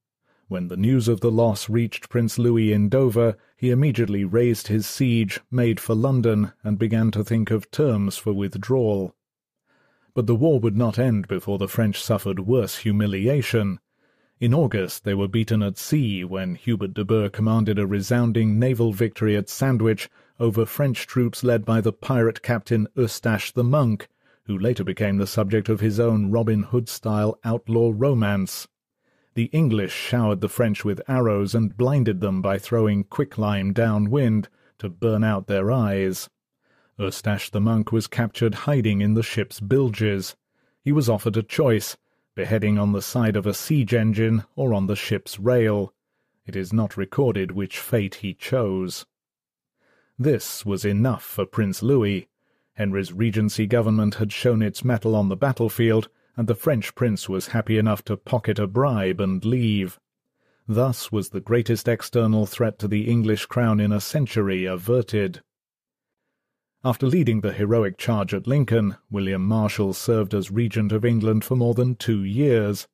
When 0.47 0.69
the 0.69 0.75
news 0.75 1.07
of 1.07 1.19
the 1.19 1.29
loss 1.29 1.69
reached 1.69 2.09
Prince 2.09 2.39
Louis 2.39 2.73
in 2.73 2.89
Dover, 2.89 3.37
he 3.55 3.69
immediately 3.69 4.23
raised 4.23 4.69
his 4.69 4.87
siege, 4.87 5.39
made 5.51 5.79
for 5.79 5.93
London, 5.93 6.51
and 6.63 6.79
began 6.79 7.11
to 7.11 7.23
think 7.23 7.51
of 7.51 7.69
terms 7.69 8.17
for 8.17 8.33
withdrawal. 8.33 9.13
But 10.17 10.25
the 10.25 10.33
war 10.33 10.59
would 10.59 10.75
not 10.75 10.97
end 10.97 11.27
before 11.27 11.59
the 11.59 11.67
French 11.67 12.01
suffered 12.01 12.39
worse 12.39 12.77
humiliation. 12.77 13.79
In 14.39 14.51
August 14.51 15.03
they 15.03 15.13
were 15.13 15.27
beaten 15.27 15.61
at 15.61 15.77
sea 15.77 16.23
when 16.23 16.55
Hubert 16.55 16.95
de 16.95 17.05
Burgh 17.05 17.31
commanded 17.31 17.77
a 17.77 17.85
resounding 17.85 18.57
naval 18.57 18.91
victory 18.91 19.37
at 19.37 19.47
Sandwich 19.47 20.09
over 20.39 20.65
French 20.65 21.05
troops 21.05 21.43
led 21.43 21.65
by 21.65 21.81
the 21.81 21.93
pirate 21.93 22.41
captain 22.41 22.87
Eustache 22.95 23.51
the 23.51 23.63
Monk, 23.63 24.07
who 24.45 24.57
later 24.57 24.83
became 24.83 25.17
the 25.17 25.27
subject 25.27 25.69
of 25.69 25.81
his 25.81 25.99
own 25.99 26.31
Robin 26.31 26.63
Hood-style 26.63 27.37
outlaw 27.45 27.93
romance. 27.95 28.67
The 29.35 29.51
English 29.53 29.93
showered 29.93 30.41
the 30.41 30.49
French 30.49 30.83
with 30.83 30.99
arrows 31.07 31.53
and 31.53 31.77
blinded 31.77 32.21
them 32.21 32.41
by 32.41 32.57
throwing 32.57 33.03
quicklime 33.03 33.71
downwind 33.71 34.49
to 34.79 34.89
burn 34.89 35.23
out 35.23 35.45
their 35.45 35.71
eyes. 35.71 36.27
Eustache 36.99 37.51
the 37.51 37.61
monk 37.61 37.91
was 37.91 38.07
captured 38.07 38.55
hiding 38.65 39.01
in 39.01 39.13
the 39.13 39.21
ship's 39.21 39.59
bilges. 39.59 40.35
He 40.83 40.91
was 40.91 41.07
offered 41.07 41.37
a 41.37 41.43
choice, 41.43 41.95
beheading 42.33 42.79
on 42.79 42.91
the 42.91 43.03
side 43.03 43.35
of 43.35 43.45
a 43.45 43.53
siege 43.53 43.93
engine 43.93 44.45
or 44.55 44.73
on 44.73 44.87
the 44.87 44.95
ship's 44.95 45.39
rail. 45.39 45.93
It 46.47 46.55
is 46.55 46.73
not 46.73 46.97
recorded 46.97 47.51
which 47.51 47.79
fate 47.79 48.15
he 48.15 48.33
chose. 48.33 49.05
This 50.17 50.65
was 50.65 50.85
enough 50.85 51.23
for 51.23 51.45
Prince 51.45 51.83
Louis. 51.83 52.27
Henry's 52.73 53.13
regency 53.13 53.67
government 53.67 54.15
had 54.15 54.31
shown 54.31 54.63
its 54.63 54.83
mettle 54.83 55.15
on 55.15 55.29
the 55.29 55.35
battlefield, 55.35 56.09
and 56.35 56.47
the 56.47 56.55
French 56.55 56.95
prince 56.95 57.29
was 57.29 57.49
happy 57.49 57.77
enough 57.77 58.03
to 58.05 58.17
pocket 58.17 58.57
a 58.57 58.65
bribe 58.65 59.19
and 59.19 59.45
leave. 59.45 59.99
Thus 60.67 61.11
was 61.11 61.29
the 61.29 61.41
greatest 61.41 61.87
external 61.87 62.47
threat 62.47 62.79
to 62.79 62.87
the 62.87 63.07
English 63.07 63.45
crown 63.45 63.79
in 63.79 63.91
a 63.91 64.01
century 64.01 64.65
averted. 64.65 65.43
After 66.83 67.07
leading 67.07 67.41
the 67.41 67.53
heroic 67.53 67.97
charge 67.97 68.35
at 68.35 68.45
Lincoln, 68.45 68.97
William 69.09 69.43
Marshal 69.43 69.93
served 69.93 70.35
as 70.35 70.51
Regent 70.51 70.91
of 70.91 71.03
England 71.03 71.43
for 71.43 71.55
more 71.55 71.73
than 71.73 71.95
two 71.95 72.23
years. 72.23 72.87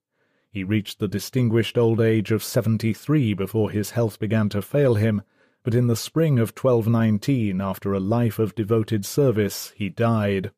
He 0.49 0.63
reached 0.63 0.99
the 0.99 1.07
distinguished 1.07 1.77
old 1.77 1.99
age 1.99 2.31
of 2.31 2.43
seventy-three 2.43 3.33
before 3.33 3.71
his 3.71 3.91
health 3.91 4.19
began 4.19 4.47
to 4.49 4.61
fail 4.61 4.95
him, 4.95 5.21
but 5.63 5.75
in 5.75 5.87
the 5.87 5.97
spring 5.97 6.39
of 6.39 6.53
1219, 6.57 7.59
after 7.59 7.93
a 7.93 7.99
life 7.99 8.39
of 8.39 8.55
devoted 8.55 9.03
service, 9.05 9.73
he 9.75 9.89
died. 9.89 10.51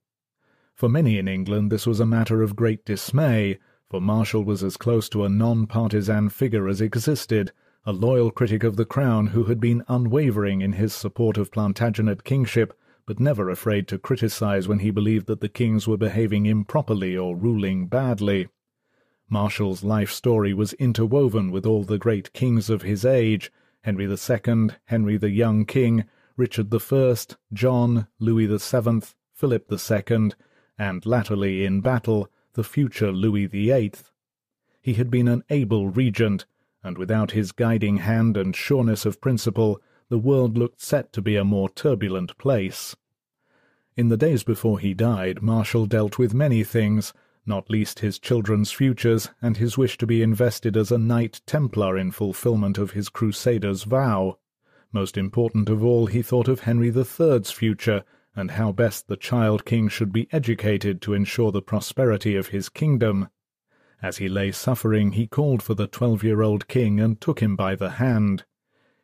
For 0.75 0.87
many 0.87 1.17
in 1.17 1.27
England 1.27 1.71
this 1.71 1.87
was 1.87 1.99
a 1.99 2.05
matter 2.05 2.43
of 2.43 2.55
great 2.55 2.85
dismay, 2.85 3.57
for 3.89 3.99
Marshal 3.99 4.43
was 4.43 4.63
as 4.63 4.77
close 4.77 5.09
to 5.09 5.23
a 5.23 5.29
non-partisan 5.29 6.29
figure 6.29 6.67
as 6.67 6.79
existed, 6.79 7.51
a 7.85 7.91
loyal 7.91 8.29
critic 8.29 8.63
of 8.63 8.75
the 8.75 8.85
crown 8.85 9.27
who 9.27 9.45
had 9.45 9.59
been 9.59 9.83
unwavering 9.87 10.61
in 10.61 10.73
his 10.73 10.93
support 10.93 11.37
of 11.37 11.51
Plantagenet 11.51 12.23
kingship, 12.23 12.77
but 13.05 13.19
never 13.19 13.49
afraid 13.49 13.87
to 13.87 13.97
criticize 13.97 14.67
when 14.67 14.79
he 14.79 14.91
believed 14.91 15.27
that 15.27 15.39
the 15.39 15.49
kings 15.49 15.87
were 15.87 15.97
behaving 15.97 16.45
improperly 16.45 17.15
or 17.15 17.35
ruling 17.35 17.87
badly. 17.87 18.47
Marshal's 19.29 19.83
life 19.83 20.11
story 20.11 20.53
was 20.53 20.73
interwoven 20.73 21.51
with 21.51 21.65
all 21.65 21.83
the 21.83 21.97
great 21.97 22.33
kings 22.33 22.69
of 22.69 22.81
his 22.81 23.05
age, 23.05 23.51
Henry 23.81 24.05
II, 24.05 24.69
Henry 24.85 25.17
the 25.17 25.29
Young 25.29 25.65
King, 25.65 26.05
Richard 26.37 26.73
I, 26.73 27.15
John, 27.53 28.07
Louis 28.19 28.47
VII, 28.47 29.01
Philip 29.33 29.71
II, 29.71 30.31
and 30.77 31.05
latterly 31.05 31.65
in 31.65 31.81
battle, 31.81 32.29
the 32.53 32.63
future 32.63 33.11
Louis 33.11 33.45
VIII. 33.47 33.93
He 34.81 34.93
had 34.93 35.09
been 35.09 35.27
an 35.27 35.43
able 35.49 35.89
regent, 35.89 36.45
and 36.83 36.97
without 36.97 37.31
his 37.31 37.51
guiding 37.51 37.97
hand 37.97 38.37
and 38.37 38.55
sureness 38.55 39.05
of 39.05 39.21
principle, 39.21 39.81
the 40.09 40.19
world 40.19 40.57
looked 40.57 40.81
set 40.81 41.11
to 41.13 41.21
be 41.21 41.35
a 41.35 41.43
more 41.43 41.69
turbulent 41.69 42.37
place. 42.37 42.95
In 43.97 44.09
the 44.09 44.17
days 44.17 44.43
before 44.43 44.79
he 44.79 44.93
died, 44.93 45.41
Marshal 45.41 45.85
dealt 45.85 46.19
with 46.19 46.33
many 46.33 46.63
things, 46.63 47.13
not 47.45 47.69
least 47.69 47.99
his 47.99 48.19
children's 48.19 48.71
futures 48.71 49.29
and 49.41 49.57
his 49.57 49.77
wish 49.77 49.97
to 49.97 50.07
be 50.07 50.21
invested 50.21 50.75
as 50.75 50.91
a 50.91 50.97
Knight 50.97 51.41
Templar 51.45 51.97
in 51.97 52.11
fulfilment 52.11 52.77
of 52.77 52.91
his 52.91 53.09
Crusader's 53.09 53.83
vow. 53.83 54.37
Most 54.91 55.17
important 55.17 55.69
of 55.69 55.83
all, 55.83 56.07
he 56.07 56.21
thought 56.21 56.47
of 56.47 56.61
Henry 56.61 56.89
III's 56.89 57.51
future, 57.51 58.03
and 58.35 58.51
how 58.51 58.71
best 58.71 59.07
the 59.07 59.15
child 59.15 59.65
king 59.65 59.87
should 59.87 60.11
be 60.11 60.27
educated 60.31 61.01
to 61.01 61.13
ensure 61.13 61.51
the 61.51 61.61
prosperity 61.61 62.35
of 62.35 62.47
his 62.47 62.69
kingdom. 62.69 63.29
As 64.01 64.17
he 64.17 64.27
lay 64.27 64.51
suffering, 64.51 65.13
he 65.13 65.25
called 65.25 65.63
for 65.63 65.73
the 65.73 65.87
twelve-year-old 65.87 66.67
king 66.67 66.99
and 66.99 67.19
took 67.21 67.39
him 67.39 67.55
by 67.55 67.75
the 67.75 67.91
hand. 67.91 68.43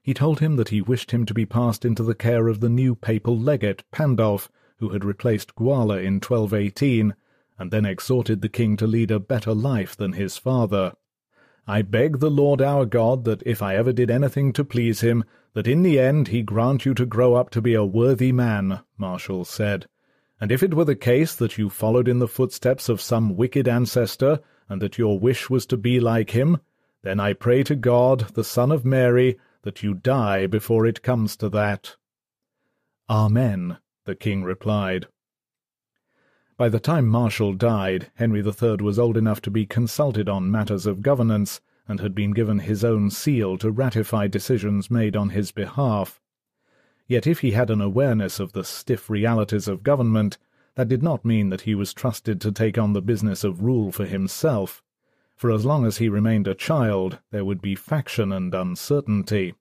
He 0.04 0.14
told 0.14 0.40
him 0.40 0.56
that 0.56 0.70
he 0.70 0.82
wished 0.82 1.12
him 1.12 1.26
to 1.28 1.34
be 1.34 1.46
passed 1.46 1.86
into 1.86 2.02
the 2.02 2.16
care 2.16 2.48
of 2.48 2.60
the 2.60 2.70
new 2.70 2.96
papal 2.96 3.38
legate, 3.38 3.84
Pandulf, 3.92 4.50
who 4.78 4.90
had 4.90 5.06
replaced 5.06 5.56
Guala 5.56 6.04
in 6.04 6.16
1218, 6.16 7.14
and 7.60 7.70
then 7.70 7.86
exhorted 7.86 8.42
the 8.42 8.50
king 8.50 8.76
to 8.78 8.88
lead 8.88 9.12
a 9.12 9.20
better 9.20 9.54
life 9.54 9.96
than 9.96 10.14
his 10.14 10.38
father. 10.38 10.94
I 11.68 11.84
beg 11.84 12.20
the 12.20 12.32
Lord 12.32 12.60
our 12.60 12.86
God 12.86 13.26
that 13.26 13.44
if 13.46 13.62
I 13.62 13.76
ever 13.76 13.94
did 13.94 14.10
anything 14.10 14.52
to 14.54 14.66
please 14.66 15.02
him, 15.02 15.24
that 15.54 15.68
in 15.68 15.84
the 15.84 16.00
end 16.00 16.30
he 16.30 16.42
grant 16.42 16.84
you 16.84 16.96
to 16.96 17.06
grow 17.06 17.36
up 17.36 17.52
to 17.52 17.62
be 17.62 17.76
a 17.76 17.86
worthy 17.86 18.32
man, 18.32 18.80
Marshal 18.98 19.46
said. 19.46 19.86
And 20.40 20.52
if 20.52 20.64
it 20.64 20.74
were 20.74 20.86
the 20.86 20.96
case 20.96 21.36
that 21.36 21.60
you 21.60 21.70
followed 21.70 22.08
in 22.08 22.18
the 22.18 22.28
footsteps 22.28 22.90
of 22.90 23.00
some 23.00 23.36
wicked 23.36 23.68
ancestor, 23.68 24.40
and 24.68 24.82
that 24.82 24.98
your 24.98 25.20
wish 25.20 25.48
was 25.48 25.68
to 25.68 25.78
be 25.78 26.00
like 26.00 26.32
him, 26.32 26.58
then 27.04 27.20
I 27.20 27.34
pray 27.34 27.62
to 27.64 27.76
God, 27.76 28.34
the 28.34 28.44
Son 28.44 28.72
of 28.72 28.84
Mary, 28.84 29.38
that 29.64 29.84
you 29.84 29.94
die 29.94 30.48
before 30.48 30.86
it 30.86 31.02
comes 31.02 31.36
to 31.38 31.50
that. 31.50 31.96
Amen, 33.10 33.78
the 34.06 34.16
king 34.16 34.44
replied. 34.44 35.08
By 36.58 36.70
the 36.70 36.80
time 36.80 37.08
Marshal 37.08 37.54
died, 37.54 38.12
Henry 38.16 38.40
III 38.40 38.78
was 38.78 39.00
old 39.00 39.18
enough 39.18 39.42
to 39.42 39.52
be 39.52 39.66
consulted 39.66 40.30
on 40.30 40.52
matters 40.52 40.86
of 40.86 41.02
governance, 41.02 41.60
and 41.88 42.00
had 42.00 42.14
been 42.14 42.32
given 42.32 42.60
his 42.60 42.84
own 42.84 43.10
seal 43.10 43.58
to 43.58 43.72
ratify 43.72 44.28
decisions 44.28 44.92
made 44.92 45.16
on 45.16 45.30
his 45.30 45.52
behalf. 45.52 46.22
Yet 47.08 47.28
if 47.28 47.40
he 47.40 47.52
had 47.52 47.70
an 47.70 47.82
awareness 47.82 48.40
of 48.40 48.54
the 48.54 48.64
stiff 48.64 49.10
realities 49.10 49.68
of 49.68 49.84
government, 49.84 50.38
that 50.76 50.88
did 50.88 51.04
not 51.04 51.26
mean 51.26 51.50
that 51.50 51.62
he 51.62 51.76
was 51.76 51.94
trusted 51.94 52.40
to 52.42 52.52
take 52.52 52.78
on 52.78 52.94
the 52.94 53.02
business 53.02 53.44
of 53.44 53.64
rule 53.64 53.92
for 53.92 54.06
himself, 54.06 54.82
for 55.42 55.50
as 55.50 55.66
long 55.66 55.88
as 55.88 55.98
he 55.98 56.08
remained 56.08 56.48
a 56.48 56.54
child 56.54 57.18
there 57.32 57.44
would 57.44 57.64
be 57.64 57.74
faction 57.74 58.32
and 58.32 58.54
uncertainty. 58.54 59.56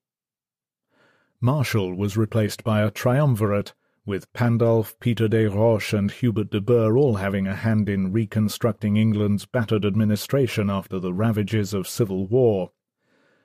Marshal 1.41 1.95
was 1.95 2.19
replaced 2.19 2.63
by 2.63 2.83
a 2.83 2.91
triumvirate, 2.91 3.73
with 4.05 4.31
Pandulf, 4.35 4.95
Peter 5.01 5.27
des 5.27 5.49
Roches, 5.49 5.95
and 5.95 6.11
Hubert 6.11 6.51
de 6.51 6.61
Burgh 6.61 6.97
all 6.97 7.15
having 7.15 7.47
a 7.47 7.57
hand 7.57 7.89
in 7.89 8.13
reconstructing 8.13 8.99
England's 8.99 9.47
battered 9.47 9.87
administration 9.87 10.69
after 10.69 10.99
the 10.99 11.15
ravages 11.15 11.73
of 11.73 11.89
civil 11.89 12.27
war. 12.27 12.73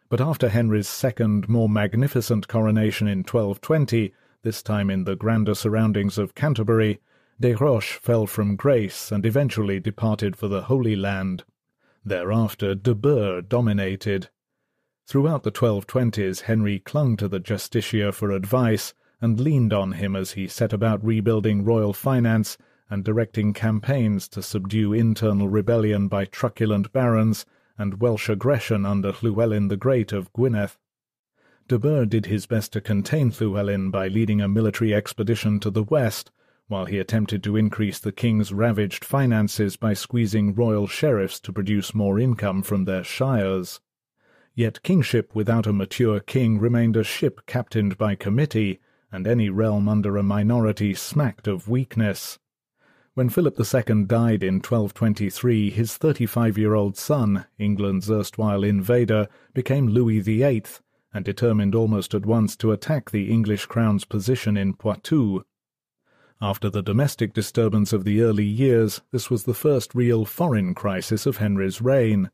But 0.10 0.20
after 0.20 0.50
Henry's 0.50 0.90
second, 0.90 1.48
more 1.48 1.70
magnificent 1.70 2.50
coronation 2.50 3.08
in 3.08 3.20
1220, 3.20 4.14
this 4.42 4.62
time 4.62 4.90
in 4.90 5.06
the 5.06 5.16
grander 5.16 5.56
surroundings 5.56 6.18
of 6.18 6.36
Canterbury, 6.36 7.00
Des 7.40 7.56
Roches 7.56 7.98
fell 8.02 8.28
from 8.28 8.58
grace 8.58 9.10
and 9.10 9.26
eventually 9.26 9.80
departed 9.80 10.36
for 10.36 10.50
the 10.50 10.64
Holy 10.64 10.98
Land. 10.98 11.46
Thereafter 12.08 12.76
de 12.76 12.94
Burgh 12.94 13.50
dominated. 13.50 14.30
Throughout 15.08 15.42
the 15.42 15.52
1220s 15.52 16.42
Henry 16.42 16.78
clung 16.78 17.18
to 17.18 17.28
the 17.28 17.40
Justiciar 17.40 18.14
for 18.14 18.30
advice, 18.30 18.94
and 19.20 19.40
leaned 19.40 19.74
on 19.74 19.94
him 19.94 20.16
as 20.16 20.34
he 20.34 20.48
set 20.48 20.72
about 20.72 21.04
rebuilding 21.04 21.66
royal 21.66 21.94
finance 21.94 22.60
and 22.92 23.04
directing 23.04 23.54
campaigns 23.54 24.28
to 24.28 24.44
subdue 24.44 24.94
internal 24.94 25.50
rebellion 25.50 26.08
by 26.08 26.26
truculent 26.26 26.94
barons 26.94 27.44
and 27.76 28.00
Welsh 28.00 28.30
aggression 28.30 28.86
under 28.86 29.12
Llewellyn 29.24 29.70
the 29.70 29.78
Great 29.78 30.14
of 30.14 30.32
Gwynedd. 30.32 30.78
De 31.68 31.80
Burgh 31.80 32.10
did 32.10 32.28
his 32.28 32.46
best 32.46 32.72
to 32.74 32.82
contain 32.82 33.32
Llewellyn 33.32 33.90
by 33.90 34.10
leading 34.10 34.42
a 34.42 34.48
military 34.48 34.94
expedition 34.94 35.60
to 35.60 35.72
the 35.72 35.82
west, 35.82 36.30
while 36.68 36.86
he 36.86 36.98
attempted 36.98 37.44
to 37.44 37.56
increase 37.56 38.00
the 38.00 38.12
king's 38.12 38.52
ravaged 38.52 39.06
finances 39.06 39.76
by 39.76 39.94
squeezing 39.94 40.56
royal 40.56 40.88
sheriffs 40.88 41.40
to 41.40 41.54
produce 41.54 41.94
more 41.94 42.20
income 42.20 42.64
from 42.64 42.86
their 42.86 43.04
shires. 43.04 43.80
Yet 44.56 44.84
kingship 44.84 45.36
without 45.36 45.68
a 45.68 45.74
mature 45.74 46.20
king 46.20 46.60
remained 46.60 46.96
a 46.96 47.04
ship 47.04 47.46
captained 47.46 47.98
by 47.98 48.16
committee, 48.16 48.80
and 49.12 49.28
any 49.28 49.50
realm 49.50 49.88
under 49.88 50.18
a 50.18 50.24
minority 50.24 50.94
smacked 50.94 51.48
of 51.48 51.70
weakness. 51.70 52.40
When 53.14 53.30
Philip 53.30 53.58
II 53.60 54.06
died 54.06 54.44
in 54.44 54.56
1223, 54.56 55.70
his 55.70 55.98
35-year-old 55.98 56.98
son, 56.98 57.46
England's 57.58 58.10
erstwhile 58.12 58.64
invader, 58.64 59.30
became 59.54 59.88
Louis 59.88 60.20
VIII, 60.20 60.64
and 61.14 61.24
determined 61.24 61.76
almost 61.76 62.14
at 62.14 62.26
once 62.26 62.58
to 62.58 62.74
attack 62.74 63.12
the 63.12 63.32
English 63.32 63.68
crown's 63.68 64.04
position 64.04 64.58
in 64.58 64.74
Poitou. 64.74 65.46
After 66.42 66.70
the 66.70 66.84
domestic 66.84 67.34
disturbance 67.34 67.94
of 67.94 68.04
the 68.04 68.22
early 68.22 68.44
years, 68.44 69.02
this 69.12 69.30
was 69.30 69.46
the 69.46 69.54
first 69.54 69.96
real 69.96 70.26
foreign 70.26 70.76
crisis 70.76 71.26
of 71.26 71.38
Henry's 71.38 71.82
reign. 71.82 72.30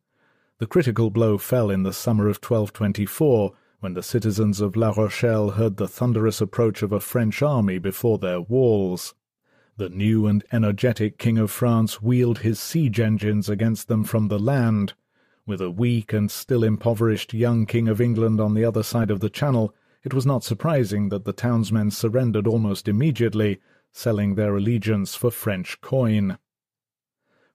The 0.58 0.66
critical 0.66 1.12
blow 1.12 1.38
fell 1.38 1.70
in 1.70 1.84
the 1.84 1.94
summer 1.94 2.24
of 2.24 2.38
1224, 2.38 3.54
when 3.80 3.94
the 3.94 4.02
citizens 4.02 4.60
of 4.60 4.76
La 4.76 4.90
Rochelle 4.90 5.52
heard 5.52 5.78
the 5.78 5.88
thunderous 5.88 6.42
approach 6.42 6.82
of 6.82 6.92
a 6.92 7.00
French 7.00 7.44
army 7.44 7.78
before 7.78 8.18
their 8.18 8.42
walls. 8.42 9.14
The 9.78 9.90
new 9.90 10.26
and 10.26 10.44
energetic 10.52 11.20
King 11.20 11.38
of 11.38 11.52
France 11.52 12.02
wheeled 12.02 12.40
his 12.40 12.60
siege 12.60 13.00
engines 13.00 13.50
against 13.50 13.88
them 13.88 14.04
from 14.04 14.30
the 14.30 14.40
land. 14.40 14.94
With 15.46 15.62
a 15.62 15.70
weak 15.70 16.12
and 16.12 16.32
still 16.32 16.64
impoverished 16.64 17.36
young 17.36 17.68
King 17.68 17.88
of 17.88 18.02
England 18.02 18.42
on 18.42 18.56
the 18.56 18.66
other 18.66 18.82
side 18.84 19.12
of 19.12 19.20
the 19.20 19.30
Channel, 19.30 19.76
it 20.04 20.14
was 20.14 20.26
not 20.26 20.44
surprising 20.44 21.10
that 21.10 21.26
the 21.26 21.34
townsmen 21.34 21.92
surrendered 21.92 22.48
almost 22.48 22.88
immediately, 22.88 23.60
selling 23.92 24.36
their 24.36 24.56
allegiance 24.56 25.16
for 25.16 25.32
French 25.32 25.80
coin. 25.82 26.38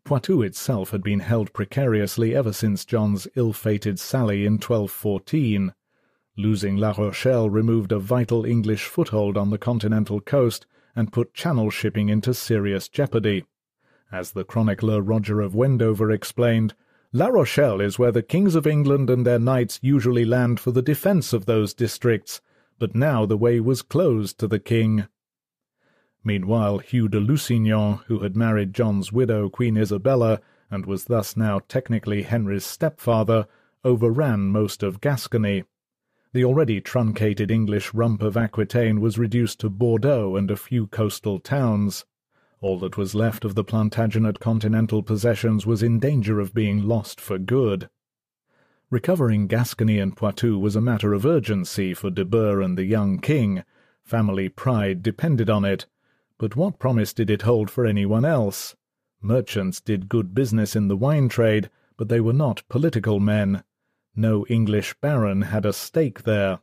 Poitou 0.04 0.42
itself 0.42 0.90
had 0.90 1.02
been 1.02 1.20
held 1.20 1.52
precariously 1.52 2.34
ever 2.34 2.52
since 2.52 2.84
John's 2.84 3.26
ill-fated 3.34 3.98
sally 3.98 4.46
in 4.46 4.54
1214. 4.54 5.74
Losing 6.36 6.76
La 6.76 6.94
Rochelle 6.96 7.50
removed 7.50 7.90
a 7.90 7.98
vital 7.98 8.44
English 8.44 8.84
foothold 8.84 9.36
on 9.36 9.50
the 9.50 9.58
continental 9.58 10.20
coast 10.20 10.66
and 10.94 11.12
put 11.12 11.34
channel 11.34 11.70
shipping 11.70 12.08
into 12.08 12.32
serious 12.32 12.88
jeopardy. 12.88 13.44
As 14.12 14.30
the 14.30 14.44
chronicler 14.44 15.02
Roger 15.02 15.40
of 15.40 15.54
Wendover 15.54 16.12
explained, 16.12 16.74
La 17.12 17.26
Rochelle 17.26 17.80
is 17.80 17.98
where 17.98 18.12
the 18.12 18.22
kings 18.22 18.54
of 18.54 18.66
England 18.66 19.10
and 19.10 19.26
their 19.26 19.38
knights 19.38 19.80
usually 19.82 20.24
land 20.24 20.60
for 20.60 20.70
the 20.70 20.82
defence 20.82 21.32
of 21.32 21.46
those 21.46 21.74
districts, 21.74 22.40
but 22.78 22.94
now 22.94 23.26
the 23.26 23.36
way 23.36 23.58
was 23.58 23.82
closed 23.82 24.38
to 24.38 24.46
the 24.46 24.60
king. 24.60 25.06
Meanwhile, 26.26 26.78
Hugh 26.78 27.06
de 27.06 27.20
Lusignan, 27.20 28.00
who 28.06 28.18
had 28.18 28.36
married 28.36 28.74
John's 28.74 29.12
widow, 29.12 29.48
Queen 29.48 29.76
Isabella, 29.76 30.40
and 30.68 30.84
was 30.84 31.04
thus 31.04 31.36
now 31.36 31.60
technically 31.68 32.22
Henry's 32.22 32.66
stepfather, 32.66 33.46
overran 33.84 34.48
most 34.48 34.82
of 34.82 35.00
Gascony. 35.00 35.62
The 36.32 36.44
already 36.44 36.80
truncated 36.80 37.52
English 37.52 37.94
rump 37.94 38.22
of 38.22 38.36
Aquitaine 38.36 39.00
was 39.00 39.20
reduced 39.20 39.60
to 39.60 39.70
Bordeaux 39.70 40.34
and 40.34 40.50
a 40.50 40.56
few 40.56 40.88
coastal 40.88 41.38
towns. 41.38 42.04
All 42.60 42.76
that 42.80 42.96
was 42.96 43.14
left 43.14 43.44
of 43.44 43.54
the 43.54 43.62
Plantagenet 43.62 44.40
continental 44.40 45.04
possessions 45.04 45.64
was 45.64 45.80
in 45.80 46.00
danger 46.00 46.40
of 46.40 46.52
being 46.52 46.88
lost 46.88 47.20
for 47.20 47.38
good. 47.38 47.88
Recovering 48.90 49.46
Gascony 49.46 50.00
and 50.00 50.16
Poitou 50.16 50.58
was 50.58 50.74
a 50.74 50.80
matter 50.80 51.14
of 51.14 51.24
urgency 51.24 51.94
for 51.94 52.10
de 52.10 52.24
Burgh 52.24 52.62
and 52.62 52.76
the 52.76 52.84
young 52.84 53.20
king. 53.20 53.62
Family 54.02 54.48
pride 54.48 55.04
depended 55.04 55.48
on 55.48 55.64
it, 55.64 55.86
but 56.38 56.56
what 56.56 56.78
promise 56.78 57.12
did 57.12 57.30
it 57.30 57.42
hold 57.42 57.70
for 57.70 57.86
anyone 57.86 58.24
else? 58.24 58.76
Merchants 59.22 59.80
did 59.80 60.08
good 60.08 60.34
business 60.34 60.76
in 60.76 60.88
the 60.88 60.96
wine 60.96 61.28
trade, 61.28 61.70
but 61.96 62.08
they 62.08 62.20
were 62.20 62.32
not 62.32 62.62
political 62.68 63.18
men. 63.18 63.64
No 64.14 64.46
English 64.46 64.94
baron 65.00 65.42
had 65.42 65.64
a 65.64 65.72
stake 65.72 66.22
there. 66.22 66.60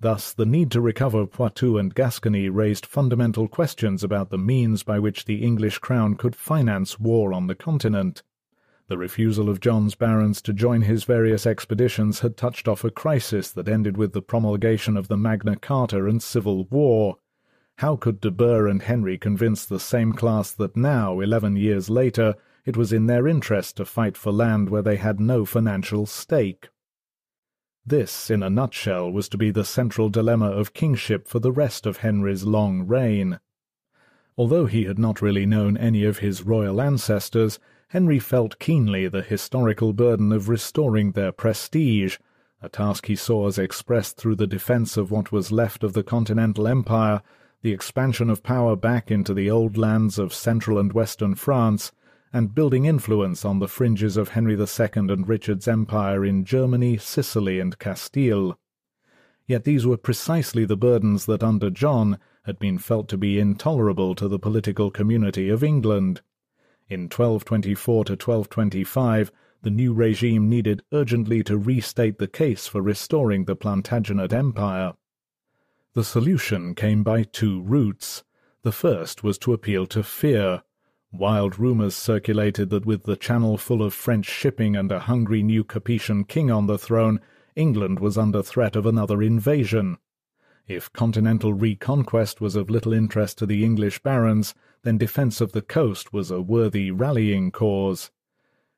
Thus 0.00 0.32
the 0.32 0.46
need 0.46 0.70
to 0.72 0.80
recover 0.80 1.26
Poitou 1.26 1.78
and 1.78 1.94
Gascony 1.94 2.48
raised 2.48 2.84
fundamental 2.84 3.46
questions 3.46 4.02
about 4.02 4.30
the 4.30 4.38
means 4.38 4.82
by 4.82 4.98
which 4.98 5.26
the 5.26 5.44
English 5.44 5.78
crown 5.78 6.16
could 6.16 6.34
finance 6.34 6.98
war 6.98 7.32
on 7.32 7.46
the 7.46 7.54
continent. 7.54 8.22
The 8.88 8.98
refusal 8.98 9.48
of 9.48 9.60
John's 9.60 9.94
barons 9.94 10.42
to 10.42 10.52
join 10.52 10.82
his 10.82 11.04
various 11.04 11.46
expeditions 11.46 12.20
had 12.20 12.36
touched 12.36 12.66
off 12.66 12.82
a 12.82 12.90
crisis 12.90 13.50
that 13.52 13.68
ended 13.68 13.96
with 13.96 14.12
the 14.12 14.20
promulgation 14.20 14.96
of 14.96 15.08
the 15.08 15.16
Magna 15.16 15.56
Carta 15.56 16.04
and 16.06 16.20
civil 16.22 16.64
war. 16.64 17.18
How 17.82 17.96
could 17.96 18.20
de 18.20 18.30
Burgh 18.30 18.68
and 18.68 18.80
Henry 18.80 19.18
convince 19.18 19.66
the 19.66 19.80
same 19.80 20.12
class 20.12 20.52
that 20.52 20.76
now, 20.76 21.18
eleven 21.18 21.56
years 21.56 21.90
later, 21.90 22.36
it 22.64 22.76
was 22.76 22.92
in 22.92 23.06
their 23.06 23.26
interest 23.26 23.76
to 23.78 23.84
fight 23.84 24.16
for 24.16 24.30
land 24.30 24.70
where 24.70 24.82
they 24.82 24.94
had 24.94 25.18
no 25.18 25.44
financial 25.44 26.06
stake? 26.06 26.68
This, 27.84 28.30
in 28.30 28.40
a 28.40 28.48
nutshell, 28.48 29.10
was 29.10 29.28
to 29.30 29.36
be 29.36 29.50
the 29.50 29.64
central 29.64 30.10
dilemma 30.10 30.52
of 30.52 30.74
kingship 30.74 31.26
for 31.26 31.40
the 31.40 31.50
rest 31.50 31.84
of 31.84 31.96
Henry's 31.96 32.44
long 32.44 32.86
reign. 32.86 33.40
Although 34.38 34.66
he 34.66 34.84
had 34.84 35.00
not 35.00 35.20
really 35.20 35.44
known 35.44 35.76
any 35.76 36.04
of 36.04 36.18
his 36.18 36.44
royal 36.44 36.80
ancestors, 36.80 37.58
Henry 37.88 38.20
felt 38.20 38.60
keenly 38.60 39.08
the 39.08 39.22
historical 39.22 39.92
burden 39.92 40.30
of 40.30 40.48
restoring 40.48 41.10
their 41.10 41.32
prestige, 41.32 42.18
a 42.62 42.68
task 42.68 43.06
he 43.06 43.16
saw 43.16 43.48
as 43.48 43.58
expressed 43.58 44.18
through 44.18 44.36
the 44.36 44.46
defence 44.46 44.96
of 44.96 45.10
what 45.10 45.32
was 45.32 45.50
left 45.50 45.82
of 45.82 45.94
the 45.94 46.04
Continental 46.04 46.68
Empire 46.68 47.22
the 47.62 47.72
expansion 47.72 48.28
of 48.28 48.42
power 48.42 48.74
back 48.74 49.10
into 49.10 49.32
the 49.32 49.50
old 49.50 49.76
lands 49.76 50.18
of 50.18 50.34
central 50.34 50.78
and 50.78 50.92
western 50.92 51.34
France, 51.34 51.92
and 52.32 52.54
building 52.54 52.84
influence 52.86 53.44
on 53.44 53.58
the 53.58 53.68
fringes 53.68 54.16
of 54.16 54.30
Henry 54.30 54.54
II 54.54 54.88
and 54.94 55.28
Richard's 55.28 55.68
empire 55.68 56.24
in 56.24 56.44
Germany, 56.44 56.96
Sicily, 56.96 57.60
and 57.60 57.78
Castile. 57.78 58.58
Yet 59.46 59.64
these 59.64 59.86
were 59.86 59.96
precisely 59.96 60.64
the 60.64 60.76
burdens 60.76 61.26
that 61.26 61.44
under 61.44 61.70
John 61.70 62.18
had 62.44 62.58
been 62.58 62.78
felt 62.78 63.08
to 63.10 63.16
be 63.16 63.38
intolerable 63.38 64.14
to 64.16 64.26
the 64.26 64.38
political 64.38 64.90
community 64.90 65.48
of 65.48 65.62
England. 65.62 66.20
In 66.88 67.02
1224 67.02 68.04
to 68.06 68.12
1225, 68.12 69.30
the 69.62 69.70
new 69.70 69.92
regime 69.92 70.48
needed 70.48 70.82
urgently 70.92 71.44
to 71.44 71.56
restate 71.56 72.18
the 72.18 72.26
case 72.26 72.66
for 72.66 72.82
restoring 72.82 73.44
the 73.44 73.54
Plantagenet 73.54 74.32
Empire. 74.32 74.94
The 75.94 76.04
solution 76.04 76.74
came 76.74 77.02
by 77.02 77.22
two 77.22 77.60
routes. 77.60 78.24
The 78.62 78.72
first 78.72 79.22
was 79.22 79.36
to 79.38 79.52
appeal 79.52 79.86
to 79.88 80.02
fear. 80.02 80.62
Wild 81.12 81.58
rumours 81.58 81.94
circulated 81.94 82.70
that 82.70 82.86
with 82.86 83.02
the 83.02 83.14
Channel 83.14 83.58
full 83.58 83.82
of 83.82 83.92
French 83.92 84.24
shipping 84.24 84.74
and 84.74 84.90
a 84.90 85.00
hungry 85.00 85.42
new 85.42 85.64
Capetian 85.64 86.26
king 86.26 86.50
on 86.50 86.66
the 86.66 86.78
throne, 86.78 87.20
England 87.54 88.00
was 88.00 88.16
under 88.16 88.42
threat 88.42 88.74
of 88.74 88.86
another 88.86 89.22
invasion. 89.22 89.98
If 90.66 90.90
continental 90.94 91.52
reconquest 91.52 92.40
was 92.40 92.56
of 92.56 92.70
little 92.70 92.94
interest 92.94 93.36
to 93.38 93.46
the 93.46 93.62
English 93.62 93.98
barons, 93.98 94.54
then 94.84 94.96
defence 94.96 95.42
of 95.42 95.52
the 95.52 95.60
coast 95.60 96.10
was 96.10 96.30
a 96.30 96.40
worthy 96.40 96.90
rallying 96.90 97.50
cause. 97.50 98.10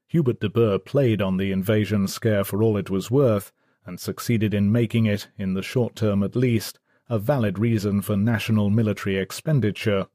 Hubert 0.08 0.40
de 0.40 0.48
Burgh 0.48 0.84
played 0.84 1.22
on 1.22 1.36
the 1.36 1.52
invasion 1.52 2.08
scare 2.08 2.42
for 2.42 2.60
all 2.60 2.76
it 2.76 2.90
was 2.90 3.08
worth, 3.08 3.52
and 3.86 4.00
succeeded 4.00 4.52
in 4.52 4.72
making 4.72 5.06
it, 5.06 5.28
in 5.38 5.54
the 5.54 5.62
short 5.62 5.94
term 5.94 6.24
at 6.24 6.34
least, 6.34 6.80
a 7.09 7.18
valid 7.18 7.59
reason 7.59 8.00
for 8.00 8.16
national 8.16 8.70
military 8.70 9.18
expenditure. 9.18 10.07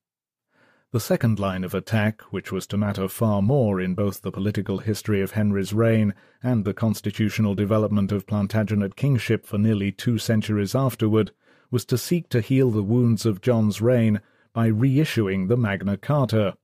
The 0.91 0.99
second 0.99 1.37
line 1.39 1.63
of 1.63 1.75
attack, 1.75 2.21
which 2.31 2.51
was 2.51 2.65
to 2.67 2.77
matter 2.77 3.07
far 3.07 3.43
more 3.43 3.79
in 3.79 3.93
both 3.93 4.23
the 4.23 4.31
political 4.31 4.79
history 4.79 5.21
of 5.21 5.31
Henry's 5.31 5.71
reign 5.71 6.15
and 6.41 6.65
the 6.65 6.73
constitutional 6.73 7.53
development 7.53 8.11
of 8.11 8.25
Plantagenet 8.25 8.95
kingship 8.95 9.45
for 9.45 9.59
nearly 9.59 9.91
two 9.91 10.17
centuries 10.17 10.73
afterward, 10.73 11.31
was 11.69 11.85
to 11.85 11.97
seek 11.97 12.27
to 12.29 12.41
heal 12.41 12.71
the 12.71 12.81
wounds 12.81 13.23
of 13.23 13.39
John's 13.39 13.81
reign 13.81 14.19
by 14.51 14.71
reissuing 14.71 15.47
the 15.47 15.57
Magna 15.57 15.95
Carta. 15.95 16.57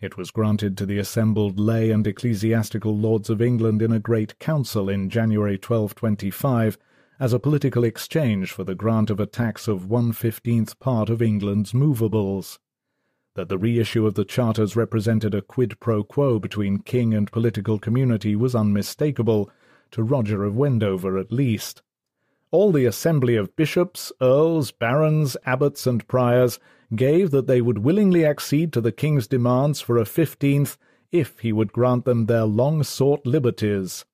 It 0.00 0.16
was 0.16 0.30
granted 0.30 0.78
to 0.78 0.86
the 0.86 0.98
assembled 0.98 1.60
lay 1.60 1.90
and 1.90 2.06
ecclesiastical 2.06 2.96
lords 2.96 3.28
of 3.28 3.42
England 3.42 3.82
in 3.82 3.92
a 3.92 3.98
great 3.98 4.38
council 4.38 4.88
in 4.88 5.10
January 5.10 5.56
1225 5.56 6.78
as 7.20 7.32
a 7.32 7.38
political 7.38 7.84
exchange 7.84 8.52
for 8.52 8.64
the 8.64 8.74
grant 8.74 9.10
of 9.10 9.18
a 9.18 9.26
tax 9.26 9.66
of 9.66 9.90
one 9.90 10.12
fifteenth 10.12 10.78
part 10.78 11.10
of 11.10 11.20
England's 11.20 11.74
movables 11.74 12.58
that 13.34 13.48
the 13.48 13.58
reissue 13.58 14.04
of 14.04 14.14
the 14.14 14.24
charters 14.24 14.74
represented 14.74 15.32
a 15.32 15.40
quid 15.40 15.78
pro 15.78 16.02
quo 16.02 16.40
between 16.40 16.80
king 16.80 17.14
and 17.14 17.30
political 17.30 17.78
community 17.78 18.34
was 18.34 18.54
unmistakable, 18.54 19.48
to 19.92 20.02
Roger 20.02 20.42
of 20.44 20.56
Wendover 20.56 21.16
at 21.16 21.30
least. 21.30 21.82
All 22.50 22.72
the 22.72 22.84
assembly 22.84 23.36
of 23.36 23.54
bishops, 23.54 24.10
earls, 24.20 24.72
barons, 24.72 25.36
abbots, 25.44 25.86
and 25.86 26.06
priors 26.08 26.58
gave 26.96 27.30
that 27.30 27.46
they 27.46 27.60
would 27.60 27.78
willingly 27.78 28.24
accede 28.24 28.72
to 28.72 28.80
the 28.80 28.90
king's 28.90 29.28
demands 29.28 29.80
for 29.80 29.98
a 29.98 30.04
fifteenth 30.04 30.76
if 31.12 31.38
he 31.38 31.52
would 31.52 31.72
grant 31.72 32.04
them 32.04 32.26
their 32.26 32.44
long-sought 32.44 33.24
liberties. 33.24 34.04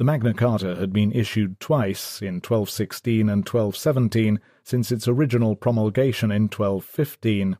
The 0.00 0.04
Magna 0.04 0.32
Carta 0.32 0.76
had 0.76 0.94
been 0.94 1.12
issued 1.12 1.60
twice, 1.60 2.22
in 2.22 2.36
1216 2.36 3.28
and 3.28 3.46
1217, 3.46 4.40
since 4.64 4.90
its 4.90 5.06
original 5.06 5.54
promulgation 5.54 6.30
in 6.30 6.44
1215. 6.44 7.58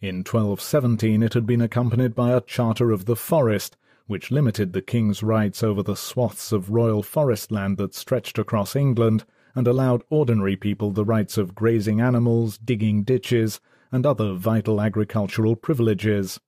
In 0.00 0.16
1217 0.16 1.22
it 1.22 1.34
had 1.34 1.46
been 1.46 1.60
accompanied 1.60 2.16
by 2.16 2.32
a 2.32 2.40
Charter 2.40 2.90
of 2.90 3.04
the 3.04 3.14
Forest, 3.14 3.76
which 4.08 4.32
limited 4.32 4.72
the 4.72 4.82
king's 4.82 5.22
rights 5.22 5.62
over 5.62 5.84
the 5.84 5.94
swaths 5.94 6.50
of 6.50 6.70
royal 6.70 7.04
forest 7.04 7.52
land 7.52 7.76
that 7.76 7.94
stretched 7.94 8.40
across 8.40 8.74
England, 8.74 9.24
and 9.54 9.68
allowed 9.68 10.02
ordinary 10.10 10.56
people 10.56 10.90
the 10.90 11.04
rights 11.04 11.38
of 11.38 11.54
grazing 11.54 12.00
animals, 12.00 12.58
digging 12.58 13.04
ditches, 13.04 13.60
and 13.92 14.04
other 14.04 14.32
vital 14.32 14.80
agricultural 14.80 15.54
privileges. 15.54 16.40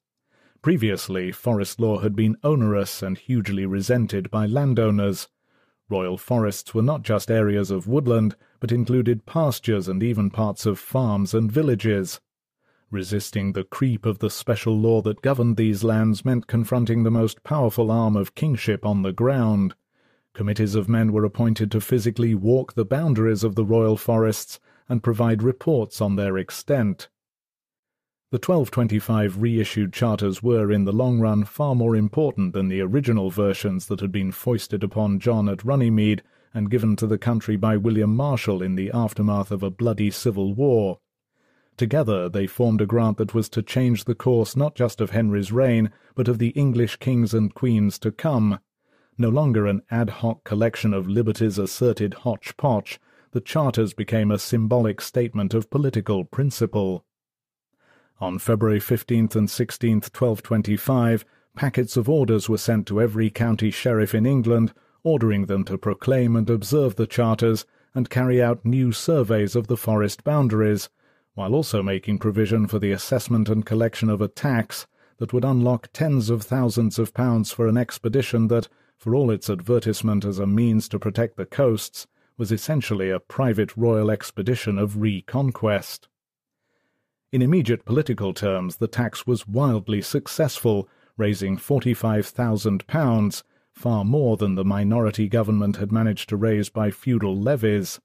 Previously, 0.63 1.33
forest 1.33 1.81
law 1.81 2.01
had 2.01 2.15
been 2.15 2.37
onerous 2.45 3.03
and 3.03 3.17
hugely 3.17 3.65
resented 3.65 4.31
by 4.31 4.45
landowners. 4.45 5.27
Royal 5.89 6.19
forests 6.19 6.75
were 6.75 6.83
not 6.83 7.03
just 7.03 7.31
areas 7.31 7.71
of 7.71 7.89
woodland, 7.89 8.37
but 8.61 8.71
included 8.71 9.25
pastures 9.25 9.89
and 9.89 10.03
even 10.03 10.29
parts 10.29 10.67
of 10.67 10.79
farms 10.79 11.33
and 11.33 11.51
villages. 11.51 12.21
Resisting 12.91 13.55
the 13.55 13.65
creep 13.65 14.05
of 14.05 14.19
the 14.19 14.29
special 14.29 14.79
law 14.79 15.01
that 15.01 15.23
governed 15.23 15.57
these 15.57 15.83
lands 15.83 16.27
meant 16.27 16.47
confronting 16.47 17.05
the 17.05 17.11
most 17.11 17.43
powerful 17.43 17.91
arm 17.91 18.15
of 18.15 18.35
kingship 18.35 18.85
on 18.85 19.01
the 19.01 19.13
ground. 19.13 19.75
Committees 20.35 20.75
of 20.75 20.91
men 20.91 21.11
were 21.11 21.25
appointed 21.25 21.71
to 21.71 21.81
physically 21.81 22.35
walk 22.35 22.75
the 22.75 22.85
boundaries 22.85 23.43
of 23.43 23.55
the 23.55 23.65
royal 23.65 23.97
forests 23.97 24.61
and 24.91 25.03
provide 25.03 25.43
reports 25.43 26.03
on 26.03 26.17
their 26.17 26.37
extent. 26.37 27.09
The 28.33 28.37
1225 28.37 29.43
reissued 29.43 29.93
charters 29.93 30.41
were, 30.41 30.71
in 30.71 30.85
the 30.85 30.93
long 30.93 31.19
run, 31.19 31.45
far 31.45 31.75
more 31.75 31.97
important 31.97 32.53
than 32.53 32.69
the 32.69 32.81
original 32.81 33.29
versions 33.29 33.87
that 33.87 33.99
had 33.99 34.13
been 34.13 34.31
foisted 34.31 34.85
upon 34.85 35.19
John 35.19 35.49
at 35.49 35.65
Runnymede 35.65 36.23
and 36.55 36.71
given 36.71 36.95
to 36.95 37.09
the 37.09 37.19
country 37.19 37.57
by 37.57 37.77
William 37.77 38.15
Marshal 38.15 38.63
in 38.63 38.77
the 38.77 38.93
aftermath 38.93 39.51
of 39.51 39.65
a 39.65 39.71
bloody 39.71 40.13
civil 40.13 40.55
war. 40.55 41.01
Together 41.77 42.29
they 42.29 42.47
formed 42.47 42.81
a 42.81 42.87
grant 42.87 43.17
that 43.17 43.35
was 43.35 43.49
to 43.49 43.65
change 43.65 44.05
the 44.05 44.15
course 44.15 44.55
not 44.55 44.77
just 44.77 45.01
of 45.01 45.11
Henry's 45.11 45.51
reign, 45.51 45.91
but 46.15 46.29
of 46.29 46.39
the 46.39 46.51
English 46.51 46.99
kings 46.99 47.35
and 47.35 47.53
queens 47.53 47.99
to 47.99 48.13
come. 48.13 48.61
No 49.19 49.29
longer 49.29 49.67
an 49.67 49.83
ad 49.91 50.09
hoc 50.09 50.45
collection 50.45 50.95
of 50.95 51.09
liberties 51.09 51.59
asserted 51.59 52.15
hotch-potch, 52.15 53.01
the 53.33 53.41
charters 53.41 53.93
became 53.93 54.31
a 54.31 54.39
symbolic 54.39 55.01
statement 55.01 55.53
of 55.53 55.69
political 55.69 56.25
principle. 56.25 57.05
On 58.23 58.39
February 58.39 58.81
15th 58.81 59.35
and 59.35 59.49
16th, 59.49 60.13
1225, 60.13 61.25
packets 61.57 61.97
of 61.97 62.07
orders 62.07 62.51
were 62.51 62.59
sent 62.59 62.87
to 62.89 63.01
every 63.01 63.31
county 63.31 63.71
sheriff 63.71 64.15
in 64.15 64.27
England, 64.27 64.75
ordering 65.03 65.47
them 65.47 65.65
to 65.65 65.79
proclaim 65.79 66.37
and 66.37 66.51
observe 66.51 66.97
the 66.97 67.07
charters 67.07 67.65
and 67.95 68.11
carry 68.11 68.43
out 68.43 68.63
new 68.63 68.93
surveys 68.93 69.57
of 69.57 69.69
the 69.69 69.77
forest 69.77 70.23
boundaries, 70.23 70.91
while 71.33 71.55
also 71.55 71.83
making 71.83 72.19
provision 72.19 72.67
for 72.67 72.79
the 72.79 72.93
assessment 72.93 73.49
and 73.49 73.65
collection 73.65 74.11
of 74.11 74.21
a 74.21 74.29
tax 74.29 74.87
that 75.17 75.33
would 75.33 75.45
unlock 75.45 75.89
tens 75.95 76.29
of 76.29 76.43
thousands 76.43 76.99
of 76.99 77.15
pounds 77.15 77.51
for 77.51 77.67
an 77.67 77.79
expedition 77.79 78.49
that, 78.49 78.69
for 78.99 79.15
all 79.15 79.31
its 79.31 79.49
advertisement 79.49 80.27
as 80.27 80.39
a 80.39 80.47
means 80.47 80.91
to 80.91 80.99
protect 80.99 81.39
the 81.39 81.47
coasts, 81.47 82.07
was 82.37 82.53
essentially 82.53 83.09
a 83.09 83.19
private 83.19 83.75
royal 83.79 84.11
expedition 84.11 84.79
of 84.79 85.01
reconquest. 85.01 86.10
In 87.33 87.43
immediate 87.43 87.85
political 87.85 88.35
terms, 88.35 88.79
the 88.79 88.89
tax 88.89 89.25
was 89.25 89.47
wildly 89.47 90.03
successful, 90.03 90.89
raising 91.17 91.57
forty-five 91.57 92.27
thousand 92.27 92.85
pounds, 92.89 93.45
far 93.73 94.05
more 94.05 94.37
than 94.37 94.57
the 94.57 94.65
minority 94.65 95.29
government 95.29 95.77
had 95.77 95.93
managed 95.93 96.29
to 96.31 96.37
raise 96.37 96.71
by 96.71 96.91
feudal 96.91 97.41
levies. 97.41 98.01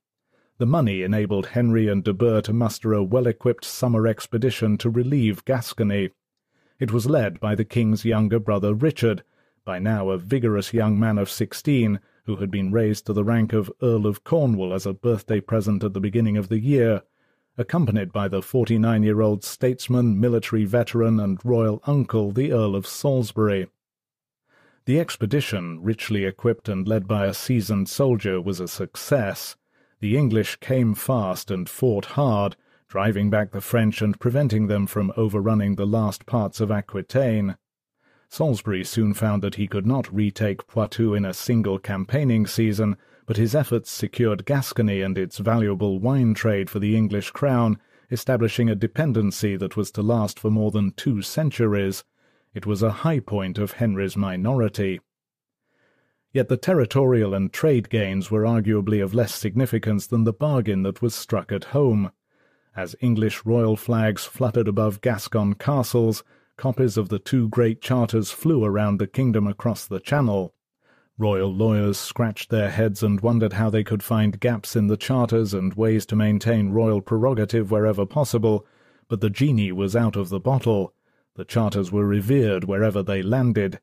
The 0.60 0.68
money 0.68 1.02
enabled 1.02 1.48
Henry 1.48 1.88
and 1.88 2.04
de 2.04 2.14
Burgh 2.14 2.44
to 2.44 2.54
muster 2.54 2.94
a 2.94 3.04
well-equipped 3.04 3.66
summer 3.66 4.06
expedition 4.06 4.78
to 4.78 4.92
relieve 4.92 5.44
Gascony. 5.44 6.12
It 6.80 6.92
was 6.92 7.10
led 7.10 7.40
by 7.40 7.56
the 7.56 7.66
king's 7.66 8.06
younger 8.06 8.40
brother 8.40 8.76
Richard, 8.76 9.24
by 9.66 9.80
now 9.80 10.12
a 10.12 10.20
vigorous 10.20 10.72
young 10.72 11.00
man 11.00 11.18
of 11.18 11.32
sixteen, 11.32 12.00
who 12.26 12.36
had 12.36 12.52
been 12.52 12.72
raised 12.72 13.08
to 13.08 13.14
the 13.14 13.24
rank 13.24 13.54
of 13.54 13.72
Earl 13.82 14.06
of 14.06 14.24
Cornwall 14.24 14.72
as 14.72 14.86
a 14.86 14.94
birthday 14.94 15.40
present 15.40 15.84
at 15.84 15.94
the 15.94 16.00
beginning 16.00 16.38
of 16.38 16.50
the 16.50 16.60
year, 16.60 17.02
accompanied 17.58 18.12
by 18.12 18.28
the 18.28 18.42
forty-nine-year-old 18.42 19.44
statesman, 19.44 20.20
military 20.20 20.66
veteran, 20.66 21.20
and 21.20 21.44
royal 21.46 21.82
uncle, 21.86 22.32
the 22.32 22.52
Earl 22.52 22.76
of 22.76 22.86
Salisbury. 22.86 23.68
The 24.86 25.00
expedition, 25.00 25.82
richly 25.82 26.26
equipped 26.26 26.70
and 26.70 26.88
led 26.88 27.08
by 27.08 27.26
a 27.26 27.34
seasoned 27.34 27.90
soldier, 27.90 28.40
was 28.42 28.60
a 28.60 28.68
success. 28.68 29.56
The 30.00 30.18
English 30.18 30.58
came 30.58 30.94
fast 30.94 31.50
and 31.50 31.70
fought 31.70 32.06
hard, 32.06 32.56
driving 32.88 33.30
back 33.30 33.52
the 33.52 33.62
French 33.62 34.02
and 34.02 34.20
preventing 34.20 34.68
them 34.68 34.86
from 34.86 35.12
overrunning 35.18 35.76
the 35.76 35.88
last 35.88 36.26
parts 36.26 36.60
of 36.60 36.70
Aquitaine. 36.70 37.58
Salisbury 38.30 38.84
soon 38.84 39.14
found 39.14 39.42
that 39.42 39.56
he 39.56 39.68
could 39.68 39.86
not 39.86 40.14
retake 40.14 40.68
Poitou 40.68 41.14
in 41.14 41.26
a 41.26 41.34
single 41.34 41.80
campaigning 41.80 42.46
season, 42.46 42.98
but 43.26 43.38
his 43.38 43.56
efforts 43.56 43.90
secured 43.90 44.46
Gascony 44.46 45.02
and 45.02 45.18
its 45.18 45.40
valuable 45.40 46.00
wine 46.00 46.34
trade 46.34 46.70
for 46.70 46.80
the 46.80 46.96
English 46.96 47.32
crown, 47.32 47.80
establishing 48.12 48.70
a 48.70 48.76
dependency 48.76 49.56
that 49.56 49.76
was 49.76 49.92
to 49.92 50.02
last 50.02 50.40
for 50.40 50.52
more 50.52 50.72
than 50.72 50.92
two 50.92 51.22
centuries. 51.22 52.04
It 52.54 52.66
was 52.66 52.84
a 52.84 52.92
high 53.04 53.20
point 53.20 53.58
of 53.58 53.74
Henry's 53.74 54.16
minority. 54.16 55.02
Yet 56.32 56.50
the 56.50 56.58
territorial 56.58 57.34
and 57.34 57.52
trade 57.52 57.90
gains 57.90 58.30
were 58.30 58.44
arguably 58.44 59.04
of 59.04 59.14
less 59.14 59.34
significance 59.34 60.06
than 60.06 60.24
the 60.24 60.34
bargain 60.34 60.84
that 60.84 61.02
was 61.02 61.16
struck 61.16 61.52
at 61.52 61.66
home. 61.66 62.12
As 62.76 62.96
English 63.00 63.46
royal 63.46 63.78
flags 63.78 64.26
fluttered 64.26 64.68
above 64.68 65.02
Gascon 65.02 65.54
castles, 65.54 66.24
copies 66.58 66.98
of 66.98 67.10
the 67.10 67.20
two 67.20 67.50
great 67.50 67.82
charters 67.82 68.32
flew 68.32 68.64
around 68.64 69.00
the 69.00 69.08
kingdom 69.08 69.48
across 69.48 69.86
the 69.86 70.00
Channel. 70.00 70.55
Royal 71.18 71.54
lawyers 71.54 71.98
scratched 71.98 72.50
their 72.50 72.70
heads 72.70 73.02
and 73.02 73.22
wondered 73.22 73.54
how 73.54 73.70
they 73.70 73.84
could 73.84 74.04
find 74.04 74.40
gaps 74.40 74.76
in 74.76 74.88
the 74.88 74.98
charters 74.98 75.54
and 75.54 75.74
ways 75.74 76.06
to 76.08 76.16
maintain 76.16 76.72
royal 76.72 77.02
prerogative 77.02 77.72
wherever 77.72 78.06
possible, 78.06 78.66
but 79.08 79.22
the 79.22 79.30
genie 79.30 79.72
was 79.72 79.96
out 79.96 80.16
of 80.16 80.30
the 80.30 80.40
bottle. 80.40 80.94
The 81.36 81.46
charters 81.46 81.92
were 81.92 82.06
revered 82.06 82.66
wherever 82.66 83.02
they 83.02 83.22
landed, 83.22 83.80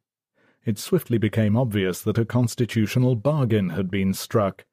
it 0.65 0.79
swiftly 0.79 1.19
became 1.19 1.57
obvious 1.57 2.03
that 2.03 2.19
a 2.19 2.25
constitutional 2.25 3.17
bargain 3.17 3.71
had 3.71 3.91
been 3.91 4.15
struck. 4.15 4.65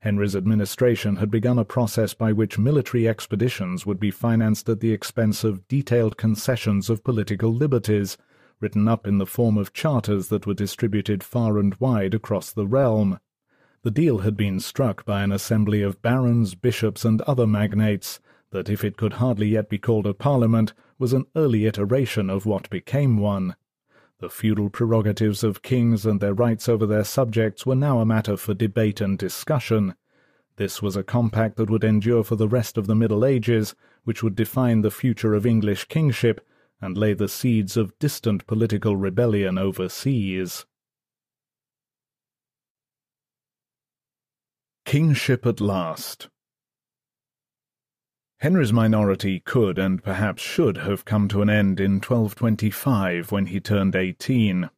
Henry's 0.00 0.34
administration 0.34 1.16
had 1.16 1.30
begun 1.30 1.58
a 1.58 1.64
process 1.64 2.14
by 2.14 2.32
which 2.32 2.58
military 2.58 3.06
expeditions 3.06 3.86
would 3.86 4.00
be 4.00 4.10
financed 4.10 4.68
at 4.68 4.80
the 4.80 4.92
expense 4.92 5.44
of 5.44 5.66
detailed 5.68 6.16
concessions 6.16 6.90
of 6.90 7.04
political 7.04 7.54
liberties, 7.54 8.16
written 8.60 8.88
up 8.88 9.06
in 9.06 9.18
the 9.18 9.26
form 9.26 9.58
of 9.58 9.72
charters 9.72 10.28
that 10.28 10.46
were 10.46 10.54
distributed 10.54 11.22
far 11.22 11.58
and 11.58 11.74
wide 11.76 12.14
across 12.14 12.52
the 12.52 12.66
realm. 12.66 13.18
The 13.82 13.90
deal 13.90 14.18
had 14.18 14.36
been 14.36 14.60
struck 14.60 15.04
by 15.04 15.22
an 15.22 15.30
assembly 15.30 15.82
of 15.82 16.02
barons, 16.02 16.54
bishops, 16.54 17.04
and 17.04 17.20
other 17.22 17.46
magnates 17.46 18.20
that, 18.50 18.68
if 18.68 18.82
it 18.82 18.96
could 18.96 19.14
hardly 19.14 19.48
yet 19.48 19.68
be 19.68 19.78
called 19.78 20.06
a 20.06 20.14
parliament, 20.14 20.72
was 20.98 21.12
an 21.12 21.26
early 21.36 21.66
iteration 21.66 22.30
of 22.30 22.46
what 22.46 22.70
became 22.70 23.18
one. 23.18 23.54
The 24.18 24.30
feudal 24.30 24.70
prerogatives 24.70 25.44
of 25.44 25.60
kings 25.62 26.06
and 26.06 26.20
their 26.20 26.32
rights 26.32 26.68
over 26.68 26.86
their 26.86 27.04
subjects 27.04 27.66
were 27.66 27.74
now 27.74 28.00
a 28.00 28.06
matter 28.06 28.38
for 28.38 28.54
debate 28.54 29.02
and 29.02 29.18
discussion. 29.18 29.94
This 30.56 30.80
was 30.80 30.96
a 30.96 31.04
compact 31.04 31.56
that 31.56 31.68
would 31.68 31.84
endure 31.84 32.24
for 32.24 32.36
the 32.36 32.48
rest 32.48 32.78
of 32.78 32.86
the 32.86 32.94
Middle 32.94 33.26
Ages, 33.26 33.74
which 34.04 34.22
would 34.22 34.34
define 34.34 34.80
the 34.80 34.90
future 34.90 35.34
of 35.34 35.44
English 35.44 35.84
kingship, 35.84 36.40
and 36.80 36.96
lay 36.96 37.14
the 37.14 37.28
seeds 37.28 37.76
of 37.76 37.98
distant 37.98 38.46
political 38.46 38.96
rebellion 38.96 39.58
overseas. 39.58 40.66
Kingship 44.84 45.46
at 45.46 45.60
last. 45.60 46.28
Henry's 48.38 48.72
minority 48.72 49.40
could 49.40 49.78
and 49.78 50.02
perhaps 50.04 50.42
should 50.42 50.76
have 50.76 51.04
come 51.04 51.26
to 51.26 51.40
an 51.40 51.48
end 51.48 51.80
in 51.80 51.94
1225 51.94 53.32
when 53.32 53.46
he 53.46 53.58
turned 53.58 53.96
eighteen. 53.96 54.68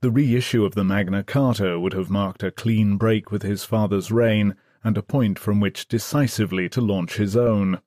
The 0.00 0.10
reissue 0.10 0.64
of 0.64 0.74
the 0.74 0.82
Magna 0.82 1.22
Carta 1.22 1.78
would 1.78 1.92
have 1.92 2.10
marked 2.10 2.42
a 2.42 2.50
clean 2.50 2.96
break 2.96 3.30
with 3.30 3.42
his 3.42 3.62
father's 3.62 4.10
reign 4.10 4.56
and 4.82 4.98
a 4.98 5.02
point 5.02 5.38
from 5.38 5.60
which 5.60 5.86
decisively 5.86 6.68
to 6.70 6.80
launch 6.80 7.18
his 7.18 7.36
own. 7.36 7.80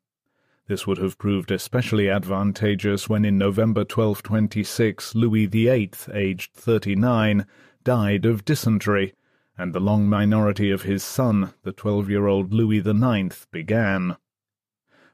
This 0.67 0.87
would 0.87 0.97
have 0.97 1.19
proved 1.19 1.51
especially 1.51 2.09
advantageous 2.09 3.07
when 3.07 3.23
in 3.23 3.37
November 3.37 3.81
1226 3.81 5.13
Louis 5.13 5.45
VIII, 5.45 5.91
aged 6.11 6.53
thirty-nine, 6.53 7.45
died 7.83 8.25
of 8.25 8.43
dysentery, 8.43 9.13
and 9.57 9.73
the 9.73 9.79
long 9.79 10.09
minority 10.09 10.71
of 10.71 10.81
his 10.81 11.03
son, 11.03 11.53
the 11.61 11.71
twelve-year-old 11.71 12.51
Louis 12.51 12.79
IX, 12.79 13.45
began. 13.51 14.17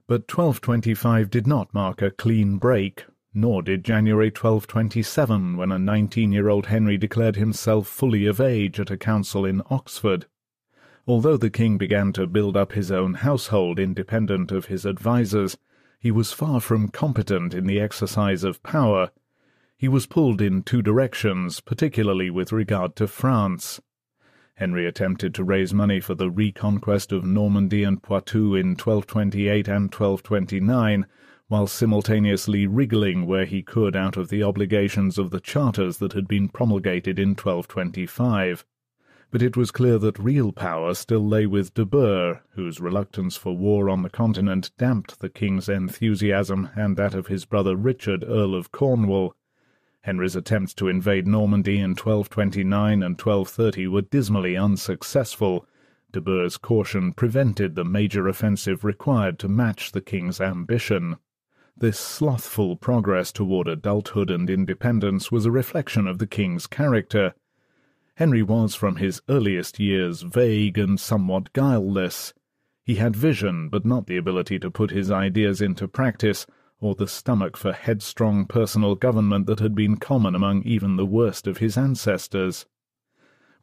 But 0.07 0.21
1225 0.21 1.29
did 1.29 1.45
not 1.45 1.73
mark 1.73 2.01
a 2.01 2.11
clean 2.11 2.57
break, 2.57 3.05
nor 3.33 3.61
did 3.61 3.83
January 3.83 4.27
1227, 4.27 5.57
when 5.57 5.71
a 5.73 5.77
nineteen-year-old 5.77 6.67
Henry 6.67 6.97
declared 6.97 7.35
himself 7.35 7.87
fully 7.87 8.25
of 8.25 8.39
age 8.39 8.79
at 8.79 8.89
a 8.89 8.97
council 8.97 9.43
in 9.43 9.61
Oxford. 9.69 10.27
Although 11.07 11.37
the 11.37 11.49
king 11.49 11.77
began 11.77 12.13
to 12.13 12.27
build 12.27 12.55
up 12.55 12.73
his 12.73 12.91
own 12.91 13.15
household 13.15 13.79
independent 13.79 14.51
of 14.51 14.65
his 14.65 14.85
advisers, 14.85 15.57
he 15.99 16.11
was 16.11 16.31
far 16.31 16.59
from 16.59 16.89
competent 16.89 17.53
in 17.53 17.65
the 17.65 17.79
exercise 17.79 18.43
of 18.43 18.61
power. 18.61 19.11
He 19.77 19.87
was 19.87 20.05
pulled 20.05 20.41
in 20.41 20.61
two 20.61 20.81
directions, 20.81 21.59
particularly 21.59 22.29
with 22.29 22.51
regard 22.51 22.95
to 22.97 23.07
France. 23.07 23.81
Henry 24.55 24.85
attempted 24.85 25.33
to 25.33 25.43
raise 25.43 25.73
money 25.73 25.99
for 25.99 26.13
the 26.13 26.29
reconquest 26.29 27.11
of 27.11 27.25
Normandy 27.25 27.83
and 27.83 28.03
Poitou 28.03 28.53
in 28.53 28.75
1228 28.75 29.67
and 29.67 29.91
1229, 29.91 31.07
while 31.47 31.65
simultaneously 31.65 32.67
wriggling 32.67 33.25
where 33.25 33.45
he 33.45 33.63
could 33.63 33.95
out 33.95 34.17
of 34.17 34.29
the 34.29 34.43
obligations 34.43 35.17
of 35.17 35.31
the 35.31 35.39
charters 35.39 35.97
that 35.97 36.13
had 36.13 36.27
been 36.27 36.47
promulgated 36.47 37.17
in 37.17 37.29
1225. 37.29 38.63
But 39.31 39.41
it 39.41 39.55
was 39.55 39.71
clear 39.71 39.97
that 39.97 40.19
real 40.19 40.51
power 40.51 40.93
still 40.93 41.25
lay 41.25 41.45
with 41.45 41.73
de 41.73 41.85
Burgh, 41.85 42.41
whose 42.55 42.81
reluctance 42.81 43.37
for 43.37 43.55
war 43.55 43.89
on 43.89 44.01
the 44.01 44.09
continent 44.09 44.71
damped 44.77 45.19
the 45.19 45.29
king's 45.29 45.69
enthusiasm 45.69 46.69
and 46.75 46.97
that 46.97 47.13
of 47.13 47.27
his 47.27 47.45
brother 47.45 47.77
Richard, 47.77 48.25
Earl 48.27 48.53
of 48.53 48.73
Cornwall. 48.73 49.33
Henry's 50.01 50.35
attempts 50.35 50.73
to 50.73 50.89
invade 50.89 51.27
Normandy 51.27 51.77
in 51.77 51.91
1229 51.91 53.01
and 53.01 53.17
1230 53.17 53.87
were 53.87 54.01
dismally 54.01 54.57
unsuccessful. 54.57 55.65
De 56.11 56.19
Burgh's 56.19 56.57
caution 56.57 57.13
prevented 57.13 57.75
the 57.75 57.85
major 57.85 58.27
offensive 58.27 58.83
required 58.83 59.39
to 59.39 59.47
match 59.47 59.93
the 59.93 60.01
king's 60.01 60.41
ambition. 60.41 61.15
This 61.77 61.97
slothful 61.97 62.75
progress 62.75 63.31
toward 63.31 63.69
adulthood 63.69 64.29
and 64.29 64.49
independence 64.49 65.31
was 65.31 65.45
a 65.45 65.51
reflection 65.51 66.05
of 66.05 66.17
the 66.17 66.27
king's 66.27 66.67
character. 66.67 67.33
Henry 68.21 68.43
was 68.43 68.75
from 68.75 68.97
his 68.97 69.19
earliest 69.29 69.79
years 69.79 70.21
vague 70.21 70.77
and 70.77 70.99
somewhat 70.99 71.51
guileless. 71.53 72.35
He 72.83 72.97
had 72.97 73.15
vision, 73.15 73.67
but 73.67 73.83
not 73.83 74.05
the 74.05 74.17
ability 74.17 74.59
to 74.59 74.69
put 74.69 74.91
his 74.91 75.09
ideas 75.09 75.59
into 75.59 75.87
practice, 75.87 76.45
or 76.79 76.93
the 76.93 77.07
stomach 77.07 77.57
for 77.57 77.73
headstrong 77.73 78.45
personal 78.45 78.93
government 78.93 79.47
that 79.47 79.59
had 79.59 79.73
been 79.73 79.97
common 79.97 80.35
among 80.35 80.61
even 80.61 80.97
the 80.97 81.05
worst 81.07 81.47
of 81.47 81.57
his 81.57 81.79
ancestors. 81.79 82.67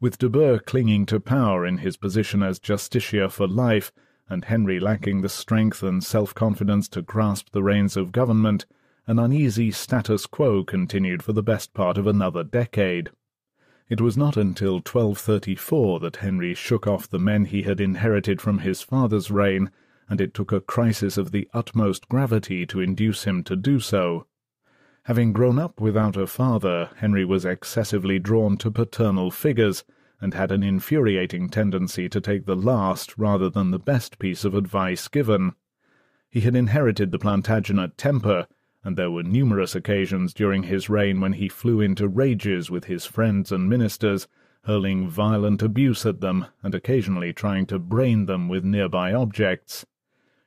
With 0.01 0.17
de 0.17 0.27
Burgh 0.27 0.65
clinging 0.65 1.05
to 1.05 1.21
power 1.21 1.65
in 1.65 1.77
his 1.77 1.95
position 1.95 2.43
as 2.43 2.59
justiciar 2.59 3.31
for 3.31 3.47
life, 3.47 3.93
and 4.27 4.43
Henry 4.43 4.77
lacking 4.77 5.21
the 5.21 5.29
strength 5.29 5.81
and 5.81 6.03
self-confidence 6.03 6.89
to 6.89 7.01
grasp 7.01 7.53
the 7.53 7.63
reins 7.63 7.95
of 7.95 8.11
government, 8.11 8.65
an 9.07 9.19
uneasy 9.19 9.71
status 9.71 10.25
quo 10.25 10.65
continued 10.65 11.23
for 11.23 11.31
the 11.31 11.41
best 11.41 11.73
part 11.73 11.97
of 11.97 12.05
another 12.05 12.43
decade. 12.43 13.11
It 13.89 13.99
was 13.99 14.15
not 14.15 14.37
until 14.37 14.75
1234 14.75 15.99
that 16.01 16.17
Henry 16.17 16.53
shook 16.53 16.85
off 16.85 17.09
the 17.09 17.19
men 17.19 17.45
he 17.45 17.63
had 17.63 17.81
inherited 17.81 18.39
from 18.39 18.59
his 18.59 18.81
father's 18.81 19.31
reign 19.31 19.71
and 20.09 20.19
it 20.19 20.33
took 20.33 20.51
a 20.51 20.59
crisis 20.59 21.17
of 21.17 21.31
the 21.31 21.47
utmost 21.53 22.09
gravity 22.09 22.65
to 22.65 22.81
induce 22.81 23.23
him 23.25 23.43
to 23.43 23.55
do 23.55 23.79
so. 23.79 24.25
Having 25.03 25.33
grown 25.33 25.59
up 25.59 25.79
without 25.79 26.17
a 26.17 26.27
father, 26.27 26.89
Henry 26.97 27.23
was 27.23 27.45
excessively 27.45 28.19
drawn 28.19 28.57
to 28.57 28.71
paternal 28.71 29.31
figures, 29.31 29.83
and 30.19 30.33
had 30.33 30.51
an 30.51 30.63
infuriating 30.63 31.47
tendency 31.47 32.09
to 32.09 32.19
take 32.19 32.45
the 32.45 32.55
last 32.55 33.17
rather 33.17 33.49
than 33.49 33.71
the 33.71 33.79
best 33.79 34.19
piece 34.19 34.43
of 34.43 34.53
advice 34.53 35.07
given. 35.07 35.53
He 36.29 36.41
had 36.41 36.55
inherited 36.55 37.11
the 37.11 37.19
Plantagenet 37.19 37.97
temper, 37.97 38.47
and 38.83 38.95
there 38.97 39.11
were 39.11 39.23
numerous 39.23 39.75
occasions 39.75 40.33
during 40.33 40.63
his 40.63 40.89
reign 40.89 41.19
when 41.19 41.33
he 41.33 41.49
flew 41.49 41.81
into 41.81 42.07
rages 42.07 42.71
with 42.71 42.85
his 42.85 43.05
friends 43.05 43.51
and 43.51 43.69
ministers, 43.69 44.27
hurling 44.63 45.09
violent 45.09 45.61
abuse 45.61 46.05
at 46.05 46.21
them, 46.21 46.45
and 46.63 46.73
occasionally 46.73 47.33
trying 47.33 47.65
to 47.65 47.77
brain 47.79 48.25
them 48.25 48.47
with 48.47 48.63
nearby 48.63 49.13
objects. 49.13 49.85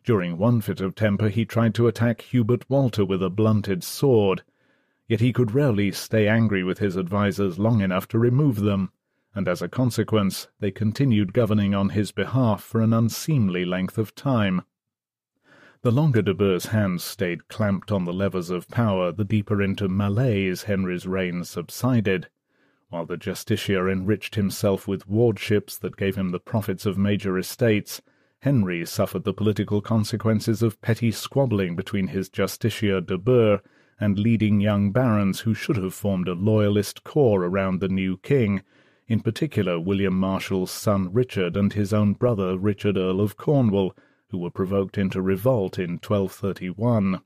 During 0.05 0.39
one 0.39 0.61
fit 0.61 0.81
of 0.81 0.95
temper 0.95 1.29
he 1.29 1.45
tried 1.45 1.75
to 1.75 1.87
attack 1.87 2.23
Hubert 2.23 2.69
Walter 2.69 3.05
with 3.05 3.23
a 3.23 3.31
blunted 3.31 3.85
sword, 3.85 4.43
yet 5.07 5.21
he 5.21 5.33
could 5.33 5.55
rarely 5.55 5.93
stay 5.93 6.27
angry 6.27 6.65
with 6.65 6.79
his 6.79 6.97
advisers 6.97 7.59
long 7.59 7.81
enough 7.81 8.09
to 8.09 8.19
remove 8.19 8.61
them, 8.61 8.91
and 9.35 9.47
as 9.47 9.63
a 9.63 9.69
consequence 9.69 10.49
they 10.59 10.71
continued 10.71 11.33
governing 11.33 11.75
on 11.75 11.91
his 11.91 12.13
behalf 12.13 12.63
for 12.63 12.81
an 12.81 12.93
unseemly 12.93 13.65
length 13.65 13.99
of 13.99 14.15
time. 14.15 14.63
The 15.83 15.91
longer 15.91 16.23
de 16.23 16.33
Burgh's 16.33 16.67
hands 16.67 17.03
stayed 17.03 17.49
clamped 17.49 17.91
on 17.91 18.05
the 18.05 18.13
levers 18.13 18.51
of 18.51 18.69
power, 18.69 19.11
the 19.11 19.25
deeper 19.25 19.61
into 19.61 19.89
malaise 19.89 20.63
Henry's 20.63 21.09
reign 21.09 21.43
subsided. 21.43 22.29
While 22.91 23.05
the 23.05 23.17
justiciar 23.17 23.91
enriched 23.91 24.37
himself 24.37 24.87
with 24.87 25.09
wardships 25.09 25.77
that 25.79 25.97
gave 25.97 26.15
him 26.15 26.31
the 26.31 26.39
profits 26.39 26.87
of 26.87 26.97
major 26.97 27.37
estates, 27.37 28.01
Henry 28.43 28.87
suffered 28.87 29.25
the 29.25 29.35
political 29.35 29.81
consequences 29.81 30.63
of 30.63 30.81
petty 30.83 31.11
squabbling 31.11 31.75
between 31.75 32.07
his 32.07 32.29
justiciar 32.29 33.05
de 33.05 33.19
Burgh 33.19 33.61
and 33.99 34.21
leading 34.21 34.61
young 34.61 34.93
barons 34.93 35.41
who 35.41 35.53
should 35.53 35.79
have 35.79 35.95
formed 35.95 36.29
a 36.29 36.35
loyalist 36.35 37.03
corps 37.03 37.43
around 37.43 37.81
the 37.81 37.89
new 37.89 38.19
king, 38.19 38.63
in 39.09 39.19
particular 39.19 39.81
William 39.81 40.15
Marshal's 40.15 40.71
son 40.71 41.13
Richard 41.13 41.57
and 41.57 41.73
his 41.73 41.93
own 41.93 42.13
brother 42.13 42.57
Richard 42.57 42.97
Earl 42.97 43.21
of 43.21 43.37
Cornwall, 43.37 43.97
who 44.33 44.39
were 44.39 44.51
provoked 44.51 44.99
into 44.99 45.23
revolt 45.23 45.79
in 45.79 45.93
1231. 45.93 47.21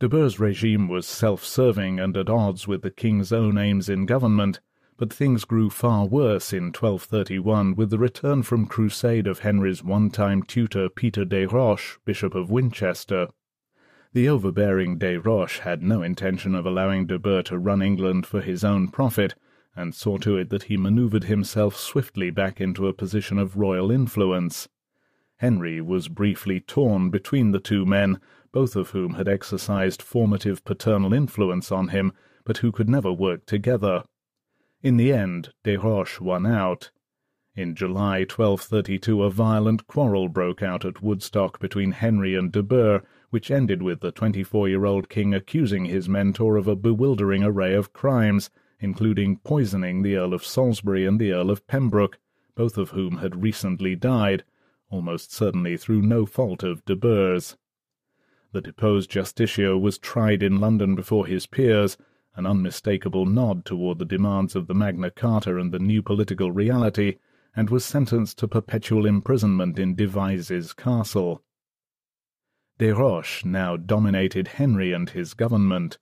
De 0.00 0.08
Burgh's 0.08 0.40
regime 0.40 0.88
was 0.88 1.06
self-serving 1.06 2.00
and 2.00 2.16
at 2.16 2.28
odds 2.28 2.66
with 2.66 2.82
the 2.82 2.90
king's 2.90 3.32
own 3.32 3.56
aims 3.56 3.88
in 3.88 4.04
government, 4.04 4.60
but 4.98 5.12
things 5.12 5.44
grew 5.44 5.70
far 5.70 6.04
worse 6.04 6.52
in 6.52 6.64
1231 6.64 7.76
with 7.76 7.90
the 7.90 7.98
return 7.98 8.42
from 8.42 8.66
crusade 8.66 9.28
of 9.28 9.38
Henry's 9.38 9.82
one-time 9.82 10.42
tutor 10.42 10.88
Peter 10.88 11.24
des 11.24 11.46
Roches, 11.46 11.98
Bishop 12.04 12.34
of 12.34 12.50
Winchester. 12.50 13.28
The 14.12 14.28
overbearing 14.28 14.98
des 14.98 15.18
Roches 15.18 15.60
had 15.60 15.82
no 15.82 16.02
intention 16.02 16.54
of 16.56 16.66
allowing 16.66 17.06
de 17.06 17.18
Burgh 17.18 17.44
to 17.46 17.58
run 17.58 17.80
England 17.80 18.26
for 18.26 18.40
his 18.40 18.64
own 18.64 18.88
profit, 18.88 19.36
and 19.74 19.94
saw 19.94 20.18
to 20.18 20.36
it 20.36 20.50
that 20.50 20.64
he 20.64 20.76
manoeuvred 20.76 21.24
himself 21.24 21.76
swiftly 21.76 22.30
back 22.30 22.60
into 22.60 22.88
a 22.88 22.92
position 22.92 23.38
of 23.38 23.56
royal 23.56 23.90
influence. 23.90 24.68
Henry 25.42 25.80
was 25.80 26.06
briefly 26.06 26.60
torn 26.60 27.10
between 27.10 27.50
the 27.50 27.58
two 27.58 27.84
men, 27.84 28.20
both 28.52 28.76
of 28.76 28.90
whom 28.90 29.14
had 29.14 29.26
exercised 29.26 30.00
formative 30.00 30.64
paternal 30.64 31.12
influence 31.12 31.72
on 31.72 31.88
him, 31.88 32.12
but 32.44 32.58
who 32.58 32.70
could 32.70 32.88
never 32.88 33.12
work 33.12 33.44
together. 33.44 34.04
In 34.84 34.98
the 34.98 35.12
end, 35.12 35.52
Des 35.64 35.78
Roches 35.78 36.20
won 36.20 36.46
out. 36.46 36.92
In 37.56 37.74
July 37.74 38.20
1232 38.20 39.24
a 39.24 39.30
violent 39.30 39.88
quarrel 39.88 40.28
broke 40.28 40.62
out 40.62 40.84
at 40.84 41.02
Woodstock 41.02 41.58
between 41.58 41.90
Henry 41.90 42.36
and 42.36 42.52
de 42.52 42.62
Burgh, 42.62 43.04
which 43.30 43.50
ended 43.50 43.82
with 43.82 43.98
the 43.98 44.12
twenty-four-year-old 44.12 45.08
king 45.08 45.34
accusing 45.34 45.86
his 45.86 46.08
mentor 46.08 46.56
of 46.56 46.68
a 46.68 46.76
bewildering 46.76 47.42
array 47.42 47.74
of 47.74 47.92
crimes, 47.92 48.48
including 48.78 49.38
poisoning 49.38 50.02
the 50.02 50.14
Earl 50.14 50.34
of 50.34 50.46
Salisbury 50.46 51.04
and 51.04 51.18
the 51.20 51.32
Earl 51.32 51.50
of 51.50 51.66
Pembroke, 51.66 52.20
both 52.54 52.78
of 52.78 52.90
whom 52.90 53.16
had 53.16 53.42
recently 53.42 53.96
died, 53.96 54.44
almost 54.92 55.32
certainly 55.32 55.76
through 55.76 56.02
no 56.02 56.26
fault 56.26 56.62
of 56.62 56.84
de 56.84 56.94
Burgh's. 56.94 57.56
The 58.52 58.60
deposed 58.60 59.10
Justiciar 59.10 59.80
was 59.80 59.96
tried 59.96 60.42
in 60.42 60.60
London 60.60 60.94
before 60.94 61.26
his 61.26 61.46
peers, 61.46 61.96
an 62.36 62.44
unmistakable 62.44 63.24
nod 63.24 63.64
toward 63.64 63.98
the 63.98 64.04
demands 64.04 64.54
of 64.54 64.66
the 64.66 64.74
Magna 64.74 65.10
Carta 65.10 65.56
and 65.56 65.72
the 65.72 65.78
new 65.78 66.02
political 66.02 66.52
reality, 66.52 67.16
and 67.56 67.70
was 67.70 67.86
sentenced 67.86 68.36
to 68.38 68.48
perpetual 68.48 69.06
imprisonment 69.06 69.78
in 69.78 69.94
Devizes 69.94 70.74
Castle. 70.74 71.42
Des 72.78 72.92
Roches 72.92 73.46
now 73.46 73.78
dominated 73.78 74.48
Henry 74.48 74.92
and 74.92 75.08
his 75.08 75.32
government. 75.32 75.98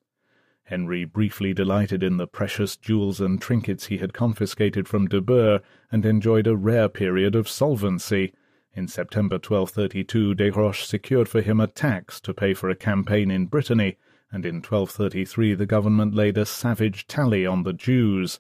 Henry 0.65 1.05
briefly 1.05 1.53
delighted 1.53 2.03
in 2.03 2.17
the 2.17 2.27
precious 2.27 2.77
jewels 2.77 3.21
and 3.21 3.41
trinkets 3.41 3.87
he 3.87 3.99
had 3.99 4.13
confiscated 4.13 4.89
from 4.89 5.07
de 5.07 5.21
Burgh, 5.21 5.63
and 5.93 6.05
enjoyed 6.05 6.49
a 6.49 6.57
rare 6.57 6.89
period 6.89 7.37
of 7.37 7.49
solvency. 7.49 8.33
In 8.73 8.87
September 8.87 9.35
1232 9.35 10.35
Des 10.37 10.53
Roches 10.53 10.89
secured 10.89 11.29
for 11.29 11.41
him 11.41 11.59
a 11.59 11.67
tax 11.67 12.21
to 12.21 12.33
pay 12.33 12.55
for 12.55 12.71
a 12.71 12.77
campaign 12.77 13.29
in 13.29 13.47
Brittany, 13.47 13.97
and 14.31 14.47
in 14.47 14.57
1233 14.57 15.55
the 15.55 15.67
government 15.67 16.15
laid 16.15 16.39
a 16.39 16.47
savage 16.47 17.09
tallage 17.09 17.51
on 17.51 17.65
the 17.65 17.73
Jews. 17.73 18.39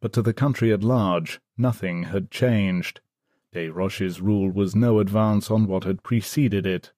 But 0.00 0.14
to 0.14 0.22
the 0.22 0.32
country 0.32 0.72
at 0.72 0.82
large 0.82 1.40
nothing 1.58 2.04
had 2.04 2.30
changed. 2.30 3.00
Des 3.52 3.70
Roches's 3.70 4.22
rule 4.22 4.50
was 4.50 4.74
no 4.74 5.00
advance 5.00 5.50
on 5.50 5.66
what 5.66 5.84
had 5.84 6.02
preceded 6.02 6.64
it. 6.64 6.92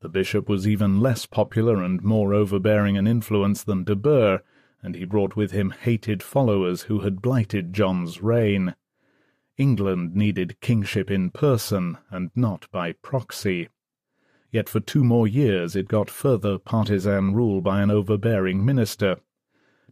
The 0.00 0.08
bishop 0.08 0.48
was 0.48 0.68
even 0.68 1.00
less 1.00 1.26
popular 1.26 1.82
and 1.82 2.02
more 2.02 2.32
overbearing 2.32 2.96
an 2.96 3.08
influence 3.08 3.64
than 3.64 3.82
de 3.82 3.96
Burgh, 3.96 4.40
and 4.82 4.94
he 4.94 5.04
brought 5.04 5.34
with 5.34 5.50
him 5.50 5.70
hated 5.70 6.22
followers 6.22 6.82
who 6.82 7.00
had 7.00 7.22
blighted 7.22 7.72
John's 7.72 8.22
reign. 8.22 8.76
England 9.56 10.16
needed 10.16 10.60
kingship 10.60 11.10
in 11.10 11.30
person, 11.30 11.98
and 12.10 12.30
not 12.34 12.66
by 12.72 12.92
proxy. 12.92 13.68
Yet 14.50 14.68
for 14.68 14.80
two 14.80 15.04
more 15.04 15.26
years 15.26 15.76
it 15.76 15.88
got 15.88 16.10
further 16.10 16.58
partisan 16.58 17.34
rule 17.34 17.60
by 17.60 17.82
an 17.82 17.90
overbearing 17.90 18.64
minister. 18.64 19.18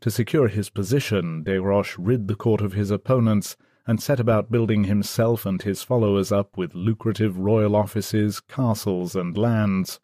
To 0.00 0.10
secure 0.10 0.48
his 0.48 0.68
position, 0.68 1.44
Des 1.44 1.60
Roches 1.60 1.98
rid 1.98 2.26
the 2.26 2.34
court 2.34 2.60
of 2.60 2.72
his 2.72 2.90
opponents, 2.90 3.56
and 3.86 4.00
set 4.00 4.20
about 4.20 4.50
building 4.50 4.84
himself 4.84 5.44
and 5.44 5.62
his 5.62 5.82
followers 5.82 6.32
up 6.32 6.56
with 6.56 6.74
lucrative 6.74 7.38
royal 7.38 7.74
offices, 7.76 8.40
castles, 8.40 9.14
and 9.14 9.36
lands. 9.36 10.00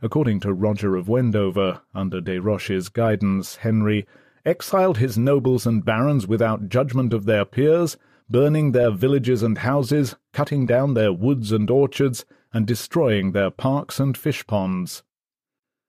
According 0.00 0.40
to 0.40 0.52
Roger 0.52 0.94
of 0.94 1.08
Wendover, 1.08 1.82
under 1.94 2.20
Des 2.20 2.40
Roches's 2.40 2.88
guidance, 2.88 3.56
Henry 3.56 4.06
exiled 4.44 4.98
his 4.98 5.18
nobles 5.18 5.66
and 5.66 5.84
barons 5.84 6.26
without 6.26 6.68
judgment 6.68 7.12
of 7.12 7.24
their 7.24 7.44
peers, 7.44 7.96
burning 8.30 8.72
their 8.72 8.90
villages 8.90 9.42
and 9.42 9.58
houses, 9.58 10.16
cutting 10.32 10.66
down 10.66 10.94
their 10.94 11.12
woods 11.12 11.50
and 11.50 11.70
orchards, 11.70 12.24
and 12.52 12.66
destroying 12.66 13.32
their 13.32 13.50
parks 13.50 13.98
and 13.98 14.16
fish 14.16 14.46
ponds. 14.46 15.02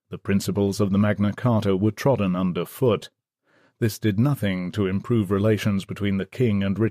The 0.09 0.17
principles 0.17 0.79
of 0.79 0.91
the 0.91 0.97
Magna 0.97 1.33
Carta 1.33 1.77
were 1.77 1.91
trodden 1.91 2.35
under 2.35 2.65
foot. 2.65 3.09
This 3.79 3.99
did 3.99 4.19
nothing 4.19 4.71
to 4.71 4.87
improve 4.87 5.29
relations 5.29 5.85
between 5.85 6.17
the 6.17 6.25
king 6.25 6.63
and 6.63 6.79
Richard 6.79 6.87